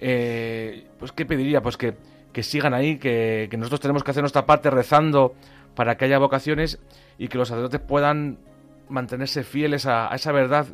Eh, 0.00 0.86
pues 0.98 1.12
¿qué 1.12 1.24
pediría? 1.24 1.60
Pues 1.60 1.76
que, 1.76 1.94
sigan 2.42 2.74
ahí, 2.74 2.98
que, 2.98 3.48
nosotros 3.58 3.80
tenemos 3.80 4.02
que 4.02 4.10
hacer 4.10 4.22
nuestra 4.22 4.46
parte 4.46 4.70
rezando 4.70 5.34
para 5.74 5.96
que 5.96 6.06
haya 6.06 6.18
vocaciones 6.18 6.78
y 7.18 7.28
que 7.28 7.38
los 7.38 7.48
sacerdotes 7.48 7.80
puedan 7.80 8.38
mantenerse 8.88 9.44
fieles 9.44 9.86
a, 9.86 10.08
esa 10.14 10.32
verdad, 10.32 10.66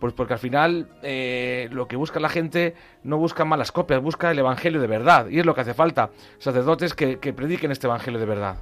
pues 0.00 0.12
porque 0.12 0.34
al 0.34 0.38
final 0.38 0.88
eh, 1.02 1.68
lo 1.72 1.88
que 1.88 1.96
busca 1.96 2.20
la 2.20 2.28
gente 2.28 2.74
no 3.02 3.18
busca 3.18 3.44
malas 3.44 3.72
copias, 3.72 4.02
busca 4.02 4.30
el 4.30 4.38
Evangelio 4.38 4.80
de 4.80 4.86
verdad, 4.86 5.28
y 5.28 5.38
es 5.38 5.46
lo 5.46 5.54
que 5.54 5.62
hace 5.62 5.74
falta, 5.74 6.10
sacerdotes 6.38 6.94
que 6.94 7.16
prediquen 7.32 7.70
este 7.70 7.86
Evangelio 7.86 8.18
de 8.20 8.26
verdad. 8.26 8.56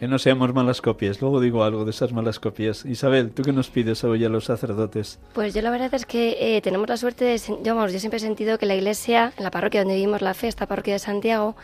Que 0.00 0.08
no 0.08 0.18
seamos 0.18 0.54
malas 0.54 0.80
copias. 0.80 1.20
Luego 1.20 1.40
digo 1.40 1.62
algo 1.62 1.84
de 1.84 1.90
esas 1.90 2.10
malas 2.10 2.40
copias. 2.40 2.86
Isabel, 2.86 3.32
¿tú 3.32 3.42
qué 3.42 3.52
nos 3.52 3.68
pides 3.68 4.02
hoy 4.02 4.24
a 4.24 4.30
los 4.30 4.46
sacerdotes? 4.46 5.18
Pues 5.34 5.52
yo 5.52 5.60
la 5.60 5.68
verdad 5.68 5.92
es 5.92 6.06
que 6.06 6.38
eh, 6.40 6.62
tenemos 6.62 6.88
la 6.88 6.96
suerte 6.96 7.26
de... 7.26 7.38
Yo, 7.62 7.74
vamos, 7.74 7.92
yo 7.92 7.98
siempre 8.00 8.16
he 8.16 8.20
sentido 8.20 8.56
que 8.56 8.64
la 8.64 8.74
iglesia, 8.74 9.34
la 9.36 9.50
parroquia 9.50 9.82
donde 9.82 9.96
vivimos 9.96 10.22
la 10.22 10.32
fe, 10.32 10.48
esta 10.48 10.64
parroquia 10.64 10.94
de 10.94 11.00
Santiago, 11.00 11.54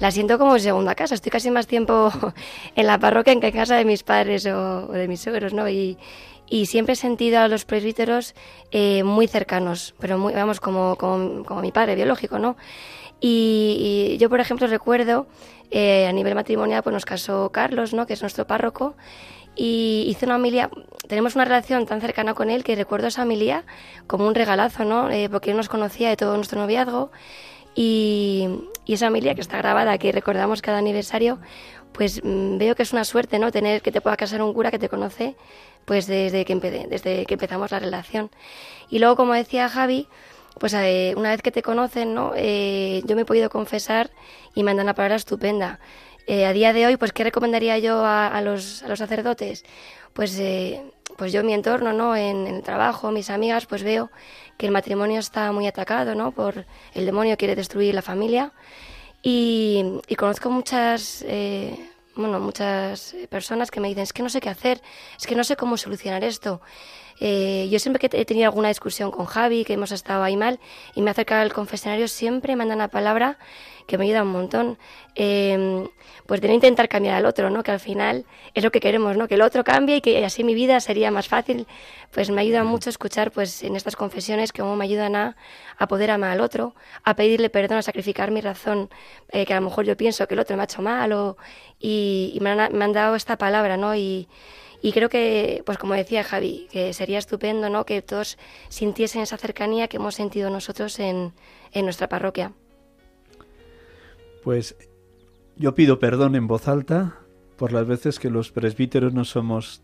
la 0.00 0.10
siento 0.10 0.40
como 0.40 0.58
segunda 0.58 0.96
casa. 0.96 1.14
Estoy 1.14 1.30
casi 1.30 1.52
más 1.52 1.68
tiempo 1.68 2.10
en 2.74 2.86
la 2.88 2.98
parroquia 2.98 3.38
que 3.38 3.46
en 3.46 3.52
casa 3.52 3.76
de 3.76 3.84
mis 3.84 4.02
padres 4.02 4.44
o, 4.46 4.88
de 4.88 5.06
mis 5.06 5.20
suegros, 5.20 5.52
¿no? 5.54 5.68
Y, 5.68 5.96
y 6.48 6.66
siempre 6.66 6.94
he 6.94 6.96
sentido 6.96 7.38
a 7.38 7.46
los 7.46 7.64
presbíteros 7.64 8.34
eh, 8.72 9.04
muy 9.04 9.28
cercanos, 9.28 9.94
pero 10.00 10.18
muy, 10.18 10.34
vamos, 10.34 10.58
como, 10.58 10.96
como, 10.96 11.44
como 11.44 11.60
mi 11.60 11.70
padre 11.70 11.94
biológico, 11.94 12.40
¿no? 12.40 12.56
Y, 13.26 14.16
yo, 14.18 14.28
por 14.28 14.40
ejemplo, 14.40 14.66
recuerdo 14.66 15.26
eh, 15.70 16.06
a 16.06 16.12
nivel 16.12 16.34
matrimonial, 16.34 16.82
pues 16.82 16.92
nos 16.92 17.04
casó 17.04 17.50
Carlos, 17.50 17.94
¿no? 17.94 18.06
que 18.06 18.12
es 18.12 18.20
nuestro 18.20 18.46
párroco, 18.46 18.96
y 19.56 20.04
hizo 20.08 20.26
una 20.26 20.34
familia, 20.34 20.70
tenemos 21.08 21.36
una 21.36 21.44
relación 21.44 21.86
tan 21.86 22.00
cercana 22.00 22.34
con 22.34 22.50
él 22.50 22.64
que 22.64 22.74
recuerdo 22.74 23.06
esa 23.06 23.22
familia 23.22 23.64
como 24.06 24.26
un 24.26 24.34
regalazo, 24.34 24.84
¿no? 24.84 25.10
Eh, 25.10 25.28
porque 25.30 25.52
él 25.52 25.56
nos 25.56 25.68
conocía 25.68 26.08
de 26.08 26.16
todo 26.16 26.34
nuestro 26.36 26.60
noviazgo 26.60 27.12
y, 27.74 28.48
esa 28.86 29.06
familia 29.06 29.34
que 29.34 29.40
está 29.40 29.58
grabada, 29.58 29.96
que 29.96 30.12
recordamos 30.12 30.60
cada 30.60 30.78
aniversario, 30.78 31.38
pues 31.92 32.20
mm, 32.22 32.58
veo 32.58 32.74
que 32.74 32.82
es 32.82 32.92
una 32.92 33.04
suerte, 33.04 33.38
¿no? 33.38 33.52
Tener 33.52 33.80
que 33.80 33.92
te 33.92 34.00
pueda 34.00 34.16
casar 34.16 34.42
un 34.42 34.52
cura 34.52 34.70
que 34.70 34.78
te 34.78 34.88
conoce, 34.88 35.36
pues 35.84 36.06
desde 36.06 36.44
que, 36.44 36.54
desde 36.56 37.24
que 37.24 37.34
empezamos 37.34 37.70
la 37.70 37.78
relación. 37.78 38.30
Y 38.90 38.98
luego, 38.98 39.16
como 39.16 39.34
decía 39.34 39.68
Javi, 39.68 40.08
pues 40.58 40.72
eh, 40.74 41.14
una 41.16 41.30
vez 41.30 41.42
que 41.42 41.50
te 41.50 41.62
conocen, 41.62 42.14
¿no? 42.14 42.32
Eh, 42.36 43.02
yo 43.04 43.16
me 43.16 43.22
he 43.22 43.24
podido 43.24 43.50
confesar 43.50 44.10
y 44.54 44.62
me 44.62 44.72
dan 44.72 44.84
una 44.84 44.94
palabra 44.94 45.16
estupenda. 45.16 45.80
Eh, 46.26 46.46
a 46.46 46.52
día 46.52 46.72
de 46.72 46.86
hoy, 46.86 46.96
pues, 46.96 47.12
¿qué 47.12 47.24
recomendaría 47.24 47.78
yo 47.78 48.04
a, 48.04 48.40
los, 48.40 48.82
a 48.82 48.88
los, 48.88 48.98
sacerdotes? 48.98 49.64
Pues, 50.12 50.40
pues 51.16 51.32
yo 51.32 51.40
en 51.40 51.46
mi 51.46 51.54
entorno, 51.54 51.92
¿no? 51.92 52.16
En, 52.16 52.46
el 52.46 52.62
trabajo, 52.62 53.10
mis 53.10 53.30
amigas, 53.30 53.66
pues 53.66 53.82
veo 53.82 54.10
que 54.56 54.66
el 54.66 54.72
matrimonio 54.72 55.20
está 55.20 55.52
muy 55.52 55.66
atacado, 55.66 56.14
¿no? 56.14 56.32
Por 56.32 56.64
el 56.94 57.04
demonio 57.04 57.36
quiere 57.36 57.56
destruir 57.56 57.94
la 57.94 58.02
familia. 58.02 58.52
Y, 59.22 60.00
y 60.06 60.14
conozco 60.16 60.50
muchas, 60.50 61.24
bueno, 62.14 62.38
muchas 62.40 63.16
personas 63.28 63.70
que 63.70 63.80
me 63.80 63.88
dicen, 63.88 64.04
es 64.04 64.12
que 64.12 64.22
no 64.22 64.28
sé 64.28 64.40
qué 64.40 64.50
hacer, 64.50 64.80
es 65.18 65.26
que 65.26 65.34
no 65.34 65.44
sé 65.44 65.56
cómo 65.56 65.76
solucionar 65.76 66.24
esto. 66.24 66.62
Eh, 67.20 67.68
yo 67.70 67.78
siempre 67.78 68.00
que 68.00 68.20
he 68.20 68.24
tenido 68.24 68.46
alguna 68.46 68.68
discusión 68.68 69.10
con 69.10 69.26
Javi, 69.26 69.64
que 69.64 69.74
hemos 69.74 69.92
estado 69.92 70.22
ahí 70.22 70.36
mal, 70.36 70.60
y 70.94 71.02
me 71.02 71.10
acerca 71.10 71.40
al 71.40 71.52
confesionario, 71.52 72.08
siempre 72.08 72.54
me 72.54 72.58
mandan 72.58 72.78
una 72.78 72.88
palabra 72.88 73.38
que 73.86 73.98
me 73.98 74.04
ayuda 74.04 74.22
un 74.22 74.32
montón. 74.32 74.78
Eh, 75.14 75.88
pues 76.26 76.40
de 76.40 76.48
no 76.48 76.54
intentar 76.54 76.88
cambiar 76.88 77.16
al 77.16 77.26
otro, 77.26 77.50
¿no? 77.50 77.62
Que 77.62 77.70
al 77.70 77.80
final 77.80 78.24
es 78.54 78.64
lo 78.64 78.70
que 78.70 78.80
queremos, 78.80 79.16
¿no? 79.16 79.28
Que 79.28 79.34
el 79.34 79.42
otro 79.42 79.62
cambie 79.62 79.96
y 79.96 80.00
que 80.00 80.24
así 80.24 80.42
mi 80.42 80.54
vida 80.54 80.80
sería 80.80 81.10
más 81.10 81.28
fácil. 81.28 81.66
Pues 82.12 82.30
me 82.30 82.40
ayuda 82.40 82.64
mucho 82.64 82.88
escuchar, 82.90 83.30
pues, 83.30 83.62
en 83.62 83.76
estas 83.76 83.96
confesiones 83.96 84.52
cómo 84.52 84.74
me 84.76 84.84
ayudan 84.84 85.16
a, 85.16 85.36
a 85.76 85.86
poder 85.86 86.10
amar 86.10 86.30
al 86.30 86.40
otro, 86.40 86.74
a 87.02 87.14
pedirle 87.14 87.50
perdón, 87.50 87.78
a 87.78 87.82
sacrificar 87.82 88.30
mi 88.30 88.40
razón, 88.40 88.88
eh, 89.30 89.44
que 89.44 89.52
a 89.52 89.60
lo 89.60 89.66
mejor 89.68 89.84
yo 89.84 89.96
pienso 89.96 90.26
que 90.26 90.34
el 90.34 90.40
otro 90.40 90.56
me 90.56 90.62
ha 90.62 90.64
hecho 90.64 90.80
mal 90.82 91.12
o, 91.12 91.36
y, 91.78 92.38
me, 92.40 92.50
han, 92.50 92.76
me 92.76 92.84
han 92.84 92.92
dado 92.92 93.16
esta 93.16 93.36
palabra, 93.36 93.76
¿no? 93.76 93.94
Y, 93.94 94.28
y 94.84 94.92
creo 94.92 95.08
que, 95.08 95.62
pues 95.64 95.78
como 95.78 95.94
decía 95.94 96.22
Javi, 96.22 96.68
que 96.70 96.92
sería 96.92 97.18
estupendo 97.18 97.70
¿no? 97.70 97.86
que 97.86 98.02
todos 98.02 98.36
sintiesen 98.68 99.22
esa 99.22 99.38
cercanía 99.38 99.88
que 99.88 99.96
hemos 99.96 100.14
sentido 100.14 100.50
nosotros 100.50 100.98
en, 100.98 101.32
en 101.72 101.84
nuestra 101.86 102.10
parroquia. 102.10 102.52
Pues 104.42 104.76
yo 105.56 105.74
pido 105.74 105.98
perdón 105.98 106.34
en 106.34 106.46
voz 106.46 106.68
alta 106.68 107.16
por 107.56 107.72
las 107.72 107.86
veces 107.86 108.18
que 108.18 108.28
los 108.28 108.52
presbíteros 108.52 109.14
no 109.14 109.24
somos 109.24 109.80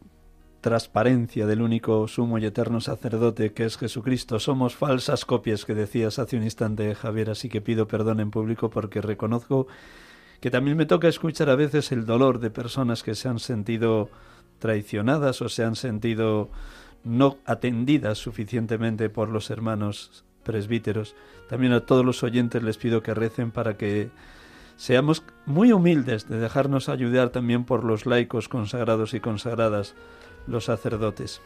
transparencia 0.60 1.46
del 1.46 1.62
único 1.62 2.06
sumo 2.06 2.36
y 2.36 2.44
eterno 2.44 2.82
sacerdote 2.82 3.54
que 3.54 3.64
es 3.64 3.78
Jesucristo. 3.78 4.38
Somos 4.38 4.76
falsas 4.76 5.24
copias 5.24 5.64
que 5.64 5.72
decías 5.72 6.18
hace 6.18 6.36
un 6.36 6.42
instante, 6.42 6.94
Javier, 6.94 7.30
así 7.30 7.48
que 7.48 7.62
pido 7.62 7.88
perdón 7.88 8.20
en 8.20 8.30
público 8.30 8.68
porque 8.68 9.00
reconozco 9.00 9.66
que 10.42 10.50
también 10.50 10.76
me 10.76 10.84
toca 10.84 11.08
escuchar 11.08 11.48
a 11.48 11.56
veces 11.56 11.90
el 11.90 12.04
dolor 12.04 12.38
de 12.38 12.50
personas 12.50 13.02
que 13.02 13.14
se 13.14 13.30
han 13.30 13.38
sentido 13.38 14.10
traicionadas 14.60 15.42
o 15.42 15.48
se 15.48 15.64
han 15.64 15.74
sentido 15.74 16.50
no 17.02 17.38
atendidas 17.46 18.18
suficientemente 18.18 19.08
por 19.08 19.28
los 19.28 19.50
hermanos 19.50 20.24
presbíteros. 20.44 21.16
También 21.48 21.72
a 21.72 21.80
todos 21.80 22.04
los 22.04 22.22
oyentes 22.22 22.62
les 22.62 22.76
pido 22.76 23.02
que 23.02 23.14
recen 23.14 23.50
para 23.50 23.76
que 23.76 24.10
seamos 24.76 25.22
muy 25.46 25.72
humildes 25.72 26.28
de 26.28 26.38
dejarnos 26.38 26.88
ayudar 26.88 27.30
también 27.30 27.64
por 27.64 27.84
los 27.84 28.06
laicos 28.06 28.48
consagrados 28.48 29.14
y 29.14 29.20
consagradas, 29.20 29.94
los 30.46 30.66
sacerdotes. 30.66 31.42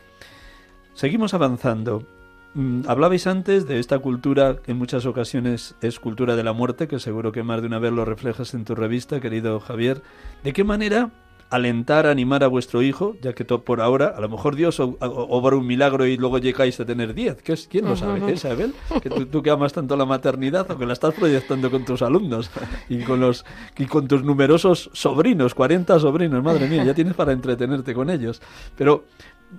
Seguimos 0.94 1.34
avanzando. 1.34 2.06
Mm, 2.54 2.82
hablabais 2.86 3.26
antes 3.26 3.66
de 3.66 3.80
esta 3.80 3.98
cultura 3.98 4.56
que 4.62 4.70
en 4.70 4.78
muchas 4.78 5.06
ocasiones 5.06 5.74
es 5.80 5.98
cultura 5.98 6.36
de 6.36 6.44
la 6.44 6.52
muerte, 6.52 6.86
que 6.86 7.00
seguro 7.00 7.32
que 7.32 7.42
más 7.42 7.60
de 7.60 7.66
una 7.66 7.80
vez 7.80 7.92
lo 7.92 8.04
reflejas 8.04 8.54
en 8.54 8.64
tu 8.64 8.76
revista, 8.76 9.20
querido 9.20 9.58
Javier. 9.58 10.02
¿De 10.44 10.52
qué 10.52 10.62
manera 10.62 11.10
alentar, 11.54 12.08
animar 12.08 12.42
a 12.42 12.48
vuestro 12.48 12.82
hijo, 12.82 13.16
ya 13.22 13.32
que 13.32 13.44
por 13.44 13.80
ahora, 13.80 14.08
a 14.16 14.20
lo 14.20 14.28
mejor 14.28 14.56
Dios 14.56 14.80
obra 14.80 15.56
un 15.56 15.64
milagro 15.64 16.04
y 16.04 16.16
luego 16.16 16.38
llegáis 16.38 16.80
a 16.80 16.84
tener 16.84 17.14
diez. 17.14 17.36
¿Quién 17.70 17.84
lo 17.84 17.94
sabe? 17.94 18.28
¿Eh, 18.28 18.34
Isabel? 18.34 18.74
Que 19.00 19.08
tú, 19.08 19.40
que 19.40 19.50
amas 19.50 19.72
tanto 19.72 19.96
la 19.96 20.04
maternidad 20.04 20.68
o 20.68 20.76
que 20.76 20.84
la 20.84 20.94
estás 20.94 21.14
proyectando 21.14 21.70
con 21.70 21.84
tus 21.84 22.02
alumnos 22.02 22.50
y 22.88 23.02
con, 23.04 23.20
los, 23.20 23.44
y 23.78 23.86
con 23.86 24.08
tus 24.08 24.24
numerosos 24.24 24.90
sobrinos, 24.94 25.54
40 25.54 26.00
sobrinos, 26.00 26.42
madre 26.42 26.66
mía, 26.66 26.82
ya 26.82 26.92
tienes 26.92 27.14
para 27.14 27.30
entretenerte 27.30 27.94
con 27.94 28.10
ellos. 28.10 28.42
Pero, 28.76 29.04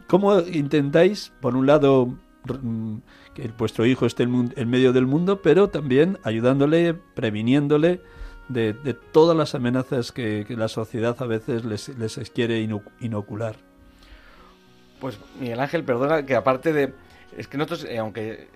¿cómo 0.07 0.37
intentáis, 0.41 1.31
por 1.39 1.55
un 1.55 1.65
lado, 1.65 2.07
mm, 2.61 2.97
que 3.33 3.49
vuestro 3.57 3.85
hijo 3.85 4.05
esté 4.05 4.23
en 4.23 4.69
medio 4.69 4.91
del 4.91 5.07
mundo, 5.07 5.41
pero 5.41 5.69
también 5.69 6.19
ayudándole, 6.23 6.93
previniéndole? 6.93 8.01
De, 8.47 8.73
todas 9.11 9.35
las 9.35 9.55
amenazas 9.55 10.11
que, 10.11 10.45
la 10.49 10.67
sociedad 10.67 11.15
a 11.19 11.25
veces 11.25 11.63
les, 11.65 12.29
quiere 12.31 12.59
inocular. 12.99 13.55
Pues 14.99 15.19
Miguel 15.39 15.59
Ángel, 15.59 15.83
perdona 15.83 16.25
que 16.25 16.35
aparte 16.35 16.73
de... 16.73 16.93
Es 17.37 17.47
que 17.47 17.57
nosotros, 17.57 17.85
eh, 17.85 17.97
aunque 17.97 18.47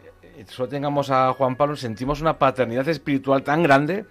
solo 0.47 0.69
tengamos 0.69 1.11
a 1.11 1.33
Juan 1.33 1.55
Pablo, 1.55 1.75
sentimos 1.75 2.21
una 2.21 2.37
paternidad 2.37 2.87
espiritual 2.87 3.43
tan 3.43 3.63
grande 3.63 4.05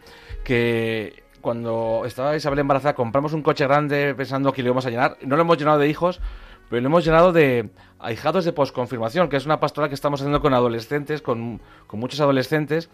que 0.44 1.24
cuando 1.40 2.02
estaba 2.04 2.36
Isabel 2.36 2.58
embarazada 2.58 2.94
compramos 2.94 3.32
un 3.32 3.42
coche 3.42 3.64
grande 3.64 4.14
pensando 4.14 4.52
que 4.52 4.62
lo 4.62 4.68
íbamos 4.68 4.86
a 4.86 4.90
llenar. 4.90 5.16
No 5.22 5.36
lo 5.36 5.42
hemos 5.42 5.56
llenado 5.58 5.78
de 5.78 5.88
hijos, 5.88 6.20
pero 6.68 6.82
lo 6.82 6.88
hemos 6.88 7.04
llenado 7.04 7.32
de 7.32 7.70
ahijados 7.98 8.44
de 8.44 8.52
posconfirmación, 8.52 9.28
que 9.28 9.36
es 9.36 9.46
una 9.46 9.60
pastora 9.60 9.88
que 9.88 9.94
estamos 9.94 10.20
haciendo 10.20 10.40
con 10.40 10.52
adolescentes, 10.54 11.22
con, 11.22 11.60
con 11.86 12.00
muchos 12.00 12.20
adolescentes, 12.20 12.90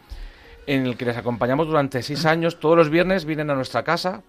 en 0.66 0.86
el 0.86 0.96
que 0.96 1.04
les 1.04 1.16
acompañamos 1.16 1.66
durante 1.66 2.02
seis 2.02 2.24
años. 2.26 2.58
Todos 2.58 2.76
los 2.76 2.90
viernes 2.90 3.24
vienen 3.24 3.50
a 3.50 3.54
nuestra 3.54 3.82
casa 3.82 4.22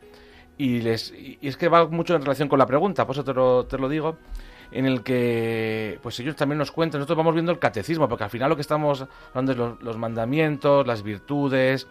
y, 0.57 0.81
les, 0.81 1.11
y 1.11 1.39
es 1.41 1.57
que 1.57 1.67
va 1.67 1.87
mucho 1.87 2.15
en 2.15 2.21
relación 2.21 2.49
con 2.49 2.59
la 2.59 2.65
pregunta, 2.65 3.05
por 3.05 3.15
eso 3.15 3.23
te 3.23 3.33
lo, 3.33 3.65
te 3.65 3.77
lo 3.77 3.89
digo, 3.89 4.17
en 4.71 4.85
el 4.85 5.03
que 5.03 5.99
pues 6.01 6.19
ellos 6.19 6.35
también 6.35 6.57
nos 6.57 6.71
cuentan, 6.71 6.99
nosotros 6.99 7.17
vamos 7.17 7.33
viendo 7.33 7.51
el 7.51 7.59
catecismo, 7.59 8.07
porque 8.07 8.23
al 8.23 8.29
final 8.29 8.49
lo 8.49 8.55
que 8.55 8.61
estamos 8.61 9.05
hablando 9.29 9.51
es 9.51 9.57
los, 9.57 9.81
los 9.81 9.97
mandamientos, 9.97 10.87
las 10.87 11.03
virtudes, 11.03 11.87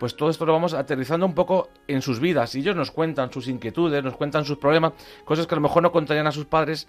pues 0.00 0.16
todo 0.16 0.30
esto 0.30 0.46
lo 0.46 0.54
vamos 0.54 0.72
aterrizando 0.72 1.26
un 1.26 1.34
poco 1.34 1.68
en 1.86 2.00
sus 2.00 2.20
vidas. 2.20 2.54
Y 2.54 2.60
ellos 2.60 2.74
nos 2.74 2.90
cuentan 2.90 3.30
sus 3.30 3.48
inquietudes, 3.48 4.02
nos 4.02 4.16
cuentan 4.16 4.46
sus 4.46 4.56
problemas, 4.56 4.94
cosas 5.26 5.46
que 5.46 5.54
a 5.54 5.56
lo 5.56 5.60
mejor 5.60 5.82
no 5.82 5.92
contarían 5.92 6.26
a 6.26 6.32
sus 6.32 6.46
padres 6.46 6.88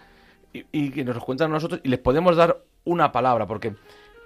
y, 0.53 0.91
que 0.91 1.03
nos 1.03 1.21
cuentan 1.21 1.51
a 1.51 1.55
nosotros 1.55 1.81
y 1.83 1.89
les 1.89 1.99
podemos 1.99 2.37
dar 2.37 2.63
una 2.85 3.11
palabra, 3.11 3.47
porque 3.47 3.75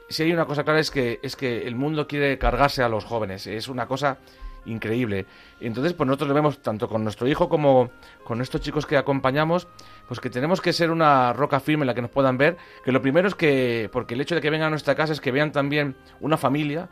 si 0.09 0.23
hay 0.23 0.33
una 0.33 0.45
cosa 0.45 0.63
clara 0.63 0.79
es 0.79 0.91
que, 0.91 1.19
es 1.23 1.35
que 1.35 1.67
el 1.67 1.75
mundo 1.75 2.07
quiere 2.07 2.37
cargarse 2.37 2.83
a 2.83 2.89
los 2.89 3.05
jóvenes. 3.05 3.47
Es 3.47 3.67
una 3.67 3.87
cosa 3.87 4.17
increíble. 4.65 5.25
Entonces, 5.59 5.93
pues 5.93 6.07
nosotros 6.07 6.29
lo 6.29 6.35
vemos 6.35 6.59
tanto 6.61 6.87
con 6.87 7.03
nuestro 7.03 7.27
hijo 7.27 7.49
como 7.49 7.91
con 8.23 8.41
estos 8.41 8.61
chicos 8.61 8.85
que 8.85 8.97
acompañamos, 8.97 9.67
pues 10.07 10.19
que 10.19 10.29
tenemos 10.29 10.61
que 10.61 10.73
ser 10.73 10.91
una 10.91 11.33
roca 11.33 11.59
firme 11.59 11.83
en 11.83 11.87
la 11.87 11.93
que 11.93 12.01
nos 12.01 12.11
puedan 12.11 12.37
ver. 12.37 12.57
Que 12.83 12.91
lo 12.91 13.01
primero 13.01 13.27
es 13.27 13.35
que, 13.35 13.89
porque 13.91 14.15
el 14.15 14.21
hecho 14.21 14.35
de 14.35 14.41
que 14.41 14.49
vengan 14.49 14.67
a 14.67 14.71
nuestra 14.71 14.95
casa 14.95 15.13
es 15.13 15.21
que 15.21 15.31
vean 15.31 15.51
también 15.51 15.95
una 16.19 16.37
familia, 16.37 16.89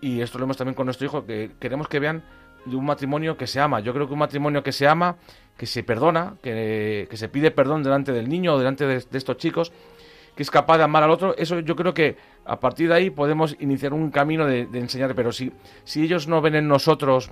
y 0.00 0.20
esto 0.20 0.38
lo 0.38 0.44
vemos 0.44 0.56
también 0.56 0.74
con 0.74 0.86
nuestro 0.86 1.06
hijo, 1.06 1.26
que 1.26 1.52
queremos 1.58 1.88
que 1.88 2.00
vean 2.00 2.22
de 2.64 2.76
un 2.76 2.84
matrimonio 2.84 3.36
que 3.36 3.46
se 3.46 3.60
ama. 3.60 3.80
Yo 3.80 3.94
creo 3.94 4.06
que 4.06 4.12
un 4.12 4.18
matrimonio 4.18 4.62
que 4.62 4.72
se 4.72 4.86
ama, 4.86 5.16
que 5.56 5.66
se 5.66 5.82
perdona, 5.82 6.34
que, 6.42 7.08
se 7.12 7.28
pide 7.28 7.50
perdón 7.50 7.82
delante 7.82 8.12
del 8.12 8.28
niño 8.28 8.54
o 8.54 8.58
delante 8.58 8.86
de 8.86 8.96
estos 8.96 9.36
chicos, 9.38 9.72
que 10.36 10.42
es 10.42 10.50
capaz 10.50 10.76
de 10.76 10.84
amar 10.84 11.02
al 11.02 11.10
otro, 11.10 11.34
eso 11.36 11.60
yo 11.60 11.74
creo 11.74 11.94
que 11.94 12.16
a 12.44 12.60
partir 12.60 12.88
de 12.88 12.94
ahí 12.94 13.10
podemos 13.10 13.56
iniciar 13.58 13.94
un 13.94 14.10
camino 14.10 14.46
de, 14.46 14.68
enseñar, 14.74 15.14
pero 15.14 15.32
si, 15.32 15.50
si 15.84 16.02
ellos 16.02 16.28
no 16.28 16.42
ven 16.42 16.54
en 16.54 16.68
nosotros 16.68 17.30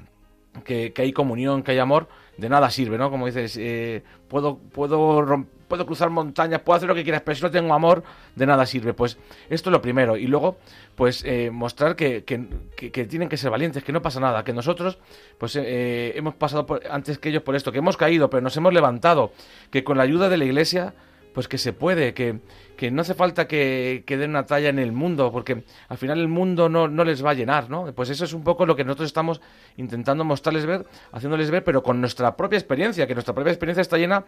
que, 0.65 0.93
hay 0.97 1.13
comunión, 1.13 1.63
que 1.63 1.73
hay 1.73 1.79
amor, 1.79 2.09
de 2.39 2.49
nada 2.49 2.71
sirve, 2.71 2.97
¿no? 2.97 3.11
Como 3.11 3.27
dices, 3.27 3.57
eh, 3.61 4.03
puedo, 4.29 4.57
puedo, 4.57 5.47
puedo 5.69 5.87
cruzar 5.87 6.09
montañas, 6.11 6.63
puedo 6.63 6.79
hacer 6.79 6.89
lo 6.89 6.95
que 6.95 7.03
quieras, 7.03 7.23
pero 7.23 7.35
si 7.37 7.43
no 7.43 7.51
tengo 7.51 7.75
amor, 7.75 8.03
de 8.35 8.47
nada 8.47 8.65
sirve. 8.65 8.95
Pues 8.95 9.19
esto 9.51 9.71
es 9.71 9.73
lo 9.73 9.83
primero. 9.83 10.17
Y 10.17 10.27
luego, 10.27 10.57
pues 10.95 11.23
eh, 11.25 11.51
mostrar 11.51 11.97
que, 11.97 12.25
que, 12.25 12.47
que, 12.77 13.05
tienen 13.05 13.29
que 13.29 13.37
ser 13.37 13.51
valientes, 13.51 13.85
que 13.85 13.93
no 13.93 14.01
pasa 14.01 14.19
nada, 14.19 14.45
que 14.45 14.53
nosotros, 14.53 14.99
pues 15.39 15.57
eh, 15.57 16.13
hemos 16.17 16.35
pasado 16.35 16.67
antes 16.91 17.19
que 17.19 17.29
ellos 17.29 17.43
por 17.43 17.55
esto, 17.55 17.71
que 17.71 17.79
hemos 17.79 17.97
caído, 17.97 18.31
pero 18.31 18.41
nos 18.41 18.57
hemos 18.57 18.73
levantado, 18.73 19.33
que 19.71 19.85
con 19.85 19.99
la 19.99 20.05
ayuda 20.05 20.29
de 20.29 20.39
la 20.39 20.45
iglesia 20.45 20.95
pues 21.35 21.49
que 21.49 21.59
se 21.59 21.73
puede, 21.73 22.15
que, 22.15 22.39
que 22.77 22.91
no 22.91 23.03
hace 23.03 23.15
falta 23.15 23.47
que, 23.47 24.05
que, 24.07 24.17
den 24.17 24.31
una 24.31 24.47
talla 24.47 24.69
en 24.69 24.79
el 24.79 24.93
mundo, 24.93 25.33
porque 25.33 25.65
al 25.89 25.99
final 25.99 26.21
el 26.21 26.29
mundo 26.29 26.69
no, 26.69 26.87
no, 26.89 27.05
les 27.05 27.25
va 27.25 27.31
a 27.31 27.35
llenar, 27.35 27.69
¿no? 27.69 27.93
Pues 27.93 28.09
eso 28.09 28.25
es 28.25 28.33
un 28.33 28.45
poco 28.45 28.65
lo 28.65 28.77
que 28.77 28.85
nosotros 28.85 29.09
estamos 29.09 29.41
intentando 29.77 30.25
mostrarles 30.25 30.65
ver, 30.65 30.87
haciéndoles 31.13 31.51
ver, 31.51 31.65
pero 31.65 31.83
con 31.83 32.01
nuestra 32.01 32.37
propia 32.37 32.57
experiencia, 32.57 33.07
que 33.07 33.15
nuestra 33.15 33.35
propia 33.35 33.51
experiencia 33.51 33.83
está 33.83 33.99
llena 33.99 34.25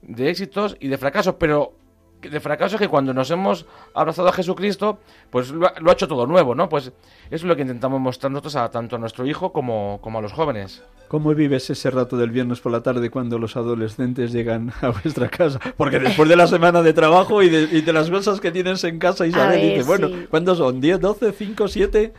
de 0.00 0.30
éxitos 0.30 0.76
y 0.80 0.88
de 0.88 0.96
fracasos, 0.96 1.34
pero 1.38 1.74
de 2.20 2.40
fracasos 2.40 2.78
que 2.78 2.88
cuando 2.88 3.12
nos 3.14 3.30
hemos 3.30 3.66
abrazado 3.94 4.28
a 4.28 4.32
Jesucristo, 4.32 4.98
pues 5.30 5.50
lo 5.50 5.66
ha, 5.66 5.92
hecho 5.92 6.08
todo 6.08 6.26
nuevo, 6.26 6.54
¿no? 6.54 6.68
Pues 6.68 6.86
eso 6.86 6.94
es 7.30 7.44
lo 7.44 7.56
que 7.56 7.62
intentamos 7.62 8.00
mostrar 8.00 8.32
nosotros 8.32 8.56
a 8.56 8.70
tanto 8.70 8.96
a 8.96 8.98
nuestro 8.98 9.26
hijo 9.26 9.52
como, 9.52 9.98
como 10.02 10.18
a 10.18 10.22
los 10.22 10.32
jóvenes. 10.32 10.82
¿Cómo 11.08 11.34
vives 11.34 11.70
ese 11.70 11.90
rato 11.90 12.16
del 12.16 12.30
viernes 12.30 12.60
por 12.60 12.72
la 12.72 12.82
tarde 12.82 13.10
cuando 13.10 13.38
los 13.38 13.56
adolescentes 13.56 14.32
llegan 14.32 14.72
a 14.80 14.88
vuestra 14.90 15.28
casa? 15.28 15.60
Porque 15.76 15.98
después 15.98 16.28
de 16.28 16.36
la 16.36 16.46
semana 16.46 16.82
de 16.82 16.92
trabajo 16.92 17.42
y 17.42 17.48
de, 17.48 17.92
las 17.92 18.10
cosas 18.10 18.40
que 18.40 18.50
tienes 18.50 18.82
en 18.84 18.98
casa, 18.98 19.26
Isabel 19.26 19.60
dice, 19.60 19.82
bueno, 19.84 20.08
¿cuántos 20.30 20.58
son? 20.58 20.82
¿10, 20.82 20.98
12, 20.98 21.32
5, 21.32 21.68
7? 21.68 22.12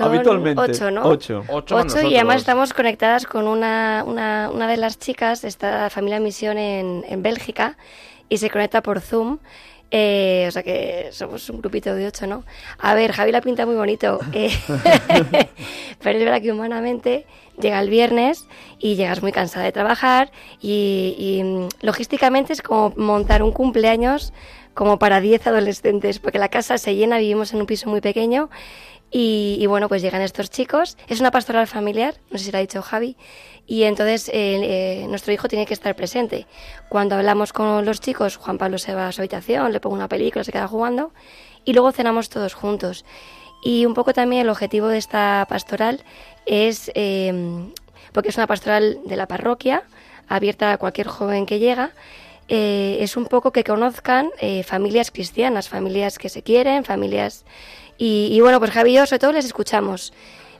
habitualmente. 0.00 0.60
8, 0.60 0.90
¿no? 0.90 1.02
8. 1.04 1.44
8 1.48 2.02
y 2.08 2.16
además 2.16 2.36
estamos 2.36 2.72
conectadas 2.72 3.26
con 3.26 3.46
una, 3.46 4.04
una, 4.06 4.50
una 4.52 4.68
de 4.68 4.76
las 4.76 4.98
chicas, 4.98 5.44
esta 5.44 5.90
familia 5.90 6.20
Misión 6.20 6.58
en, 6.58 7.04
en 7.08 7.22
Bélgica, 7.22 7.76
y 8.34 8.38
se 8.38 8.50
conecta 8.50 8.82
por 8.82 9.00
Zoom. 9.00 9.38
Eh, 9.90 10.46
o 10.48 10.50
sea 10.50 10.64
que 10.64 11.10
somos 11.12 11.48
un 11.50 11.60
grupito 11.60 11.94
de 11.94 12.08
ocho, 12.08 12.26
¿no? 12.26 12.42
A 12.78 12.94
ver, 12.94 13.12
Javi 13.12 13.30
la 13.30 13.40
pinta 13.40 13.64
muy 13.64 13.76
bonito, 13.76 14.18
eh, 14.32 14.50
pero 16.02 16.18
es 16.18 16.24
verdad 16.24 16.42
que 16.42 16.50
humanamente 16.50 17.26
llega 17.60 17.78
el 17.80 17.90
viernes 17.90 18.46
y 18.80 18.96
llegas 18.96 19.22
muy 19.22 19.30
cansada 19.30 19.64
de 19.66 19.70
trabajar 19.70 20.32
y, 20.60 21.42
mm, 21.44 21.68
logísticamente 21.82 22.52
es 22.52 22.62
como 22.62 22.92
montar 22.96 23.44
un 23.44 23.52
cumpleaños 23.52 24.32
como 24.72 24.98
para 24.98 25.20
10 25.20 25.46
adolescentes, 25.46 26.18
porque 26.18 26.40
la 26.40 26.48
casa 26.48 26.76
se 26.78 26.96
llena, 26.96 27.18
vivimos 27.18 27.52
en 27.52 27.60
un 27.60 27.66
piso 27.66 27.88
muy 27.88 28.00
pequeño 28.00 28.50
y, 29.16 29.64
bueno, 29.68 29.88
pues 29.88 30.02
llegan 30.02 30.22
estos 30.22 30.50
chicos. 30.50 30.98
Es 31.06 31.20
una 31.20 31.30
pastoral 31.30 31.68
familiar, 31.68 32.16
no 32.32 32.38
sé 32.38 32.46
si 32.46 32.50
lo 32.50 32.58
ha 32.58 32.60
dicho 32.60 32.82
Javi, 32.82 33.16
y 33.64 33.84
entonces 33.84 34.28
eh, 34.28 34.32
eh, 34.34 35.06
nuestro 35.08 35.32
hijo 35.32 35.46
tiene 35.46 35.66
que 35.66 35.74
estar 35.74 35.94
presente. 35.94 36.48
Cuando 36.88 37.14
hablamos 37.14 37.52
con 37.52 37.84
los 37.84 38.00
chicos, 38.00 38.36
Juan 38.36 38.58
Pablo 38.58 38.76
se 38.76 38.92
va 38.92 39.06
a 39.06 39.12
su 39.12 39.20
habitación, 39.20 39.72
le 39.72 39.78
pongo 39.78 39.94
una 39.94 40.08
película, 40.08 40.42
se 40.42 40.50
queda 40.50 40.66
jugando 40.66 41.12
y 41.64 41.74
luego 41.74 41.92
cenamos 41.92 42.28
todos 42.28 42.54
juntos. 42.54 43.04
Y 43.62 43.86
un 43.86 43.94
poco 43.94 44.12
también 44.12 44.42
el 44.42 44.48
objetivo 44.48 44.88
de 44.88 44.98
esta 44.98 45.46
pastoral 45.48 46.02
es, 46.44 46.90
em, 46.96 47.72
porque 48.12 48.30
es 48.30 48.36
una 48.36 48.48
pastoral 48.48 48.98
de 49.04 49.14
la 49.14 49.28
parroquia, 49.28 49.84
abierta 50.26 50.72
a 50.72 50.76
cualquier 50.78 51.06
joven 51.06 51.46
que 51.46 51.60
llega, 51.60 51.92
eh, 52.48 52.96
es 52.98 53.16
un 53.16 53.26
poco 53.26 53.52
que 53.52 53.62
conozcan 53.62 54.30
familias 54.64 55.12
cristianas, 55.12 55.68
familias 55.68 56.18
que 56.18 56.28
se 56.28 56.42
quieren, 56.42 56.82
familias... 56.84 57.44
Y, 57.98 58.28
y 58.32 58.40
bueno, 58.40 58.58
pues 58.58 58.70
Javi 58.70 58.92
y 58.92 58.94
yo 58.94 59.06
sobre 59.06 59.18
todo 59.18 59.32
les 59.32 59.44
escuchamos. 59.44 60.12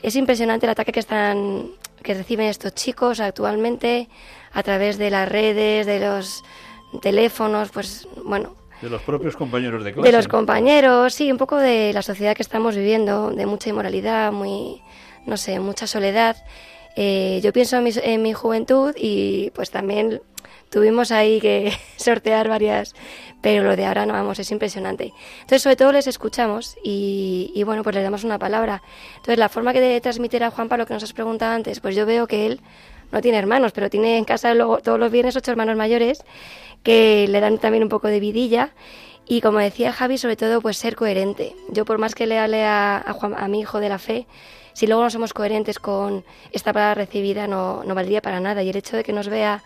Es 0.02 0.16
impresionante 0.16 0.66
el 0.66 0.70
ataque 0.70 0.92
que 0.92 1.00
están 1.00 1.70
que 2.04 2.14
reciben 2.14 2.46
estos 2.46 2.74
chicos 2.74 3.18
actualmente 3.18 4.08
a 4.52 4.62
través 4.62 4.98
de 4.98 5.10
las 5.10 5.28
redes, 5.28 5.86
de 5.86 5.98
los 5.98 6.44
teléfonos, 7.00 7.70
pues 7.70 8.06
bueno. 8.24 8.54
De 8.82 8.90
los 8.90 9.02
propios 9.02 9.36
compañeros 9.36 9.82
de 9.82 9.92
clase. 9.92 10.08
De 10.08 10.16
los 10.16 10.28
compañeros, 10.28 11.14
sí, 11.14 11.32
un 11.32 11.38
poco 11.38 11.56
de 11.56 11.92
la 11.92 12.02
sociedad 12.02 12.36
que 12.36 12.42
estamos 12.42 12.76
viviendo, 12.76 13.30
de 13.30 13.46
mucha 13.46 13.70
inmoralidad, 13.70 14.30
muy, 14.30 14.82
no 15.26 15.36
sé, 15.36 15.58
mucha 15.58 15.86
soledad. 15.86 16.36
Eh, 16.94 17.40
yo 17.42 17.52
pienso 17.52 17.78
en 17.78 17.84
mi, 17.84 17.90
en 17.96 18.22
mi 18.22 18.32
juventud 18.34 18.94
y 18.96 19.50
pues 19.54 19.70
también 19.70 20.20
tuvimos 20.70 21.12
ahí 21.12 21.40
que 21.40 21.72
sortear 21.96 22.48
varias, 22.48 22.94
pero 23.40 23.62
lo 23.62 23.76
de 23.76 23.84
ahora 23.84 24.06
no 24.06 24.14
vamos, 24.14 24.38
es 24.38 24.50
impresionante. 24.50 25.12
Entonces, 25.40 25.62
sobre 25.62 25.76
todo 25.76 25.92
les 25.92 26.06
escuchamos 26.06 26.76
y, 26.82 27.62
bueno, 27.64 27.82
pues 27.82 27.94
les 27.94 28.04
damos 28.04 28.24
una 28.24 28.38
palabra. 28.38 28.82
Entonces, 29.16 29.38
la 29.38 29.48
forma 29.48 29.72
que 29.72 29.80
de 29.80 30.00
transmitir 30.00 30.42
a 30.44 30.50
Juanpa 30.50 30.76
lo 30.76 30.86
que 30.86 30.94
nos 30.94 31.02
has 31.02 31.12
preguntado 31.12 31.52
antes, 31.52 31.80
pues 31.80 31.94
yo 31.94 32.06
veo 32.06 32.26
que 32.26 32.46
él 32.46 32.60
no 33.12 33.20
tiene 33.20 33.38
hermanos, 33.38 33.72
pero 33.72 33.90
tiene 33.90 34.16
en 34.16 34.24
casa 34.24 34.54
luego, 34.54 34.78
todos 34.78 34.98
los 34.98 35.12
viernes 35.12 35.36
ocho 35.36 35.50
hermanos 35.50 35.76
mayores 35.76 36.24
que 36.82 37.26
le 37.28 37.40
dan 37.40 37.58
también 37.58 37.82
un 37.82 37.88
poco 37.88 38.08
de 38.08 38.20
vidilla. 38.20 38.70
Y 39.26 39.40
como 39.40 39.58
decía 39.58 39.92
Javi, 39.92 40.18
sobre 40.18 40.36
todo, 40.36 40.60
pues 40.60 40.76
ser 40.76 40.96
coherente. 40.96 41.54
Yo 41.68 41.84
por 41.84 41.98
más 41.98 42.14
que 42.14 42.26
le 42.26 42.38
hable 42.38 42.64
a, 42.64 42.98
a, 42.98 43.48
mi 43.48 43.60
hijo 43.60 43.80
de 43.80 43.88
la 43.88 43.98
fe, 43.98 44.26
si 44.74 44.86
luego 44.86 45.02
no 45.02 45.10
somos 45.10 45.32
coherentes 45.32 45.78
con 45.78 46.24
esta 46.52 46.72
palabra 46.72 46.94
recibida, 46.94 47.46
no, 47.46 47.84
no 47.84 47.94
valdría 47.94 48.20
para 48.20 48.40
nada. 48.40 48.62
Y 48.62 48.70
el 48.70 48.76
hecho 48.76 48.96
de 48.96 49.04
que 49.04 49.12
nos 49.12 49.28
vea 49.28 49.62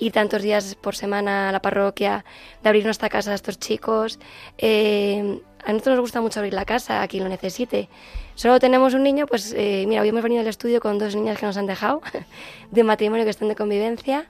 ir 0.00 0.12
tantos 0.12 0.42
días 0.42 0.74
por 0.74 0.96
semana 0.96 1.50
a 1.50 1.52
la 1.52 1.62
parroquia, 1.62 2.24
de 2.62 2.68
abrir 2.68 2.84
nuestra 2.84 3.08
casa 3.08 3.32
a 3.32 3.34
estos 3.34 3.58
chicos. 3.58 4.18
Eh, 4.58 5.40
a 5.64 5.72
nosotros 5.72 5.96
nos 5.96 6.00
gusta 6.00 6.20
mucho 6.20 6.40
abrir 6.40 6.54
la 6.54 6.64
casa 6.64 7.02
a 7.02 7.08
quien 7.08 7.22
lo 7.22 7.28
necesite. 7.28 7.88
Solo 8.34 8.58
tenemos 8.58 8.94
un 8.94 9.02
niño, 9.02 9.26
pues 9.26 9.54
mira, 9.54 10.00
hoy 10.00 10.08
hemos 10.08 10.22
venido 10.22 10.40
al 10.40 10.46
estudio 10.46 10.80
con 10.80 10.98
dos 10.98 11.14
niñas 11.14 11.38
que 11.38 11.44
nos 11.44 11.56
han 11.58 11.66
dejado, 11.66 12.00
de 12.70 12.82
matrimonio 12.82 13.24
que 13.24 13.30
están 13.30 13.48
de 13.48 13.56
convivencia. 13.56 14.26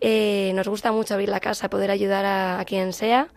eh, 0.00 0.52
nos 0.54 0.68
gusta 0.68 0.92
mucho 0.92 1.14
abrir 1.14 1.28
la 1.28 1.40
casa, 1.40 1.68
poder 1.68 1.90
ayudar 1.90 2.24
a, 2.24 2.64
quien 2.64 2.92
sea. 2.92 3.28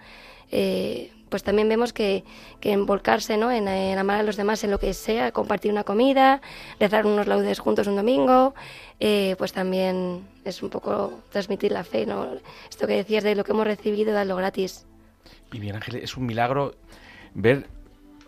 Eh, 0.51 1.11
pues 1.33 1.41
también 1.41 1.67
vemos 1.67 1.93
que, 1.93 2.23
que 2.59 2.77
¿no? 2.77 3.51
en, 3.51 3.97
amar 3.97 4.19
a 4.19 4.21
los 4.21 4.35
demás 4.35 4.63
en 4.63 4.69
lo 4.69 4.77
que 4.77 4.93
sea, 4.93 5.31
compartir 5.31 5.71
una 5.71 5.83
comida, 5.83 6.41
rezar 6.79 7.07
unos 7.07 7.25
laudes 7.25 7.57
juntos 7.57 7.87
un 7.87 7.95
domingo, 7.95 8.53
eh, 8.99 9.33
pues 9.39 9.51
también 9.51 10.27
es 10.45 10.61
un 10.61 10.69
poco 10.69 11.23
transmitir 11.31 11.71
la 11.71 11.83
fe, 11.83 12.05
¿no? 12.05 12.27
Esto 12.69 12.85
que 12.85 12.97
decías 12.97 13.23
de 13.23 13.33
lo 13.33 13.43
que 13.43 13.51
hemos 13.51 13.65
recibido, 13.65 14.13
darlo 14.13 14.35
gratis. 14.35 14.85
Y 15.51 15.57
bien, 15.57 15.75
Ángel, 15.75 15.95
es 15.95 16.15
un 16.17 16.27
milagro 16.27 16.75
ver 17.33 17.65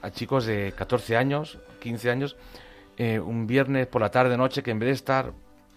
a 0.02 0.10
chicos 0.10 0.48
de 0.48 0.74
14 0.76 1.16
años, 1.16 1.60
15 1.82 2.10
años, 2.10 2.38
eh, 2.98 3.20
un 3.20 3.46
viernes 3.46 3.86
por 3.86 4.02
la 4.02 4.10
tarde, 4.10 4.36
noche, 4.36 4.64
que 4.64 4.72
en 4.72 4.80
vez 4.80 4.88
de 4.88 4.94
estar 4.94 5.32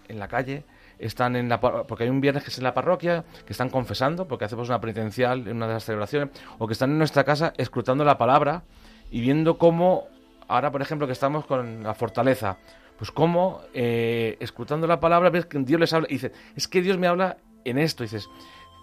en 0.07 0.17
la 0.17 0.27
calle, 0.27 0.63
están 0.99 1.35
en 1.35 1.49
la 1.49 1.59
porque 1.59 2.03
hay 2.03 2.09
un 2.09 2.21
viernes 2.21 2.43
que 2.43 2.49
es 2.49 2.57
en 2.57 2.63
la 2.63 2.73
parroquia, 2.73 3.23
que 3.45 3.53
están 3.53 3.69
confesando, 3.69 4.27
porque 4.27 4.45
hacemos 4.45 4.69
una 4.69 4.79
penitencial 4.79 5.47
en 5.47 5.57
una 5.57 5.67
de 5.67 5.73
las 5.73 5.85
celebraciones, 5.85 6.29
o 6.57 6.67
que 6.67 6.73
están 6.73 6.91
en 6.91 6.97
nuestra 6.97 7.23
casa 7.23 7.53
escrutando 7.57 8.03
la 8.03 8.17
palabra 8.17 8.63
y 9.09 9.21
viendo 9.21 9.57
cómo, 9.57 10.07
ahora 10.47 10.71
por 10.71 10.81
ejemplo 10.81 11.07
que 11.07 11.13
estamos 11.13 11.45
con 11.45 11.83
la 11.83 11.95
fortaleza, 11.95 12.57
pues 12.97 13.11
cómo 13.11 13.61
eh, 13.73 14.35
escrutando 14.41 14.85
la 14.85 14.99
palabra 14.99 15.29
ves 15.29 15.45
que 15.45 15.57
Dios 15.59 15.79
les 15.79 15.93
habla 15.93 16.07
y 16.09 16.15
dice, 16.15 16.33
es 16.55 16.67
que 16.67 16.81
Dios 16.81 16.97
me 16.97 17.07
habla 17.07 17.37
en 17.63 17.77
esto, 17.77 18.03
dices, 18.03 18.29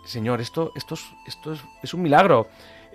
Señor, 0.07 0.41
esto, 0.41 0.73
esto, 0.77 0.95
es, 0.95 1.05
esto 1.27 1.57
es, 1.83 1.93
un 1.93 2.03
milagro. 2.03 2.49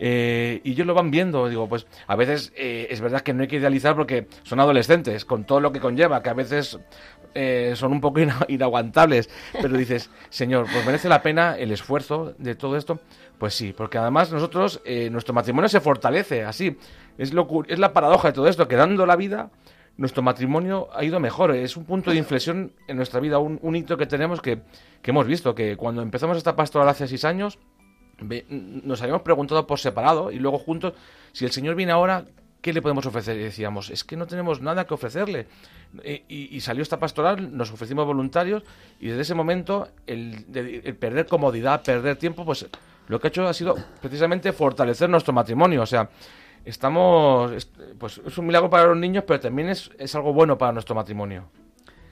Eh, 0.04 0.62
y 0.64 0.72
ellos 0.72 0.88
lo 0.88 0.95
van 0.95 1.12
viendo, 1.12 1.47
digo, 1.47 1.70
pues 1.70 1.86
a 2.08 2.16
veces 2.16 2.52
eh, 2.56 2.88
es 2.89 3.02
verdad 3.02 3.22
que 3.22 3.34
no 3.34 3.43
hay 3.43 3.47
que 3.47 3.58
idealizar 3.58 3.95
porque 3.95 4.28
son 4.41 4.60
adolescentes, 4.60 5.26
con 5.26 5.43
todo 5.43 5.60
lo 5.60 5.72
que 5.72 5.80
conlleva, 5.80 6.24
que 6.24 6.32
a 6.32 6.34
veces 6.34 6.80
eh, 7.34 7.74
son 7.76 7.91
un 7.91 8.02
poco 8.02 8.20
inaguantables, 8.47 9.30
pero 9.54 9.78
dices, 9.78 10.10
Señor, 10.30 10.66
pues 10.72 10.86
merece 10.86 11.08
la 11.08 11.22
pena 11.22 11.58
el 11.58 11.72
esfuerzo 11.72 12.34
de 12.38 12.56
todo 12.56 12.78
esto. 12.78 12.99
Pues 13.38 13.54
sí, 13.54 13.74
porque 13.76 13.97
además 13.97 14.32
nosotros, 14.32 14.82
eh, 14.86 15.10
nuestro 15.10 15.34
matrimonio 15.34 15.70
se 15.70 15.80
fortalece 15.80 16.43
así. 16.43 16.78
Es, 17.18 17.34
lo, 17.34 17.47
es 17.68 17.80
la 17.80 17.93
paradoja 17.93 18.30
de 18.30 18.34
todo 18.34 18.47
esto, 18.47 18.68
que 18.68 18.76
dando 18.76 19.06
la 19.06 19.16
vida, 19.16 19.49
nuestro 19.97 20.22
matrimonio 20.22 20.89
ha 20.93 21.04
ido 21.04 21.20
mejor. 21.20 21.56
Es 21.56 21.78
un 21.78 21.86
punto 21.86 22.12
de 22.12 22.18
inflexión 22.18 22.74
en 22.88 22.97
nuestra 22.97 23.20
vida, 23.20 23.39
un, 23.39 23.76
hito 23.76 23.97
que 23.97 24.06
tenemos 24.06 24.41
que, 24.41 24.62
que 25.02 25.12
hemos 25.12 25.26
visto, 25.26 25.56
que 25.56 25.78
cuando 25.78 26.02
empezamos 26.02 26.38
esta 26.38 26.56
pastoral 26.56 26.89
hace 26.89 27.08
seis 27.08 27.26
años, 27.26 27.58
nos 28.22 29.01
habíamos 29.01 29.24
preguntado 29.24 29.65
por 29.65 29.80
separado 29.80 30.32
y 30.32 30.38
luego 30.38 30.59
juntos, 30.59 30.93
si 31.32 31.45
el 31.45 31.51
Señor 31.51 31.76
viene 31.76 31.91
ahora, 31.91 32.26
¿qué 32.61 32.74
le 32.74 32.82
podemos 32.82 33.05
ofrecer? 33.05 33.38
Y 33.38 33.43
decíamos, 33.43 33.89
es 33.89 34.03
que 34.03 34.15
no 34.15 34.28
tenemos 34.28 34.61
nada 34.61 34.86
que 34.86 34.93
ofrecerle. 34.93 35.47
Eh, 36.03 36.24
y, 36.30 36.61
salió 36.61 36.84
esta 36.84 36.99
pastoral, 36.99 37.55
nos 37.57 37.72
ofrecimos 37.72 38.05
voluntarios 38.05 38.63
y 38.99 39.07
desde 39.07 39.24
ese 39.24 39.36
momento 39.36 39.89
el, 40.07 40.45
perder 40.99 41.26
comodidad, 41.26 41.84
perder 41.84 42.15
tiempo, 42.15 42.45
pues 42.45 42.65
lo 43.07 43.19
que 43.19 43.28
ha 43.28 43.30
hecho 43.30 43.47
ha 43.47 43.53
sido 43.53 43.76
precisamente 43.99 44.53
fortalecer 44.53 45.09
nuestro 45.09 45.34
matrimonio. 45.34 45.82
O 45.82 45.86
sea, 45.86 46.09
estamos, 46.63 47.67
pues 47.97 48.22
es 48.26 48.38
un 48.38 48.45
milagro 48.45 48.69
para 48.69 48.88
los 48.88 48.97
niños, 48.97 49.24
pero 49.28 49.39
también 49.39 49.69
es, 49.69 49.91
es 49.97 50.15
algo 50.15 50.32
bueno 50.32 50.57
para 50.57 50.72
nuestro 50.72 50.95
matrimonio. 50.95 51.49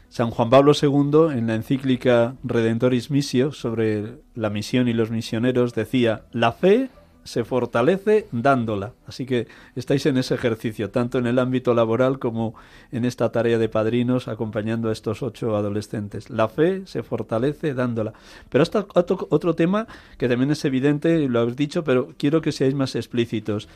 San 0.09 0.31
Juan 0.31 0.49
Pablo 0.49 0.71
II, 0.79 1.37
en 1.37 1.45
la 1.47 1.55
encíclica 1.55 2.35
Redentoris 2.43 3.11
Missio 3.11 3.51
sobre 3.51 4.17
la 4.33 4.49
misión 4.49 4.87
y 4.87 4.93
los 4.93 5.11
misioneros, 5.11 5.75
decía, 5.75 6.23
la 6.31 6.51
fe 6.51 6.89
se 7.23 7.43
fortalece 7.43 8.27
dándola. 8.31 8.93
Así 9.05 9.27
que 9.27 9.47
estáis 9.75 10.07
en 10.07 10.17
ese 10.17 10.33
ejercicio, 10.33 10.89
tanto 10.89 11.19
en 11.19 11.27
el 11.27 11.37
ámbito 11.37 11.75
laboral 11.75 12.17
como 12.17 12.55
en 12.91 13.05
esta 13.05 13.31
tarea 13.31 13.59
de 13.59 13.69
padrinos 13.69 14.27
acompañando 14.27 14.89
a 14.89 14.93
estos 14.93 15.21
ocho 15.21 15.55
adolescentes. 15.55 16.31
La 16.31 16.49
fe 16.49 16.81
se 16.87 17.03
fortalece 17.03 17.75
dándola. 17.75 18.13
Pero 18.49 18.63
hasta 18.63 18.87
otro 18.95 19.53
tema 19.53 19.85
que 20.17 20.27
también 20.27 20.49
es 20.49 20.65
evidente, 20.65 21.29
lo 21.29 21.41
habéis 21.41 21.55
dicho, 21.55 21.83
pero 21.83 22.15
quiero 22.17 22.41
que 22.41 22.51
seáis 22.51 22.73
más 22.73 22.95
explícitos. 22.95 23.67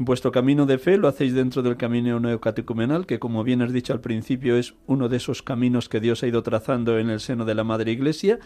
En 0.00 0.06
vuestro 0.06 0.32
camino 0.32 0.64
de 0.64 0.78
fe 0.78 0.96
lo 0.96 1.08
hacéis 1.08 1.34
dentro 1.34 1.60
del 1.60 1.76
camino 1.76 2.18
neocatecumenal, 2.20 3.04
que 3.04 3.18
como 3.18 3.44
bien 3.44 3.60
has 3.60 3.70
dicho 3.70 3.92
al 3.92 4.00
principio 4.00 4.56
es 4.56 4.72
uno 4.86 5.10
de 5.10 5.18
esos 5.18 5.42
caminos 5.42 5.90
que 5.90 6.00
Dios 6.00 6.22
ha 6.22 6.26
ido 6.26 6.42
trazando 6.42 6.98
en 6.98 7.10
el 7.10 7.20
seno 7.20 7.44
de 7.44 7.54
la 7.54 7.64
Madre 7.64 7.92
Iglesia, 7.92 8.38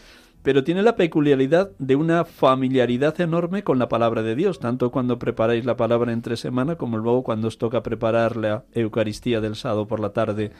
pero 0.42 0.64
tiene 0.64 0.82
la 0.82 0.96
peculiaridad 0.96 1.70
de 1.78 1.94
una 1.94 2.24
familiaridad 2.24 3.20
enorme 3.20 3.62
con 3.62 3.78
la 3.78 3.88
palabra 3.88 4.24
de 4.24 4.34
Dios, 4.34 4.58
tanto 4.58 4.90
cuando 4.90 5.20
preparáis 5.20 5.64
la 5.64 5.76
palabra 5.76 6.12
entre 6.12 6.36
semana 6.36 6.74
como 6.74 6.98
luego 6.98 7.22
cuando 7.22 7.46
os 7.46 7.56
toca 7.56 7.84
preparar 7.84 8.34
la 8.34 8.64
Eucaristía 8.72 9.40
del 9.40 9.54
sábado 9.54 9.86
por 9.86 10.00
la 10.00 10.12
tarde. 10.12 10.50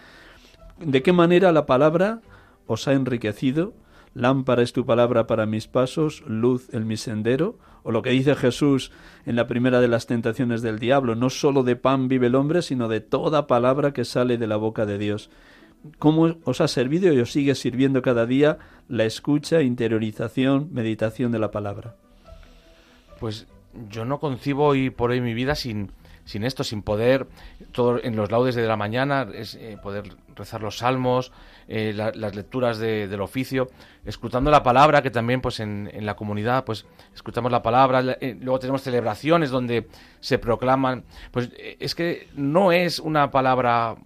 ¿De 0.78 1.02
qué 1.02 1.12
manera 1.12 1.50
la 1.50 1.66
palabra 1.66 2.20
os 2.68 2.86
ha 2.86 2.92
enriquecido? 2.92 3.74
Lámpara 4.14 4.62
es 4.62 4.72
tu 4.72 4.86
palabra 4.86 5.26
para 5.26 5.44
mis 5.44 5.66
pasos, 5.66 6.22
luz 6.26 6.72
en 6.72 6.86
mi 6.86 6.96
sendero 6.96 7.58
o 7.82 7.90
lo 7.90 8.02
que 8.02 8.10
dice 8.10 8.34
Jesús 8.34 8.92
en 9.26 9.36
la 9.36 9.46
primera 9.46 9.80
de 9.80 9.88
las 9.88 10.06
tentaciones 10.06 10.62
del 10.62 10.78
diablo, 10.78 11.14
no 11.14 11.30
sólo 11.30 11.62
de 11.64 11.76
pan 11.76 12.08
vive 12.08 12.28
el 12.28 12.34
hombre, 12.34 12.62
sino 12.62 12.88
de 12.88 13.00
toda 13.00 13.46
palabra 13.46 13.92
que 13.92 14.04
sale 14.04 14.38
de 14.38 14.46
la 14.46 14.56
boca 14.56 14.86
de 14.86 14.98
Dios. 14.98 15.30
¿Cómo 15.98 16.36
os 16.44 16.60
ha 16.62 16.68
servido 16.68 17.12
y 17.12 17.20
os 17.20 17.30
sigue 17.30 17.54
sirviendo 17.54 18.00
cada 18.00 18.24
día 18.24 18.58
la 18.88 19.04
escucha, 19.04 19.60
interiorización, 19.60 20.70
meditación 20.72 21.30
de 21.30 21.38
la 21.38 21.50
palabra? 21.50 21.96
Pues 23.20 23.46
yo 23.90 24.04
no 24.04 24.18
concibo 24.18 24.64
hoy 24.64 24.90
por 24.90 25.10
hoy 25.10 25.20
mi 25.20 25.34
vida 25.34 25.54
sin, 25.54 25.90
sin 26.24 26.44
esto, 26.44 26.64
sin 26.64 26.82
poder, 26.82 27.26
todo 27.72 28.02
en 28.02 28.16
los 28.16 28.30
laudes 28.30 28.54
de 28.54 28.66
la 28.66 28.76
mañana, 28.76 29.26
es, 29.32 29.54
eh, 29.54 29.76
poder 29.82 30.16
rezar 30.34 30.62
los 30.62 30.78
salmos, 30.78 31.32
eh, 31.68 31.92
las 31.94 32.34
lecturas 32.34 32.78
del 32.78 33.20
oficio, 33.20 33.68
escrutando 34.04 34.50
la 34.50 34.62
palabra, 34.62 35.02
que 35.02 35.10
también 35.10 35.40
pues 35.40 35.60
en, 35.60 35.90
la 36.00 36.16
comunidad 36.16 36.64
pues 36.64 36.86
escuchamos 37.14 37.52
la 37.52 37.62
palabra, 37.62 38.16
eh, 38.20 38.36
luego 38.40 38.58
tenemos 38.58 38.82
celebraciones 38.82 39.50
donde 39.50 39.86
se 40.20 40.38
proclaman, 40.38 41.04
pues 41.30 41.50
es 41.56 41.94
que 41.94 42.28
no 42.34 42.72
es 42.72 42.98
una 42.98 43.30
palabra 43.30 43.96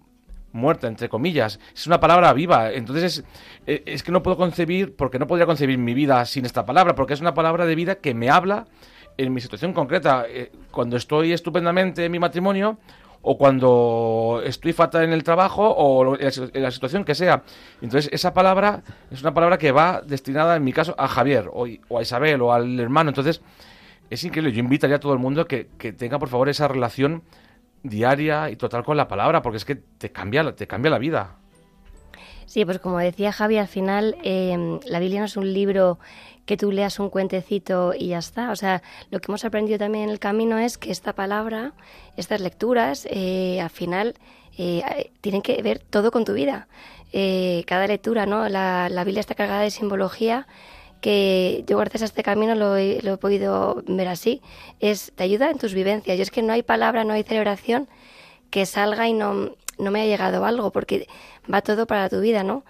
muerta, 0.52 0.86
entre 0.88 1.08
comillas, 1.08 1.60
es 1.74 1.86
una 1.86 2.00
palabra 2.00 2.32
viva, 2.32 2.72
entonces 2.72 3.24
es, 3.66 3.82
es 3.86 4.02
que 4.02 4.12
no 4.12 4.22
puedo 4.22 4.36
concebir, 4.36 4.96
porque 4.96 5.18
no 5.18 5.26
podría 5.26 5.46
concebir 5.46 5.78
mi 5.78 5.94
vida 5.94 6.24
sin 6.26 6.44
esta 6.44 6.66
palabra, 6.66 6.94
porque 6.94 7.14
es 7.14 7.20
una 7.20 7.34
palabra 7.34 7.64
de 7.64 7.74
vida 7.74 7.96
que 7.96 8.14
me 8.14 8.28
habla 8.28 8.66
en 9.18 9.34
mi 9.34 9.40
situación 9.40 9.72
concreta, 9.72 10.24
eh, 10.28 10.50
cuando 10.70 10.96
estoy 10.96 11.32
estupendamente 11.32 12.04
en 12.04 12.12
mi 12.12 12.18
matrimonio 12.18 12.78
o 13.20 13.36
cuando 13.36 14.40
estoy 14.44 14.72
fatal 14.72 15.04
en 15.04 15.12
el 15.12 15.24
trabajo 15.24 15.68
o 15.68 16.16
en 16.16 16.62
la 16.62 16.70
situación 16.70 17.04
que 17.04 17.16
sea. 17.16 17.42
Entonces, 17.82 18.08
esa 18.12 18.32
palabra 18.32 18.82
es 19.10 19.20
una 19.20 19.34
palabra 19.34 19.58
que 19.58 19.72
va 19.72 20.00
destinada, 20.06 20.56
en 20.56 20.64
mi 20.64 20.72
caso, 20.72 20.94
a 20.96 21.08
Javier 21.08 21.50
o, 21.52 21.66
a 21.66 22.02
Isabel 22.02 22.40
o 22.42 22.52
al 22.52 22.78
hermano. 22.78 23.10
Entonces, 23.10 23.42
es 24.08 24.22
increíble. 24.22 24.52
Yo 24.52 24.60
invitaría 24.60 24.96
a 24.96 25.00
todo 25.00 25.12
el 25.12 25.18
mundo 25.18 25.46
que, 25.46 25.68
que 25.78 25.92
tenga, 25.92 26.18
por 26.18 26.28
favor, 26.28 26.48
esa 26.48 26.68
relación 26.68 27.22
diaria 27.82 28.50
y 28.50 28.56
total 28.56 28.84
con 28.84 28.96
la 28.96 29.08
palabra, 29.08 29.42
porque 29.42 29.58
es 29.58 29.64
que 29.64 29.74
te 29.74 30.12
cambia, 30.12 30.54
te 30.54 30.68
cambia 30.68 30.90
la 30.90 30.98
vida. 30.98 31.36
Sí, 32.48 32.64
pues 32.64 32.78
como 32.78 32.98
decía 32.98 33.30
Javi, 33.30 33.58
al 33.58 33.68
final 33.68 34.16
eh, 34.24 34.78
la 34.86 35.00
Biblia 35.00 35.20
no 35.20 35.26
es 35.26 35.36
un 35.36 35.52
libro 35.52 35.98
que 36.48 36.56
tú 36.56 36.72
leas 36.72 36.98
un 36.98 37.10
cuentecito 37.10 37.92
y 37.94 38.08
ya 38.08 38.18
está. 38.18 38.50
O 38.50 38.56
sea, 38.56 38.82
lo 39.10 39.20
que 39.20 39.30
hemos 39.30 39.44
aprendido 39.44 39.78
también 39.78 40.04
en 40.04 40.10
el 40.10 40.18
camino 40.18 40.58
es 40.58 40.78
que 40.78 40.90
esta 40.90 41.12
palabra, 41.12 41.74
estas 42.16 42.40
lecturas, 42.40 43.06
eh, 43.10 43.60
al 43.60 43.68
final 43.68 44.14
eh, 44.56 45.10
tienen 45.20 45.42
que 45.42 45.60
ver 45.60 45.78
todo 45.78 46.10
con 46.10 46.24
tu 46.24 46.32
vida. 46.32 46.66
Eh, 47.12 47.64
cada 47.66 47.86
lectura, 47.86 48.24
¿no? 48.24 48.48
La, 48.48 48.88
Biblia 49.04 49.20
está 49.20 49.34
cargada 49.34 49.60
de 49.60 49.70
simbología 49.70 50.46
que 51.02 51.64
yo 51.66 51.76
gracias 51.76 52.00
a 52.00 52.06
este 52.06 52.22
camino 52.22 52.54
lo 52.54 52.76
he, 52.76 53.02
lo 53.02 53.12
he, 53.12 53.18
podido 53.18 53.82
ver 53.86 54.08
así. 54.08 54.40
Es, 54.80 55.12
te 55.14 55.24
ayuda 55.24 55.50
en 55.50 55.58
tus 55.58 55.74
vivencias. 55.74 56.16
Y 56.18 56.22
es 56.22 56.30
que 56.30 56.40
no 56.40 56.54
hay 56.54 56.62
palabra, 56.62 57.04
no 57.04 57.12
hay 57.12 57.24
celebración 57.24 57.90
que 58.48 58.64
salga 58.64 59.06
y 59.06 59.12
no, 59.12 59.54
no 59.78 59.90
me 59.90 60.00
ha 60.00 60.06
llegado 60.06 60.46
algo, 60.46 60.72
porque 60.72 61.08
va 61.52 61.60
todo 61.60 61.86
para 61.86 62.08
tu 62.08 62.22
vida, 62.22 62.42
¿no? 62.42 62.64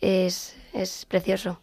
Es, 0.00 0.56
es 0.72 1.04
precioso. 1.06 1.58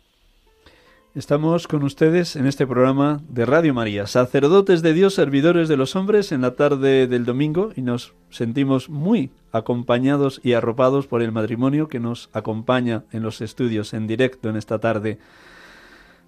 Estamos 1.14 1.68
con 1.68 1.84
ustedes 1.84 2.38
en 2.38 2.48
este 2.48 2.66
programa 2.66 3.20
de 3.28 3.46
Radio 3.46 3.74
María, 3.74 4.08
sacerdotes 4.08 4.82
de 4.82 4.94
Dios, 4.94 5.14
servidores 5.14 5.68
de 5.68 5.76
los 5.76 5.98
hombres, 5.98 6.32
en 6.32 6.40
la 6.40 6.56
tarde 6.56 7.06
del 7.06 7.26
domingo 7.26 7.74
y 7.76 7.82
nos 7.82 8.14
sentimos 8.30 8.88
muy 8.88 9.30
acompañados 9.52 10.40
y 10.42 10.54
arropados 10.54 11.08
por 11.08 11.22
el 11.22 11.34
matrimonio 11.34 11.90
que 11.90 12.00
nos 12.00 12.30
acompaña 12.32 13.04
en 13.12 13.24
los 13.24 13.42
estudios 13.42 13.94
en 13.94 14.08
directo 14.08 14.48
en 14.48 14.56
esta 14.56 14.80
tarde. 14.80 15.20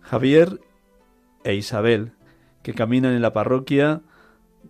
Javier 0.02 0.60
e 1.46 1.56
Isabel, 1.56 2.12
que 2.62 2.74
caminan 2.74 3.14
en 3.14 3.22
la 3.22 3.32
parroquia 3.32 4.02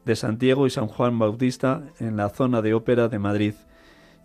de 0.05 0.15
Santiago 0.15 0.67
y 0.67 0.69
San 0.69 0.85
Juan 0.85 1.17
Bautista 1.17 1.85
en 1.99 2.17
la 2.17 2.29
zona 2.29 2.61
de 2.61 2.75
ópera 2.75 3.07
de 3.07 3.17
Madrid 3.17 3.55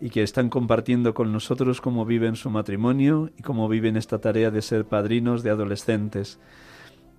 y 0.01 0.09
que 0.09 0.23
están 0.23 0.49
compartiendo 0.49 1.13
con 1.13 1.31
nosotros 1.31 1.81
cómo 1.81 2.05
viven 2.05 2.35
su 2.35 2.49
matrimonio 2.49 3.29
y 3.37 3.43
cómo 3.43 3.67
viven 3.67 3.97
esta 3.97 4.19
tarea 4.19 4.51
de 4.51 4.61
ser 4.61 4.85
padrinos 4.85 5.43
de 5.43 5.49
adolescentes. 5.49 6.39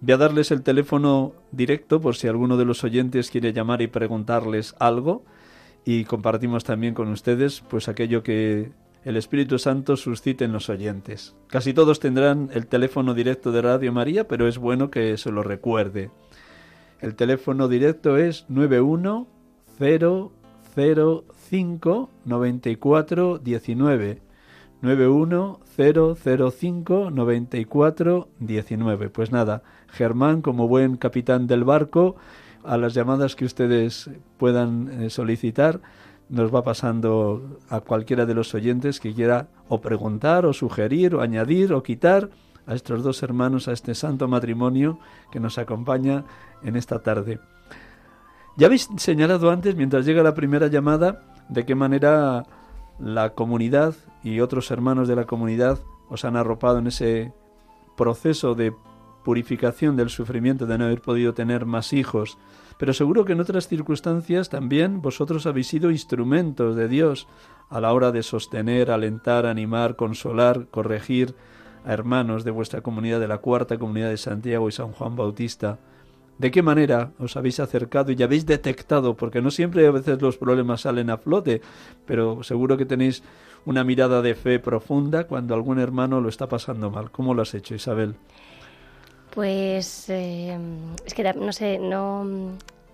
Voy 0.01 0.15
a 0.15 0.17
darles 0.17 0.51
el 0.51 0.63
teléfono 0.63 1.35
directo 1.53 2.01
por 2.01 2.17
si 2.17 2.27
alguno 2.27 2.57
de 2.57 2.65
los 2.65 2.85
oyentes 2.85 3.31
quiere 3.31 3.53
llamar 3.53 3.83
y 3.83 3.87
preguntarles 3.87 4.75
algo 4.79 5.25
y 5.85 6.05
compartimos 6.05 6.65
también 6.65 6.95
con 6.95 7.09
ustedes 7.09 7.63
pues 7.69 7.89
aquello 7.89 8.23
que 8.23 8.73
el 9.05 9.17
Espíritu 9.17 9.59
Santo 9.59 9.97
suscite 9.97 10.45
en 10.45 10.53
los 10.53 10.69
oyentes. 10.69 11.35
Casi 11.49 11.73
todos 11.73 12.01
tendrán 12.01 12.51
el 12.53 12.67
teléfono 12.67 13.15
directo 13.15 13.53
de 13.53 13.63
Radio 13.63 13.93
María, 13.93 14.29
pero 14.29 14.47
es 14.47 14.59
bueno 14.59 14.91
que 14.91 15.17
se 15.17 15.31
lo 15.31 15.43
recuerde. 15.43 16.11
El 17.01 17.15
teléfono 17.15 17.69
directo 17.69 18.19
es 18.19 18.45
91005 21.51 22.11
9419 22.25 24.23
91005 24.83 27.11
9419. 27.11 29.11
Pues 29.11 29.33
nada, 29.33 29.63
Germán, 29.89 30.43
como 30.43 30.69
buen 30.69 30.97
capitán 30.97 31.47
del 31.47 31.65
barco, 31.65 32.17
a 32.65 32.77
las 32.77 32.93
llamadas 32.95 33.37
que 33.37 33.45
ustedes 33.45 34.11
puedan 34.39 35.03
eh, 35.03 35.11
solicitar, 35.11 35.81
nos 36.29 36.53
va 36.55 36.63
pasando 36.63 37.59
a 37.69 37.81
cualquiera 37.81 38.27
de 38.27 38.35
los 38.35 38.55
oyentes 38.55 39.01
que 39.01 39.13
quiera 39.13 39.49
o 39.69 39.81
preguntar 39.81 40.47
o 40.47 40.53
sugerir 40.53 41.17
o 41.17 41.23
añadir 41.23 41.73
o 41.73 41.83
quitar 41.83 42.31
a 42.67 42.75
estos 42.75 43.03
dos 43.03 43.23
hermanos, 43.23 43.67
a 43.67 43.73
este 43.73 43.97
santo 43.97 44.29
matrimonio 44.29 45.01
que 45.33 45.41
nos 45.41 45.59
acompaña 45.59 46.25
en 46.63 46.77
esta 46.77 47.01
tarde. 47.01 47.41
Ya 48.57 48.67
habéis 48.67 48.89
señalado 48.97 49.51
antes, 49.51 49.75
mientras 49.75 50.07
llega 50.07 50.23
la 50.23 50.35
primera 50.35 50.69
llamada, 50.69 51.25
de 51.51 51.67
qué 51.67 51.75
manera 51.75 52.45
la 52.99 53.35
comunidad 53.35 53.95
y 54.23 54.41
otros 54.41 54.71
hermanos 54.71 55.09
de 55.09 55.17
la 55.17 55.27
comunidad 55.27 55.79
os 56.09 56.25
han 56.25 56.37
arropado 56.37 56.79
en 56.79 56.87
ese 56.87 57.33
proceso 57.97 58.55
de 58.55 58.73
purificación 59.25 59.97
del 59.97 60.09
sufrimiento 60.09 60.67
de 60.67 60.79
no 60.79 60.85
haber 60.87 61.03
podido 61.03 61.35
tener 61.35 61.67
más 61.67 61.93
hijos, 61.93 62.39
pero 62.79 62.95
seguro 62.95 63.25
que 63.25 63.33
en 63.33 63.41
otras 63.41 63.69
circunstancias 63.69 64.49
también 64.49 65.03
vosotros 65.03 65.47
habéis 65.47 65.67
sido 65.67 65.91
instrumentos 65.91 66.77
de 66.77 66.89
Dios 66.89 67.27
a 67.69 67.81
la 67.81 67.93
hora 67.93 68.13
de 68.13 68.23
sostener, 68.23 68.91
alentar, 68.91 69.45
animar, 69.45 69.97
consolar, 69.97 70.69
corregir 70.71 71.35
a 71.85 71.93
hermanos 71.93 72.45
de 72.45 72.51
vuestra 72.51 72.81
comunidad, 72.81 73.21
de 73.21 73.29
la 73.29 73.39
cuarta 73.39 73.79
comunidad 73.79 74.09
de 74.09 74.17
Santiago 74.17 74.69
y 74.69 74.73
San 74.73 74.93
Juan 74.93 75.17
Bautista. 75.17 75.79
¿De 76.41 76.51
qué 76.51 76.63
manera 76.63 77.13
os 77.19 77.37
habéis 77.37 77.61
acercado 77.61 78.13
y 78.13 78.23
habéis 78.23 78.47
detectado? 78.47 79.15
Porque 79.15 79.43
no 79.43 79.51
siempre 79.51 79.87
a 79.87 79.91
veces 79.91 80.23
los 80.23 80.39
problemas 80.39 80.81
salen 80.81 81.11
a 81.11 81.19
flote, 81.19 81.61
pero 82.07 82.43
seguro 82.43 82.79
que 82.79 82.87
tenéis 82.87 83.23
una 83.67 83.85
mirada 83.85 84.23
de 84.23 84.35
fe 84.35 84.59
profunda 84.59 85.25
cuando 85.25 85.55
algún 85.55 85.79
hermano 85.79 86.19
lo 86.23 86.31
está 86.31 86.49
pasando 86.49 86.91
mal. 86.91 87.11
¿Cómo 87.11 87.35
lo 87.35 87.43
has 87.43 87.53
hecho, 87.53 87.75
Isabel? 87.75 88.15
Pues 89.35 90.09
eh, 90.09 90.59
es 91.05 91.13
que 91.13 91.31
no 91.35 91.53
sé, 91.53 91.79
no 91.79 92.25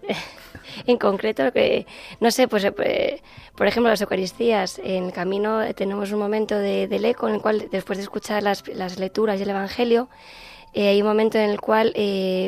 en 0.89 0.99
concreto 0.99 1.53
que 1.53 1.87
no 2.19 2.33
sé, 2.33 2.49
pues 2.49 2.65
eh, 2.65 3.23
por 3.55 3.69
ejemplo 3.69 3.91
las 3.91 4.01
Eucaristías 4.01 4.81
en 4.81 5.05
el 5.05 5.13
camino 5.13 5.73
tenemos 5.77 6.11
un 6.11 6.19
momento 6.19 6.59
de, 6.59 6.89
del 6.89 7.05
eco 7.05 7.29
en 7.29 7.37
el 7.37 7.41
cual 7.41 7.69
después 7.71 7.97
de 7.97 8.03
escuchar 8.03 8.43
las, 8.43 8.67
las 8.67 8.99
lecturas 8.99 9.39
del 9.39 9.51
Evangelio 9.51 10.09
eh, 10.75 10.89
hay 10.89 11.01
un 11.01 11.09
momento 11.09 11.39
en 11.39 11.51
el 11.51 11.61
cual 11.61 11.93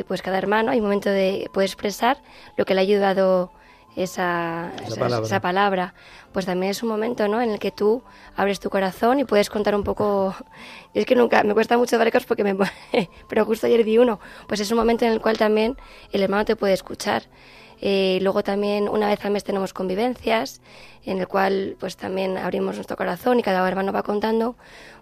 pues 0.07 0.21
cada 0.21 0.37
hermano 0.37 0.71
hay 0.71 0.79
un 0.79 0.85
momento 0.85 1.09
de 1.09 1.49
puede 1.53 1.65
expresar 1.65 2.17
lo 2.57 2.65
que 2.65 2.73
le 2.73 2.81
ha 2.81 2.83
ayudado 2.83 3.51
esa, 3.95 4.71
esa, 4.87 5.41
palabra. 5.41 5.93
pues 6.31 6.45
también 6.45 6.71
es 6.71 6.83
un 6.83 6.89
momento 6.89 7.27
¿no? 7.27 7.41
en 7.41 7.49
el 7.49 7.59
que 7.59 7.71
tú 7.71 8.03
abres 8.35 8.59
tu 8.59 8.69
corazón 8.69 9.19
y 9.19 9.25
puedes 9.25 9.49
contar 9.49 9.75
un 9.75 9.83
poco. 9.83 10.35
Es 10.93 11.05
que 11.05 11.15
nunca, 11.15 11.43
me 11.43 11.53
cuesta 11.53 11.77
mucho 11.77 11.99
dar 11.99 12.11
porque 12.27 12.43
me. 12.43 12.55
Pero 13.29 13.45
justo 13.45 13.67
ayer 13.67 13.83
vi 13.83 13.99
uno. 13.99 14.19
Pues 14.47 14.59
es 14.59 14.71
un 14.71 14.77
momento 14.77 15.05
en 15.05 15.11
el 15.11 15.21
cual 15.21 15.37
también 15.37 15.77
el 16.11 16.23
hermano 16.23 16.45
te 16.45 16.55
puede 16.55 16.73
escuchar. 16.73 17.23
Eh, 17.81 18.19
luego 18.21 18.43
también 18.43 18.89
una 18.89 19.07
vez 19.07 19.23
al 19.23 19.31
mes 19.31 19.43
tenemos 19.43 19.73
convivencias 19.73 20.61
en 21.05 21.19
el 21.19 21.27
cual 21.27 21.77
pues 21.79 21.95
también 21.95 22.37
abrimos 22.37 22.75
nuestro 22.75 22.97
corazón 22.97 23.39
y 23.39 23.43
cada 23.43 23.65
hermano 23.67 23.93
va 23.93 24.03
contando 24.03 24.55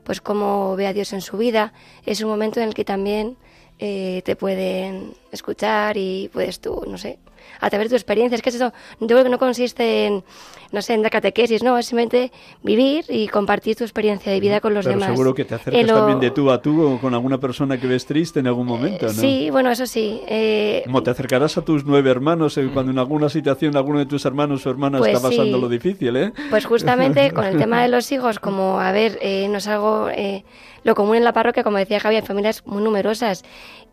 pues 0.03 0.21
cómo 0.21 0.75
ve 0.75 0.87
a 0.87 0.93
Dios 0.93 1.13
en 1.13 1.21
su 1.21 1.37
vida. 1.37 1.73
Es 2.05 2.21
un 2.21 2.29
momento 2.29 2.59
en 2.59 2.67
el 2.67 2.73
que 2.73 2.85
también 2.85 3.37
eh, 3.79 4.21
te 4.25 4.35
pueden 4.35 5.13
escuchar 5.31 5.97
y 5.97 6.29
puedes 6.31 6.59
tú, 6.59 6.83
no 6.87 6.97
sé, 6.97 7.19
a 7.59 7.69
través 7.69 7.87
de 7.87 7.89
tu 7.89 7.95
experiencia. 7.95 8.35
Es 8.35 8.41
que 8.41 8.49
eso, 8.49 8.73
yo 8.99 9.07
creo 9.07 9.23
que 9.23 9.29
no 9.29 9.39
consiste 9.39 10.05
en, 10.05 10.23
no 10.71 10.81
sé, 10.81 10.93
en 10.93 11.03
la 11.03 11.09
catequesis, 11.09 11.63
no, 11.63 11.77
es 11.77 11.85
simplemente 11.87 12.31
vivir 12.63 13.05
y 13.09 13.27
compartir 13.27 13.75
tu 13.75 13.83
experiencia 13.83 14.31
de 14.31 14.39
vida 14.39 14.59
con 14.59 14.73
los 14.73 14.85
Pero 14.85 14.99
demás. 14.99 15.11
seguro 15.11 15.33
que 15.33 15.45
te 15.45 15.55
acercas 15.55 15.87
también 15.87 16.19
de 16.19 16.31
tú 16.31 16.51
a 16.51 16.61
tú 16.61 16.97
con 17.01 17.13
alguna 17.13 17.39
persona 17.39 17.79
que 17.79 17.87
ves 17.87 18.05
triste 18.05 18.39
en 18.39 18.47
algún 18.47 18.67
momento, 18.67 19.07
¿no? 19.07 19.13
Sí, 19.13 19.49
bueno, 19.51 19.71
eso 19.71 19.85
sí. 19.85 20.21
Eh, 20.27 20.83
Como 20.85 21.03
te 21.03 21.11
acercarás 21.11 21.57
a 21.57 21.61
tus 21.61 21.85
nueve 21.85 22.09
hermanos 22.09 22.57
eh, 22.57 22.69
cuando 22.73 22.91
en 22.91 22.99
alguna 22.99 23.29
situación 23.29 23.75
alguno 23.75 23.99
de 23.99 24.05
tus 24.05 24.25
hermanos 24.25 24.65
o 24.65 24.69
hermanas 24.69 24.99
pues 24.99 25.13
está 25.13 25.27
pasando 25.27 25.57
lo 25.57 25.69
difícil, 25.69 26.15
¿eh? 26.15 26.33
Pues 26.49 26.65
justamente 26.65 27.31
con 27.33 27.45
el 27.45 27.57
tema 27.57 27.81
de 27.81 27.87
los 27.87 28.11
hijos, 28.11 28.39
como, 28.39 28.79
a 28.79 28.91
ver, 28.91 29.17
eh, 29.21 29.47
no 29.49 29.57
es 29.57 29.67
algo 29.67 30.09
eh, 30.09 30.43
lo 30.83 30.95
común 30.95 31.17
en 31.17 31.23
la 31.23 31.33
parroquia, 31.33 31.63
como 31.63 31.77
decía 31.77 31.99
Javier, 31.99 32.23
familias 32.23 32.65
muy 32.65 32.81
numerosas 32.81 33.43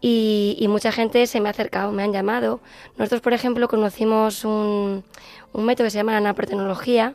y, 0.00 0.66
mucha 0.68 0.92
gente 0.92 1.26
se 1.26 1.40
me 1.40 1.48
ha 1.48 1.52
acercado, 1.52 1.90
me 1.92 2.02
han 2.02 2.12
llamado. 2.12 2.60
Nosotros, 2.98 3.20
por 3.22 3.32
ejemplo, 3.32 3.68
conocimos 3.68 4.44
un, 4.44 5.02
método 5.54 5.86
que 5.86 5.90
se 5.90 5.98
llama 5.98 6.12
la 6.12 6.20
naprotecnología, 6.20 7.14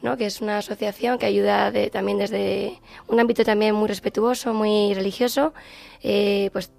¿no? 0.00 0.16
que 0.16 0.24
es 0.24 0.40
una 0.40 0.58
asociación 0.58 1.18
que 1.18 1.26
ayuda 1.26 1.70
también 1.90 2.16
desde 2.16 2.80
un 3.08 3.20
ámbito 3.20 3.44
también 3.44 3.74
muy 3.74 3.88
respetuoso, 3.88 4.54
muy 4.54 4.94
religioso. 4.94 5.52
Eh, 6.02 6.48
pues 6.54 6.72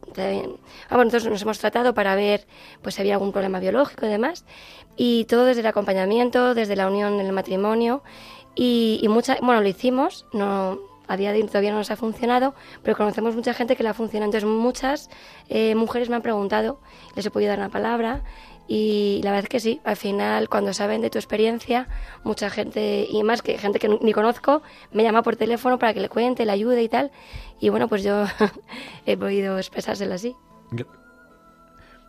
ah, 0.89 0.97
nosotros 0.97 1.27
nos 1.27 1.41
hemos 1.43 1.59
tratado 1.59 1.93
para 1.93 2.15
ver 2.15 2.47
pues 2.81 2.95
si 2.95 3.01
había 3.01 3.13
algún 3.13 3.31
problema 3.31 3.59
biológico 3.59 4.07
y 4.07 4.09
demás. 4.09 4.45
Y 4.95 5.25
todo 5.25 5.45
desde 5.45 5.61
el 5.61 5.67
acompañamiento, 5.67 6.55
desde 6.55 6.75
la 6.75 6.87
unión 6.87 7.19
en 7.19 7.25
el 7.27 7.33
matrimonio. 7.33 8.01
Y, 8.55 8.99
y 9.03 9.07
mucha, 9.09 9.37
bueno, 9.41 9.61
lo 9.61 9.67
hicimos, 9.67 10.25
no, 10.33 10.90
a 11.11 11.17
día 11.17 11.33
de 11.33 11.41
hoy 11.41 11.47
todavía 11.47 11.71
no 11.71 11.77
nos 11.77 11.91
ha 11.91 11.97
funcionado, 11.97 12.55
pero 12.83 12.95
conocemos 12.95 13.35
mucha 13.35 13.53
gente 13.53 13.75
que 13.75 13.83
la 13.83 13.93
funciona. 13.93 14.25
Entonces, 14.25 14.49
muchas 14.49 15.09
eh, 15.49 15.75
mujeres 15.75 16.09
me 16.09 16.15
han 16.15 16.21
preguntado, 16.21 16.79
les 17.15 17.25
he 17.25 17.31
podido 17.31 17.49
dar 17.49 17.59
una 17.59 17.69
palabra 17.69 18.23
y 18.67 19.19
la 19.23 19.31
verdad 19.31 19.43
es 19.43 19.49
que 19.49 19.59
sí, 19.59 19.81
al 19.83 19.97
final 19.97 20.47
cuando 20.47 20.71
saben 20.71 21.01
de 21.01 21.09
tu 21.09 21.17
experiencia, 21.17 21.89
mucha 22.23 22.49
gente, 22.49 23.05
y 23.09 23.21
más 23.23 23.41
que 23.41 23.57
gente 23.57 23.79
que 23.79 23.89
ni 23.89 24.13
conozco, 24.13 24.61
me 24.93 25.03
llama 25.03 25.23
por 25.23 25.35
teléfono 25.35 25.77
para 25.77 25.93
que 25.93 25.99
le 25.99 26.07
cuente, 26.07 26.45
le 26.45 26.53
ayude 26.53 26.81
y 26.81 26.87
tal. 26.87 27.11
Y 27.59 27.67
bueno, 27.67 27.89
pues 27.89 28.03
yo 28.03 28.23
he 29.05 29.17
podido 29.17 29.57
expresárselo 29.57 30.13
así. 30.13 30.33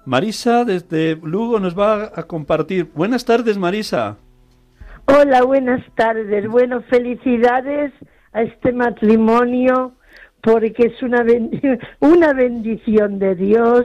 Marisa 0.04 0.64
desde 0.64 1.16
Lugo 1.16 1.58
nos 1.58 1.76
va 1.76 2.12
a 2.14 2.22
compartir. 2.22 2.92
Buenas 2.94 3.24
tardes, 3.24 3.58
Marisa. 3.58 4.16
Hola, 5.06 5.42
buenas 5.42 5.84
tardes. 5.96 6.48
Bueno, 6.48 6.82
felicidades 6.82 7.92
a 8.32 8.42
este 8.42 8.72
matrimonio 8.72 9.92
porque 10.42 10.86
es 10.86 11.02
una, 11.02 11.24
una 12.00 12.32
bendición 12.32 13.18
de 13.18 13.34
Dios, 13.34 13.84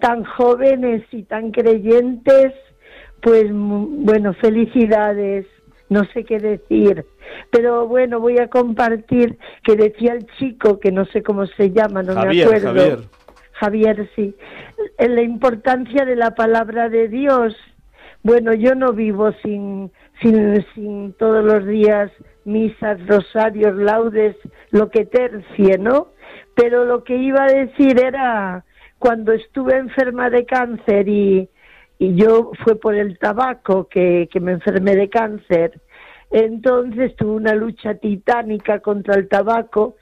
tan 0.00 0.24
jóvenes 0.24 1.02
y 1.12 1.22
tan 1.22 1.52
creyentes, 1.52 2.52
pues 3.22 3.44
bueno, 3.50 4.34
felicidades, 4.34 5.46
no 5.88 6.04
sé 6.12 6.24
qué 6.24 6.38
decir. 6.38 7.04
Pero 7.50 7.86
bueno, 7.86 8.20
voy 8.20 8.38
a 8.38 8.48
compartir 8.48 9.38
que 9.62 9.76
decía 9.76 10.14
el 10.14 10.26
chico, 10.38 10.78
que 10.80 10.92
no 10.92 11.04
sé 11.06 11.22
cómo 11.22 11.46
se 11.46 11.70
llama, 11.70 12.02
no 12.02 12.14
me 12.14 12.42
acuerdo. 12.42 12.68
Javier. 12.68 12.98
Javier, 13.52 14.10
sí. 14.14 14.34
La 14.98 15.22
importancia 15.22 16.04
de 16.04 16.16
la 16.16 16.34
palabra 16.34 16.88
de 16.88 17.08
Dios. 17.08 17.56
Bueno, 18.22 18.52
yo 18.54 18.74
no 18.74 18.92
vivo 18.92 19.32
sin, 19.42 19.90
sin, 20.20 20.64
sin 20.74 21.12
todos 21.14 21.44
los 21.44 21.66
días 21.66 22.10
misas, 22.44 23.04
rosarios, 23.06 23.76
laudes, 23.76 24.36
lo 24.70 24.88
que 24.90 25.04
tercie, 25.04 25.78
¿no? 25.78 26.08
Pero 26.54 26.84
lo 26.84 27.04
que 27.04 27.16
iba 27.16 27.44
a 27.44 27.52
decir 27.52 28.00
era 28.00 28.64
cuando 28.98 29.32
estuve 29.32 29.76
enferma 29.76 30.30
de 30.30 30.46
cáncer 30.46 31.08
y, 31.08 31.48
y 31.98 32.14
yo 32.14 32.52
fue 32.64 32.76
por 32.76 32.94
el 32.94 33.18
tabaco 33.18 33.88
que, 33.88 34.28
que 34.32 34.40
me 34.40 34.52
enfermé 34.52 34.96
de 34.96 35.08
cáncer, 35.08 35.80
entonces 36.30 37.14
tuve 37.16 37.32
una 37.32 37.54
lucha 37.54 37.94
titánica 37.94 38.80
contra 38.80 39.14
el 39.14 39.28
tabaco, 39.28 39.96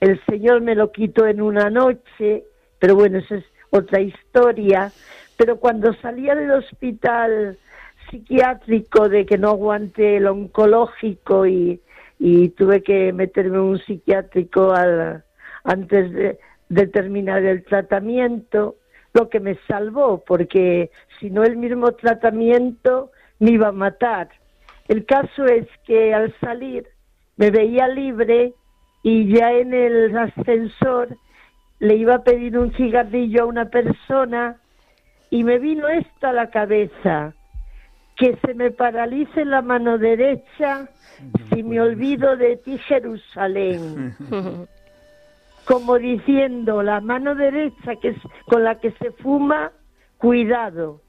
el 0.00 0.20
Señor 0.26 0.60
me 0.60 0.74
lo 0.74 0.92
quitó 0.92 1.26
en 1.26 1.40
una 1.40 1.70
noche, 1.70 2.44
pero 2.78 2.94
bueno, 2.94 3.18
esa 3.18 3.36
es 3.36 3.44
otra 3.70 4.00
historia, 4.00 4.90
pero 5.36 5.56
cuando 5.56 5.92
salía 5.94 6.34
del 6.34 6.50
hospital 6.50 7.58
psiquiátrico 8.10 9.08
de 9.08 9.26
que 9.26 9.38
no 9.38 9.50
aguante 9.50 10.16
el 10.16 10.26
oncológico 10.26 11.46
y, 11.46 11.80
y 12.18 12.48
tuve 12.50 12.82
que 12.82 13.12
meterme 13.12 13.60
un 13.60 13.78
psiquiátrico 13.78 14.74
antes 15.64 16.12
de, 16.12 16.86
terminar 16.88 17.44
el 17.44 17.64
tratamiento, 17.64 18.76
lo 19.12 19.28
que 19.28 19.40
me 19.40 19.56
salvó, 19.68 20.22
porque 20.26 20.90
si 21.20 21.30
no 21.30 21.44
el 21.44 21.56
mismo 21.56 21.92
tratamiento 21.92 23.12
me 23.38 23.52
iba 23.52 23.68
a 23.68 23.72
matar. 23.72 24.28
El 24.88 25.04
caso 25.04 25.44
es 25.46 25.66
que 25.84 26.14
al 26.14 26.34
salir 26.40 26.86
me 27.36 27.50
veía 27.50 27.88
libre 27.88 28.54
y 29.02 29.32
ya 29.32 29.52
en 29.52 29.74
el 29.74 30.16
ascensor 30.16 31.16
le 31.78 31.96
iba 31.96 32.16
a 32.16 32.24
pedir 32.24 32.58
un 32.58 32.72
cigarrillo 32.72 33.42
a 33.42 33.46
una 33.46 33.66
persona 33.66 34.56
y 35.30 35.44
me 35.44 35.58
vino 35.58 35.88
esto 35.88 36.28
a 36.28 36.32
la 36.32 36.50
cabeza 36.50 37.34
que 38.16 38.36
se 38.44 38.54
me 38.54 38.70
paralice 38.70 39.44
la 39.44 39.62
mano 39.62 39.98
derecha 39.98 40.88
si 41.52 41.62
me 41.62 41.80
olvido 41.80 42.36
de 42.36 42.56
ti, 42.56 42.78
Jerusalén. 42.78 44.14
Como 45.66 45.98
diciendo, 45.98 46.82
la 46.82 47.00
mano 47.00 47.34
derecha 47.34 47.96
que 48.00 48.08
es 48.08 48.16
con 48.46 48.62
la 48.64 48.78
que 48.78 48.92
se 48.92 49.10
fuma, 49.10 49.72
cuidado. 50.18 51.00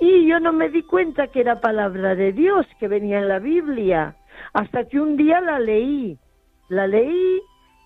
Y 0.00 0.26
yo 0.28 0.38
no 0.40 0.52
me 0.52 0.68
di 0.68 0.82
cuenta 0.82 1.28
que 1.28 1.40
era 1.40 1.60
palabra 1.60 2.14
de 2.14 2.32
Dios, 2.32 2.66
que 2.78 2.86
venía 2.86 3.18
en 3.18 3.28
la 3.28 3.38
Biblia, 3.38 4.14
hasta 4.52 4.84
que 4.84 5.00
un 5.00 5.16
día 5.16 5.40
la 5.40 5.58
leí. 5.58 6.18
La 6.68 6.86
leí 6.86 7.40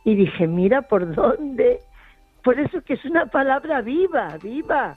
y 0.04 0.14
dije, 0.16 0.46
mira 0.46 0.82
por 0.82 1.14
dónde. 1.14 1.78
Por 2.42 2.58
eso 2.58 2.82
que 2.82 2.94
es 2.94 3.04
una 3.04 3.26
palabra 3.26 3.80
viva, 3.80 4.36
viva. 4.42 4.96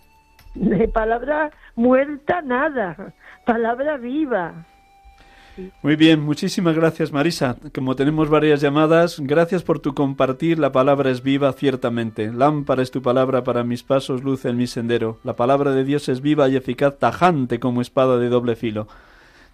De 0.55 0.87
palabra 0.87 1.51
muerta 1.75 2.41
nada, 2.41 3.13
palabra 3.45 3.97
viva. 3.97 4.53
Muy 5.81 5.95
bien, 5.95 6.19
muchísimas 6.19 6.75
gracias 6.75 7.13
Marisa. 7.13 7.55
Como 7.73 7.95
tenemos 7.95 8.29
varias 8.29 8.59
llamadas, 8.59 9.21
gracias 9.21 9.63
por 9.63 9.79
tu 9.79 9.93
compartir. 9.93 10.59
La 10.59 10.73
palabra 10.73 11.09
es 11.09 11.23
viva 11.23 11.53
ciertamente. 11.53 12.31
Lámpara 12.33 12.81
es 12.81 12.91
tu 12.91 13.01
palabra 13.01 13.43
para 13.43 13.63
mis 13.63 13.83
pasos, 13.83 14.23
luz 14.23 14.43
en 14.43 14.57
mi 14.57 14.67
sendero. 14.67 15.17
La 15.23 15.37
palabra 15.37 15.71
de 15.71 15.85
Dios 15.85 16.09
es 16.09 16.21
viva 16.21 16.49
y 16.49 16.57
eficaz, 16.57 16.99
tajante 16.99 17.59
como 17.61 17.81
espada 17.81 18.17
de 18.17 18.27
doble 18.27 18.57
filo. 18.57 18.87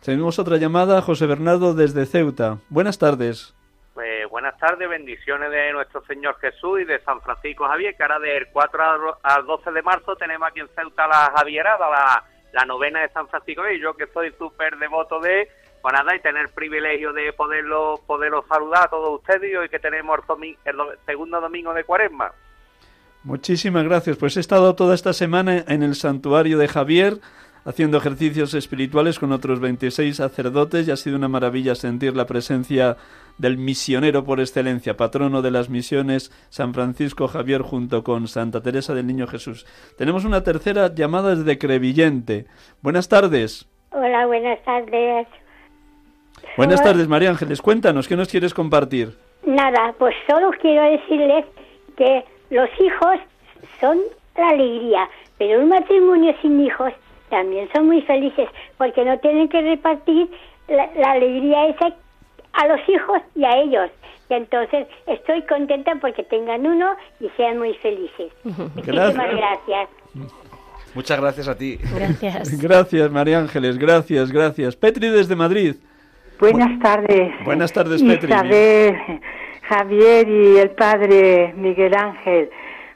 Tenemos 0.04 0.40
otra 0.40 0.58
llamada, 0.58 1.02
José 1.04 1.28
Bernardo 1.28 1.76
desde 1.76 2.08
Ceuta. 2.08 2.58
Buenas 2.70 2.98
tardes. 2.98 3.54
Pues 3.94 4.28
buenas 4.30 4.58
tardes, 4.58 4.90
bendiciones 4.90 5.52
de 5.52 5.74
nuestro 5.74 6.04
Señor 6.06 6.40
Jesús 6.40 6.82
y 6.82 6.86
de 6.86 7.00
San 7.02 7.22
Francisco 7.22 7.68
Javier, 7.68 7.96
que 7.96 8.02
ahora 8.02 8.18
del 8.18 8.48
4 8.52 9.20
al 9.22 9.46
12 9.46 9.72
de 9.72 9.82
marzo 9.84 10.16
tenemos 10.16 10.48
aquí 10.48 10.62
en 10.62 10.70
Ceuta 10.70 11.06
la 11.06 11.32
Javierada, 11.36 11.90
la, 11.90 12.24
la 12.54 12.66
novena 12.66 13.02
de 13.02 13.10
San 13.10 13.28
Francisco, 13.28 13.64
y 13.70 13.80
yo 13.80 13.96
que 13.96 14.08
soy 14.08 14.32
súper 14.38 14.78
devoto 14.78 15.20
de 15.20 15.48
pues 15.82 15.94
nada, 15.94 16.16
y 16.16 16.20
tener 16.20 16.44
el 16.44 16.50
privilegio 16.50 17.12
de 17.12 17.34
poderlo, 17.34 18.00
poderlo 18.06 18.46
saludar 18.48 18.86
a 18.86 18.90
todos 18.90 19.20
ustedes 19.20 19.52
y 19.52 19.56
hoy 19.56 19.68
que 19.68 19.80
tenemos 19.80 20.20
el, 20.30 20.56
el 20.66 21.00
segundo 21.06 21.42
domingo 21.42 21.74
de 21.74 21.84
cuaresma. 21.84 22.32
Muchísimas 23.24 23.84
gracias. 23.84 24.18
Pues 24.18 24.38
he 24.38 24.40
estado 24.40 24.76
toda 24.76 24.94
esta 24.94 25.14
semana 25.14 25.64
en 25.68 25.82
el 25.82 25.96
santuario 25.96 26.58
de 26.58 26.68
Javier 26.68 27.20
haciendo 27.66 27.98
ejercicios 27.98 28.54
espirituales 28.54 29.20
con 29.20 29.32
otros 29.32 29.60
26 29.60 30.16
sacerdotes 30.16 30.88
y 30.88 30.92
ha 30.92 30.98
sido 30.98 31.18
una 31.18 31.28
maravilla 31.28 31.76
sentir 31.76 32.16
la 32.16 32.26
presencia 32.26 32.98
del 33.42 33.58
misionero 33.58 34.24
por 34.24 34.40
excelencia, 34.40 34.96
patrono 34.96 35.42
de 35.42 35.50
las 35.50 35.70
misiones, 35.70 36.32
San 36.50 36.76
Francisco 36.76 37.28
Javier 37.28 37.64
junto 37.64 38.04
con 38.04 38.28
Santa 38.28 38.62
Teresa 38.62 38.94
del 38.94 39.08
Niño 39.08 39.26
Jesús. 39.26 39.66
Tenemos 39.98 40.26
una 40.26 40.44
tercera 40.44 40.94
llamada 40.94 41.36
desde 41.36 41.58
Crevillente. 41.58 42.46
Buenas 42.82 43.10
tardes. 43.10 43.68
Hola, 43.92 44.28
buenas 44.28 44.64
tardes. 44.64 45.28
Buenas 46.56 46.84
tardes, 46.84 47.08
María 47.08 47.32
Ángeles. 47.32 47.62
Cuéntanos, 47.62 48.08
¿qué 48.08 48.16
nos 48.16 48.30
quieres 48.30 48.54
compartir? 48.54 49.18
Nada, 49.44 49.94
pues 49.98 50.14
solo 50.30 50.52
quiero 50.62 50.84
decirles 50.84 51.46
que 51.98 52.24
los 52.52 52.70
hijos 52.80 53.20
son 53.80 53.98
la 54.38 54.50
alegría, 54.50 55.10
pero 55.40 55.62
un 55.62 55.70
matrimonio 55.70 56.34
sin 56.44 56.62
hijos 56.62 56.94
también 57.30 57.68
son 57.74 57.88
muy 57.88 58.02
felices 58.04 58.48
porque 58.78 59.04
no 59.04 59.18
tienen 59.18 59.50
que 59.50 59.62
repartir 59.62 60.30
la, 60.68 60.84
alegría 61.12 61.70
esa 61.70 61.92
a 62.54 62.68
los 62.68 62.80
hijos 62.88 63.22
y 63.36 63.44
a 63.44 63.58
ellos. 63.58 63.90
Y 64.30 64.34
entonces 64.34 64.88
estoy 65.08 65.42
contenta 65.44 65.94
porque 66.00 66.24
tengan 66.24 66.66
uno 66.66 66.96
y 67.20 67.30
sean 67.36 67.58
muy 67.58 67.74
felices. 67.76 68.32
Muchísimas 68.44 69.16
gracias. 69.16 69.90
Muchas 70.94 71.20
gracias 71.20 71.48
a 71.48 71.58
ti. 71.58 71.78
Gracias. 71.96 72.62
Gracias, 72.62 73.12
María 73.12 73.40
Ángeles. 73.40 73.78
Gracias, 73.78 74.32
gracias. 74.32 74.76
Petri 74.76 75.10
desde 75.10 75.36
Madrid. 75.36 75.76
Buenas 76.40 76.80
tardes. 76.80 77.32
Buenas 77.46 77.72
tardes, 77.72 78.02
Petri. 78.02 78.30
Isabel, 78.30 78.98
Javier 79.70 80.28
y 80.28 80.58
el 80.58 80.72
padre 80.72 81.54
Miguel 81.56 81.96
Ángel. 81.96 82.50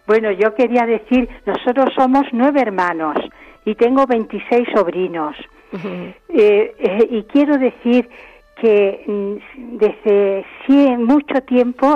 Bueno, 0.08 0.32
yo 0.32 0.53
quería 0.56 0.86
decir, 0.86 1.30
nosotros 1.45 1.93
somos 1.95 2.24
nueve 2.32 2.62
hermanos 2.62 3.18
y 3.66 3.76
tengo 3.76 4.06
26 4.06 4.68
sobrinos. 4.74 5.36
Eh, 6.30 6.74
eh, 6.80 7.08
y 7.10 7.24
quiero 7.24 7.58
decir 7.58 8.10
que 8.56 9.03
mm, 9.06 9.78
desde 9.78 10.45
mucho 10.97 11.41
tiempo, 11.45 11.93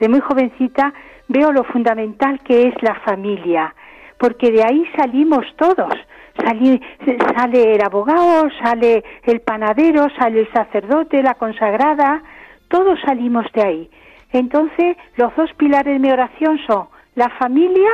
de 0.00 0.08
muy 0.08 0.20
jovencita, 0.20 0.92
veo 1.28 1.52
lo 1.52 1.64
fundamental 1.64 2.40
que 2.40 2.68
es 2.68 2.74
la 2.82 2.94
familia, 3.00 3.74
porque 4.18 4.50
de 4.50 4.62
ahí 4.62 4.84
salimos 4.96 5.46
todos 5.56 5.94
sale 6.36 7.74
el 7.74 7.82
abogado, 7.82 8.48
sale 8.62 9.04
el 9.24 9.40
panadero, 9.40 10.08
sale 10.18 10.40
el 10.40 10.52
sacerdote, 10.52 11.22
la 11.22 11.34
consagrada, 11.34 12.22
todos 12.68 12.98
salimos 13.04 13.46
de 13.52 13.62
ahí. 13.62 13.90
Entonces, 14.32 14.96
los 15.16 15.34
dos 15.36 15.52
pilares 15.54 15.94
de 15.94 15.98
mi 15.98 16.10
oración 16.10 16.58
son 16.66 16.88
la 17.14 17.28
familia 17.30 17.90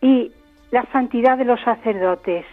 y 0.00 0.32
la 0.70 0.84
santidad 0.92 1.38
de 1.38 1.44
los 1.44 1.60
sacerdotes. 1.60 2.44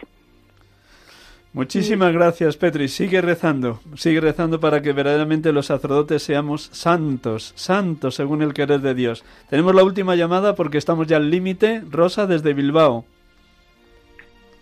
Muchísimas 1.53 2.11
gracias, 2.11 2.57
Petri. 2.57 2.87
Sigue 2.87 3.21
rezando, 3.21 3.79
sigue 3.95 4.19
rezando 4.19 4.59
para 4.59 4.81
que 4.81 4.91
verdaderamente 4.91 5.51
los 5.51 5.67
sacerdotes 5.67 6.23
seamos 6.23 6.69
santos, 6.73 7.53
santos 7.55 8.15
según 8.15 8.41
el 8.41 8.55
querer 8.55 8.79
de 8.81 8.95
Dios. 8.95 9.23
Tenemos 9.51 9.75
la 9.75 9.83
última 9.83 10.15
llamada 10.15 10.55
porque 10.55 10.79
estamos 10.79 11.05
ya 11.05 11.17
al 11.17 11.29
límite. 11.29 11.83
Rosa 11.91 12.25
desde 12.25 12.55
Bilbao. 12.55 13.05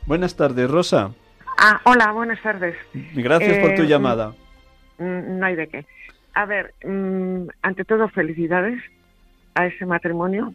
Buenas 0.06 0.36
tardes, 0.36 0.70
Rosa. 0.70 1.12
Ah, 1.58 1.80
hola, 1.86 2.12
buenas 2.12 2.42
tardes. 2.42 2.76
Gracias 3.16 3.60
por 3.60 3.74
tu 3.76 3.84
eh, 3.84 3.88
llamada. 3.88 4.34
Mm, 4.98 5.04
mm, 5.06 5.40
no 5.40 5.46
hay 5.46 5.56
de 5.56 5.68
qué. 5.68 5.86
A 6.34 6.46
ver, 6.46 6.74
mm, 6.84 7.48
ante 7.62 7.86
todo, 7.86 8.10
felicidades 8.10 8.84
a 9.56 9.66
ese 9.66 9.86
matrimonio. 9.86 10.54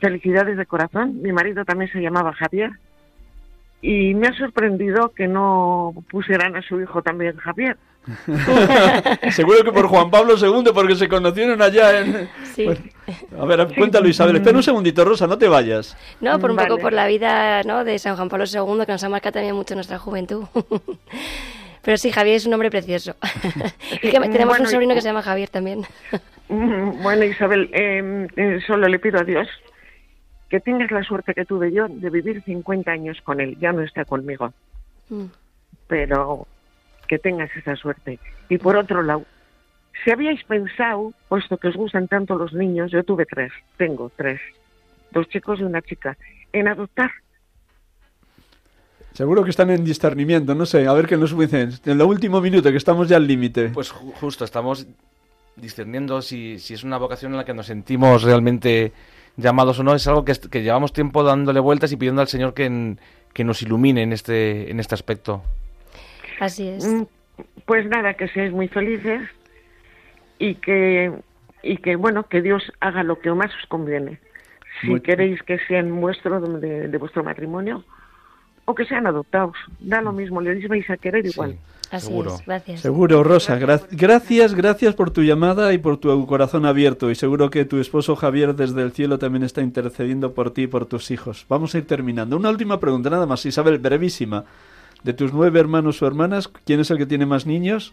Felicidades 0.00 0.56
de 0.56 0.66
corazón. 0.66 1.20
Mi 1.22 1.32
marido 1.32 1.64
también 1.64 1.90
se 1.90 2.00
llamaba 2.00 2.32
Javier. 2.34 2.70
Y 3.82 4.14
me 4.14 4.28
ha 4.28 4.32
sorprendido 4.34 5.10
que 5.10 5.26
no 5.26 5.92
pusieran 6.08 6.54
a 6.54 6.62
su 6.62 6.80
hijo 6.80 7.02
también 7.02 7.36
Javier. 7.36 7.76
Seguro 9.30 9.64
que 9.64 9.72
por 9.72 9.88
Juan 9.88 10.10
Pablo 10.10 10.34
II, 10.36 10.70
porque 10.72 10.94
se 10.94 11.08
conocieron 11.08 11.60
allá 11.60 12.00
en... 12.00 12.28
Sí. 12.54 12.68
a 13.38 13.44
ver, 13.44 13.74
cuéntalo 13.74 14.08
Isabel. 14.08 14.36
Espera 14.36 14.56
un 14.56 14.62
segundito, 14.62 15.04
Rosa, 15.04 15.26
no 15.26 15.36
te 15.36 15.48
vayas. 15.48 15.96
No, 16.20 16.38
por 16.38 16.52
un 16.52 16.56
poco 16.56 16.78
por 16.78 16.92
la 16.92 17.08
vida 17.08 17.62
¿no? 17.64 17.84
de 17.84 17.98
San 17.98 18.14
Juan 18.14 18.28
Pablo 18.28 18.44
II, 18.46 18.86
que 18.86 18.92
nos 18.92 19.02
ha 19.02 19.08
marcado 19.08 19.34
también 19.34 19.56
mucho 19.56 19.74
nuestra 19.74 19.98
juventud. 19.98 20.44
Pero 21.82 21.96
sí, 21.96 22.12
Javier 22.12 22.36
es 22.36 22.46
un 22.46 22.54
hombre 22.54 22.70
precioso. 22.70 23.16
y 24.02 24.10
que 24.10 24.20
tenemos 24.20 24.60
un 24.60 24.66
sobrino 24.68 24.94
que 24.94 25.00
se 25.00 25.08
llama 25.08 25.22
Javier 25.22 25.48
también. 25.48 25.82
bueno, 26.48 27.24
Isabel, 27.24 27.68
em, 27.72 28.28
eh, 28.36 28.60
solo 28.64 28.86
le 28.86 29.00
pido 29.00 29.18
a 29.18 29.24
Dios 29.24 29.48
que 30.52 30.60
tengas 30.60 30.90
la 30.90 31.02
suerte 31.02 31.32
que 31.32 31.46
tuve 31.46 31.72
yo 31.72 31.88
de 31.88 32.10
vivir 32.10 32.42
50 32.42 32.90
años 32.90 33.22
con 33.22 33.40
él. 33.40 33.56
Ya 33.58 33.72
no 33.72 33.80
está 33.80 34.04
conmigo. 34.04 34.52
Mm. 35.08 35.24
Pero 35.86 36.46
que 37.08 37.18
tengas 37.18 37.48
esa 37.56 37.74
suerte. 37.74 38.18
Y 38.50 38.58
por 38.58 38.76
otro 38.76 39.02
lado, 39.02 39.24
si 40.04 40.10
habíais 40.10 40.44
pensado, 40.44 41.14
puesto 41.30 41.56
que 41.56 41.68
os 41.68 41.74
gustan 41.74 42.06
tanto 42.06 42.36
los 42.36 42.52
niños, 42.52 42.90
yo 42.90 43.02
tuve 43.02 43.24
tres, 43.24 43.50
tengo 43.78 44.12
tres, 44.14 44.42
dos 45.10 45.26
chicos 45.30 45.58
y 45.58 45.62
una 45.62 45.80
chica, 45.80 46.18
en 46.52 46.68
adoptar. 46.68 47.10
Seguro 49.14 49.44
que 49.44 49.50
están 49.50 49.70
en 49.70 49.86
discernimiento, 49.86 50.54
no 50.54 50.66
sé, 50.66 50.86
a 50.86 50.92
ver 50.92 51.06
qué 51.06 51.16
nos 51.16 51.34
dicen. 51.34 51.70
En 51.86 51.98
el 51.98 52.02
último 52.02 52.42
minuto, 52.42 52.70
que 52.70 52.76
estamos 52.76 53.08
ya 53.08 53.16
al 53.16 53.26
límite. 53.26 53.70
Pues 53.70 53.90
justo, 53.90 54.44
estamos 54.44 54.86
discerniendo 55.56 56.20
si, 56.20 56.58
si 56.58 56.74
es 56.74 56.84
una 56.84 56.98
vocación 56.98 57.32
en 57.32 57.38
la 57.38 57.46
que 57.46 57.54
nos 57.54 57.64
sentimos 57.64 58.22
realmente 58.22 58.92
llamados 59.36 59.78
o 59.78 59.82
no, 59.82 59.94
es 59.94 60.06
algo 60.06 60.24
que, 60.24 60.34
que 60.50 60.62
llevamos 60.62 60.92
tiempo 60.92 61.22
dándole 61.22 61.60
vueltas 61.60 61.92
y 61.92 61.96
pidiendo 61.96 62.20
al 62.20 62.28
Señor 62.28 62.54
que, 62.54 62.96
que 63.32 63.44
nos 63.44 63.62
ilumine 63.62 64.02
en 64.02 64.12
este, 64.12 64.70
en 64.70 64.80
este 64.80 64.94
aspecto. 64.94 65.42
Así 66.40 66.68
es. 66.68 66.86
Mm, 66.86 67.02
pues 67.66 67.86
nada, 67.86 68.14
que 68.14 68.28
seáis 68.28 68.52
muy 68.52 68.68
felices 68.68 69.22
y 70.38 70.56
que, 70.56 71.12
y 71.62 71.76
que 71.78 71.96
bueno, 71.96 72.24
que 72.24 72.42
Dios 72.42 72.72
haga 72.80 73.02
lo 73.02 73.20
que 73.20 73.30
más 73.32 73.54
os 73.54 73.66
conviene. 73.66 74.18
Si 74.80 75.00
queréis 75.00 75.40
que 75.42 75.58
sean 75.68 76.00
vuestro, 76.00 76.40
de, 76.40 76.98
vuestro 76.98 77.22
matrimonio, 77.22 77.84
o 78.72 78.74
que 78.74 78.84
sean 78.84 79.06
adoptados. 79.06 79.56
Da 79.80 80.00
lo 80.00 80.12
mismo, 80.12 80.40
le 80.40 80.66
vais 80.66 80.88
a 80.90 80.96
querer 80.96 81.24
igual. 81.26 81.56
Así 81.90 82.06
seguro. 82.06 82.34
es, 82.34 82.46
gracias. 82.46 82.80
Seguro, 82.80 83.22
Rosa. 83.22 83.58
gracias, 83.58 84.54
gracias 84.54 84.94
por 84.94 85.10
tu 85.10 85.22
llamada 85.22 85.74
y 85.74 85.78
por 85.78 85.98
tu 85.98 86.26
corazón 86.26 86.64
abierto. 86.64 87.10
Y 87.10 87.14
seguro 87.14 87.50
que 87.50 87.66
tu 87.66 87.78
esposo 87.78 88.16
Javier 88.16 88.54
desde 88.54 88.80
el 88.82 88.92
cielo 88.92 89.18
también 89.18 89.42
está 89.42 89.60
intercediendo 89.60 90.32
por 90.32 90.52
ti 90.52 90.62
y 90.62 90.66
por 90.68 90.86
tus 90.86 91.10
hijos. 91.10 91.44
Vamos 91.50 91.74
a 91.74 91.78
ir 91.78 91.86
terminando. 91.86 92.36
Una 92.36 92.48
última 92.48 92.80
pregunta, 92.80 93.10
nada 93.10 93.26
más, 93.26 93.44
Isabel, 93.44 93.78
brevísima. 93.78 94.44
De 95.02 95.12
tus 95.12 95.34
nueve 95.34 95.60
hermanos 95.60 96.00
o 96.00 96.06
hermanas, 96.06 96.48
¿quién 96.64 96.80
es 96.80 96.90
el 96.90 96.96
que 96.96 97.06
tiene 97.06 97.26
más 97.26 97.44
niños? 97.44 97.92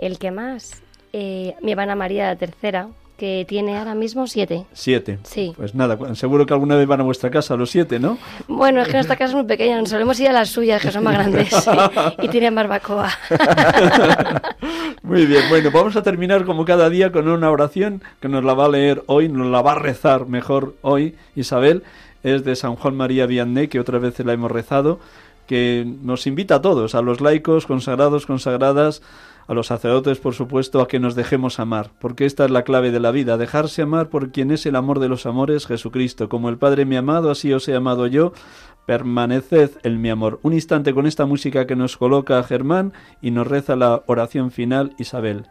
El 0.00 0.18
que 0.18 0.30
más. 0.30 0.82
Eh, 1.12 1.54
mi 1.60 1.72
hermana 1.72 1.94
María, 1.94 2.28
la 2.28 2.36
tercera, 2.36 2.88
que 3.16 3.44
tiene 3.48 3.78
ahora 3.78 3.94
mismo 3.94 4.26
siete. 4.26 4.66
Siete. 4.72 5.18
Sí. 5.22 5.52
Pues 5.56 5.74
nada, 5.74 5.96
seguro 6.14 6.46
que 6.46 6.54
alguna 6.54 6.76
vez 6.76 6.86
van 6.86 7.00
a 7.00 7.04
vuestra 7.04 7.30
casa 7.30 7.56
los 7.56 7.70
siete, 7.70 7.98
¿no? 7.98 8.18
Bueno, 8.48 8.80
es 8.80 8.88
que 8.88 8.94
nuestra 8.94 9.16
casa 9.16 9.30
es 9.30 9.36
muy 9.36 9.44
pequeña, 9.44 9.84
solemos 9.86 10.18
ir 10.18 10.28
a 10.28 10.32
las 10.32 10.48
suyas, 10.48 10.82
que 10.82 10.90
son 10.90 11.04
más 11.04 11.14
grandes 11.14 11.50
y 12.22 12.28
tienen 12.28 12.54
barbacoa. 12.54 13.10
muy 15.02 15.26
bien, 15.26 15.42
bueno, 15.48 15.70
vamos 15.70 15.96
a 15.96 16.02
terminar 16.02 16.44
como 16.44 16.64
cada 16.64 16.90
día 16.90 17.12
con 17.12 17.28
una 17.28 17.50
oración 17.50 18.02
que 18.20 18.28
nos 18.28 18.44
la 18.44 18.54
va 18.54 18.66
a 18.66 18.70
leer 18.70 19.02
hoy, 19.06 19.28
nos 19.28 19.46
la 19.46 19.62
va 19.62 19.72
a 19.72 19.78
rezar 19.78 20.26
mejor 20.26 20.74
hoy 20.82 21.14
Isabel. 21.36 21.82
Es 22.22 22.44
de 22.44 22.54
San 22.54 22.76
Juan 22.76 22.96
María 22.96 23.26
Vianney, 23.26 23.68
que 23.68 23.80
otra 23.80 23.98
vez 23.98 24.18
la 24.20 24.32
hemos 24.32 24.50
rezado, 24.50 25.00
que 25.46 25.84
nos 26.02 26.26
invita 26.26 26.56
a 26.56 26.62
todos, 26.62 26.94
a 26.94 27.02
los 27.02 27.20
laicos, 27.20 27.66
consagrados, 27.66 28.26
consagradas, 28.26 29.02
a 29.52 29.54
los 29.54 29.68
sacerdotes, 29.68 30.18
por 30.18 30.34
supuesto, 30.34 30.80
a 30.80 30.88
que 30.88 30.98
nos 30.98 31.14
dejemos 31.14 31.60
amar, 31.60 31.90
porque 32.00 32.26
esta 32.26 32.44
es 32.44 32.50
la 32.50 32.64
clave 32.64 32.90
de 32.90 33.00
la 33.00 33.10
vida, 33.10 33.36
dejarse 33.36 33.82
amar 33.82 34.08
por 34.08 34.32
quien 34.32 34.50
es 34.50 34.66
el 34.66 34.76
amor 34.76 34.98
de 34.98 35.08
los 35.08 35.26
amores, 35.26 35.66
Jesucristo. 35.66 36.28
Como 36.28 36.48
el 36.48 36.58
Padre 36.58 36.84
me 36.84 36.96
ha 36.96 37.00
amado, 37.00 37.30
así 37.30 37.52
os 37.52 37.68
he 37.68 37.74
amado 37.74 38.06
yo, 38.06 38.32
permaneced 38.86 39.70
en 39.82 40.00
mi 40.00 40.10
amor. 40.10 40.40
Un 40.42 40.54
instante 40.54 40.94
con 40.94 41.06
esta 41.06 41.26
música 41.26 41.66
que 41.66 41.76
nos 41.76 41.96
coloca 41.96 42.42
Germán 42.42 42.92
y 43.20 43.30
nos 43.30 43.46
reza 43.46 43.76
la 43.76 44.02
oración 44.06 44.50
final 44.50 44.94
Isabel. 44.98 45.46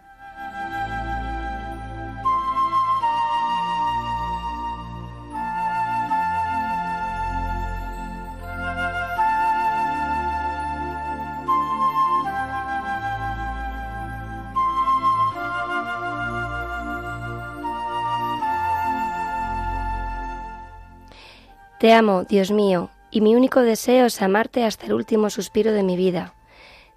Te 21.81 21.93
amo, 21.93 22.25
Dios 22.25 22.51
mío, 22.51 22.91
y 23.09 23.21
mi 23.21 23.35
único 23.35 23.61
deseo 23.61 24.05
es 24.05 24.21
amarte 24.21 24.65
hasta 24.65 24.85
el 24.85 24.93
último 24.93 25.31
suspiro 25.31 25.71
de 25.71 25.81
mi 25.81 25.97
vida. 25.97 26.35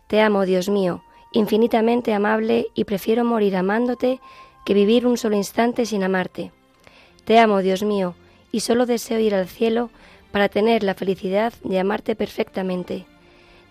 Te 0.09 0.21
amo, 0.21 0.45
Dios 0.45 0.69
mío, 0.69 1.03
infinitamente 1.33 2.13
amable, 2.13 2.67
y 2.75 2.85
prefiero 2.85 3.25
morir 3.25 3.57
amándote 3.57 4.21
que 4.67 4.75
vivir 4.75 5.07
un 5.07 5.17
solo 5.17 5.37
instante 5.37 5.87
sin 5.87 6.05
amarte. 6.05 6.53
Te 7.25 7.39
amo, 7.39 7.63
Dios 7.63 7.83
mío, 7.83 8.15
y 8.53 8.61
solo 8.61 8.85
deseo 8.85 9.19
ir 9.21 9.35
al 9.35 9.49
cielo 9.49 9.89
para 10.33 10.51
tener 10.51 10.83
la 10.83 10.93
felicidad 10.93 11.55
de 11.63 11.79
amarte 11.79 12.15
perfectamente. 12.15 13.07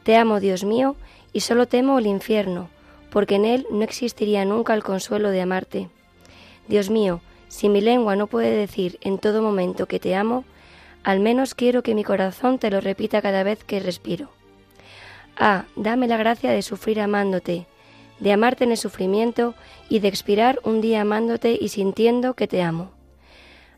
Te 0.02 0.16
amo, 0.16 0.40
Dios 0.40 0.64
mío, 0.64 0.96
y 1.32 1.42
solo 1.42 1.68
temo 1.68 2.00
el 2.00 2.08
infierno, 2.08 2.72
porque 3.12 3.36
en 3.36 3.46
él 3.46 3.68
no 3.70 3.84
existiría 3.84 4.46
nunca 4.46 4.74
el 4.74 4.82
consuelo 4.82 5.30
de 5.30 5.42
amarte. 5.42 5.90
Dios 6.68 6.90
mío, 6.90 7.22
si 7.50 7.70
mi 7.70 7.82
lengua 7.82 8.16
no 8.16 8.26
puede 8.26 8.58
decir 8.58 8.98
en 9.02 9.20
todo 9.20 9.44
momento 9.44 9.86
que 9.86 10.00
te 10.00 10.16
amo, 10.16 10.44
al 11.04 11.20
menos 11.20 11.56
quiero 11.56 11.84
que 11.84 11.96
mi 11.96 12.04
corazón 12.04 12.60
te 12.60 12.72
lo 12.72 12.80
repita 12.82 13.22
cada 13.22 13.44
vez 13.44 13.64
que 13.64 13.80
respiro. 13.80 14.30
Ah, 15.38 15.66
dame 15.76 16.08
la 16.08 16.18
gracia 16.18 16.52
de 16.52 16.62
sufrir 16.62 17.02
amándote, 17.02 17.66
de 18.20 18.32
amarte 18.32 18.64
en 18.64 18.72
el 18.72 18.78
sufrimiento 18.78 19.56
y 19.90 20.00
de 20.00 20.08
expirar 20.08 20.60
un 20.64 20.80
día 20.80 21.02
amándote 21.02 21.58
y 21.60 21.70
sintiendo 21.70 22.36
que 22.36 22.48
te 22.48 22.62
amo. 22.62 22.92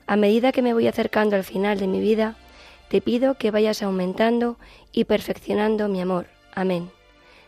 A 0.06 0.18
medida 0.18 0.52
que 0.52 0.62
me 0.62 0.74
voy 0.74 0.88
acercando 0.88 1.36
al 1.36 1.44
final 1.44 1.80
de 1.80 1.88
mi 1.88 2.00
vida, 2.00 2.36
te 2.90 3.02
pido 3.02 3.36
que 3.36 3.50
vayas 3.50 3.82
aumentando 3.82 4.58
y 4.92 5.06
perfeccionando 5.06 5.88
mi 5.88 6.02
amor. 6.02 6.28
Amén. 6.54 6.92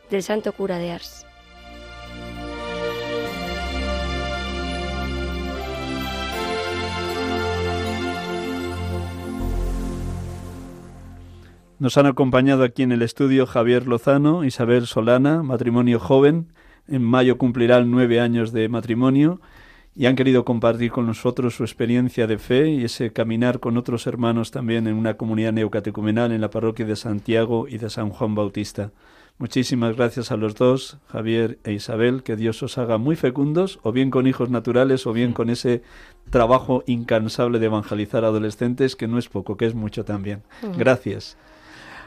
Del 0.10 0.24
Santo 0.24 0.54
Cura 0.54 0.80
de 0.80 0.92
Ars. 0.92 1.27
Nos 11.80 11.96
han 11.96 12.08
acompañado 12.08 12.64
aquí 12.64 12.82
en 12.82 12.92
el 12.92 13.04
estudio 13.04 13.46
Javier 13.46 13.86
Lozano, 13.86 14.44
Isabel 14.44 14.88
Solana, 14.88 15.44
matrimonio 15.44 16.00
joven. 16.00 16.48
En 16.88 17.04
mayo 17.04 17.38
cumplirán 17.38 17.92
nueve 17.92 18.20
años 18.20 18.52
de 18.52 18.68
matrimonio 18.68 19.40
y 19.96 20.08
han 20.08 20.16
querido 20.16 20.44
compartir 20.44 20.90
con 20.92 21.06
nosotros 21.06 21.56
su 21.56 21.64
experiencia 21.64 22.26
de 22.26 22.40
fe 22.40 22.70
y 22.70 22.86
ese 22.86 23.14
caminar 23.14 23.60
con 23.60 23.78
otros 23.78 24.08
hermanos 24.08 24.50
también 24.50 24.88
en 24.88 24.96
una 24.96 25.18
comunidad 25.18 25.54
neocatecumenal 25.54 26.32
en 26.32 26.42
la 26.42 26.50
parroquia 26.50 26.88
de 26.88 26.96
Santiago 26.96 27.68
y 27.68 27.78
de 27.78 27.92
San 27.92 28.10
Juan 28.10 28.34
Bautista. 28.34 28.92
Muchísimas 29.38 29.96
gracias 29.96 30.32
a 30.32 30.38
los 30.38 30.56
dos, 30.56 30.98
Javier 31.10 31.60
e 31.64 31.74
Isabel, 31.74 32.24
que 32.24 32.36
Dios 32.36 32.64
os 32.64 32.80
haga 32.80 32.98
muy 32.98 33.16
fecundos, 33.16 33.80
o 33.84 33.92
bien 33.92 34.10
con 34.10 34.26
hijos 34.26 34.50
naturales, 34.50 35.06
o 35.06 35.14
bien 35.14 35.32
con 35.32 35.52
ese 35.52 35.84
trabajo 36.32 36.84
incansable 36.88 37.60
de 37.60 37.68
evangelizar 37.68 38.26
adolescentes, 38.26 38.96
que 38.96 39.08
no 39.08 39.20
es 39.20 39.30
poco, 39.30 39.58
que 39.58 39.68
es 39.68 39.76
mucho 39.76 40.06
también. 40.06 40.42
Gracias. 40.76 41.38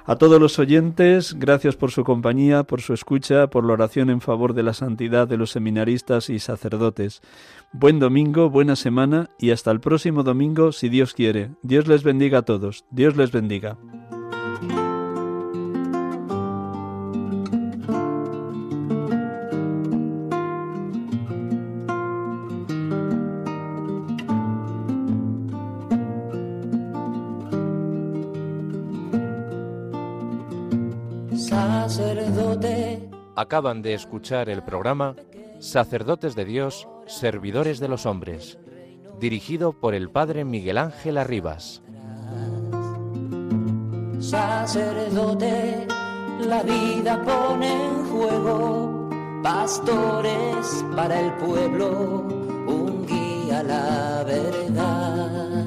A 0.07 0.17
todos 0.17 0.41
los 0.41 0.59
oyentes, 0.59 1.35
gracias 1.39 1.77
por 1.77 1.91
su 1.91 2.05
compañía, 2.05 2.63
por 2.65 2.81
su 2.81 2.95
escucha, 2.95 3.49
por 3.49 3.65
la 3.65 3.75
oración 3.75 4.11
en 4.11 4.21
favor 4.21 4.55
de 4.55 4.63
la 4.63 4.73
santidad 4.73 5.29
de 5.29 5.37
los 5.37 5.51
seminaristas 5.51 6.31
y 6.31 6.39
sacerdotes. 6.39 7.21
Buen 7.73 7.99
domingo, 7.99 8.51
buena 8.51 8.77
semana 8.77 9.31
y 9.39 9.51
hasta 9.51 9.71
el 9.71 9.81
próximo 9.81 10.23
domingo 10.23 10.73
si 10.73 10.89
Dios 10.89 11.15
quiere. 11.15 11.51
Dios 11.63 11.87
les 11.87 12.03
bendiga 12.03 12.39
a 12.39 12.43
todos. 12.43 12.85
Dios 12.91 13.17
les 13.17 13.31
bendiga. 13.31 13.77
Acaban 33.41 33.81
de 33.81 33.95
escuchar 33.95 34.51
el 34.51 34.63
programa 34.63 35.17
Sacerdotes 35.61 36.35
de 36.35 36.45
Dios, 36.45 36.87
Servidores 37.07 37.81
de 37.81 37.89
los 37.89 38.05
Hombres, 38.05 38.59
dirigido 39.19 39.73
por 39.73 39.95
el 39.95 40.11
Padre 40.11 40.45
Miguel 40.45 40.77
Ángel 40.77 41.17
Arribas. 41.17 41.81
Sacerdote, 44.19 45.87
la 46.41 46.63
vida 46.65 47.23
pone 47.25 47.73
en 47.73 48.11
juego, 48.11 49.09
pastores 49.43 50.85
para 50.95 51.19
el 51.19 51.33
pueblo, 51.37 52.27
un 52.67 53.07
guía 53.07 53.61
a 53.61 53.63
la 53.63 54.25
verdad. 54.25 55.65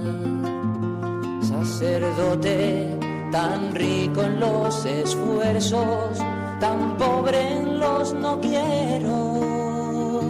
Sacerdote, 1.42 3.00
tan 3.32 3.74
rico 3.74 4.22
en 4.22 4.40
los 4.40 4.86
esfuerzos, 4.86 6.20
tan 6.64 6.96
pobre 6.96 7.62
los 7.66 8.14
no 8.14 8.40
quiero, 8.40 10.22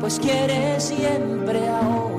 pues 0.00 0.20
quiere 0.20 0.78
siempre 0.78 1.66
ahora 1.66 2.17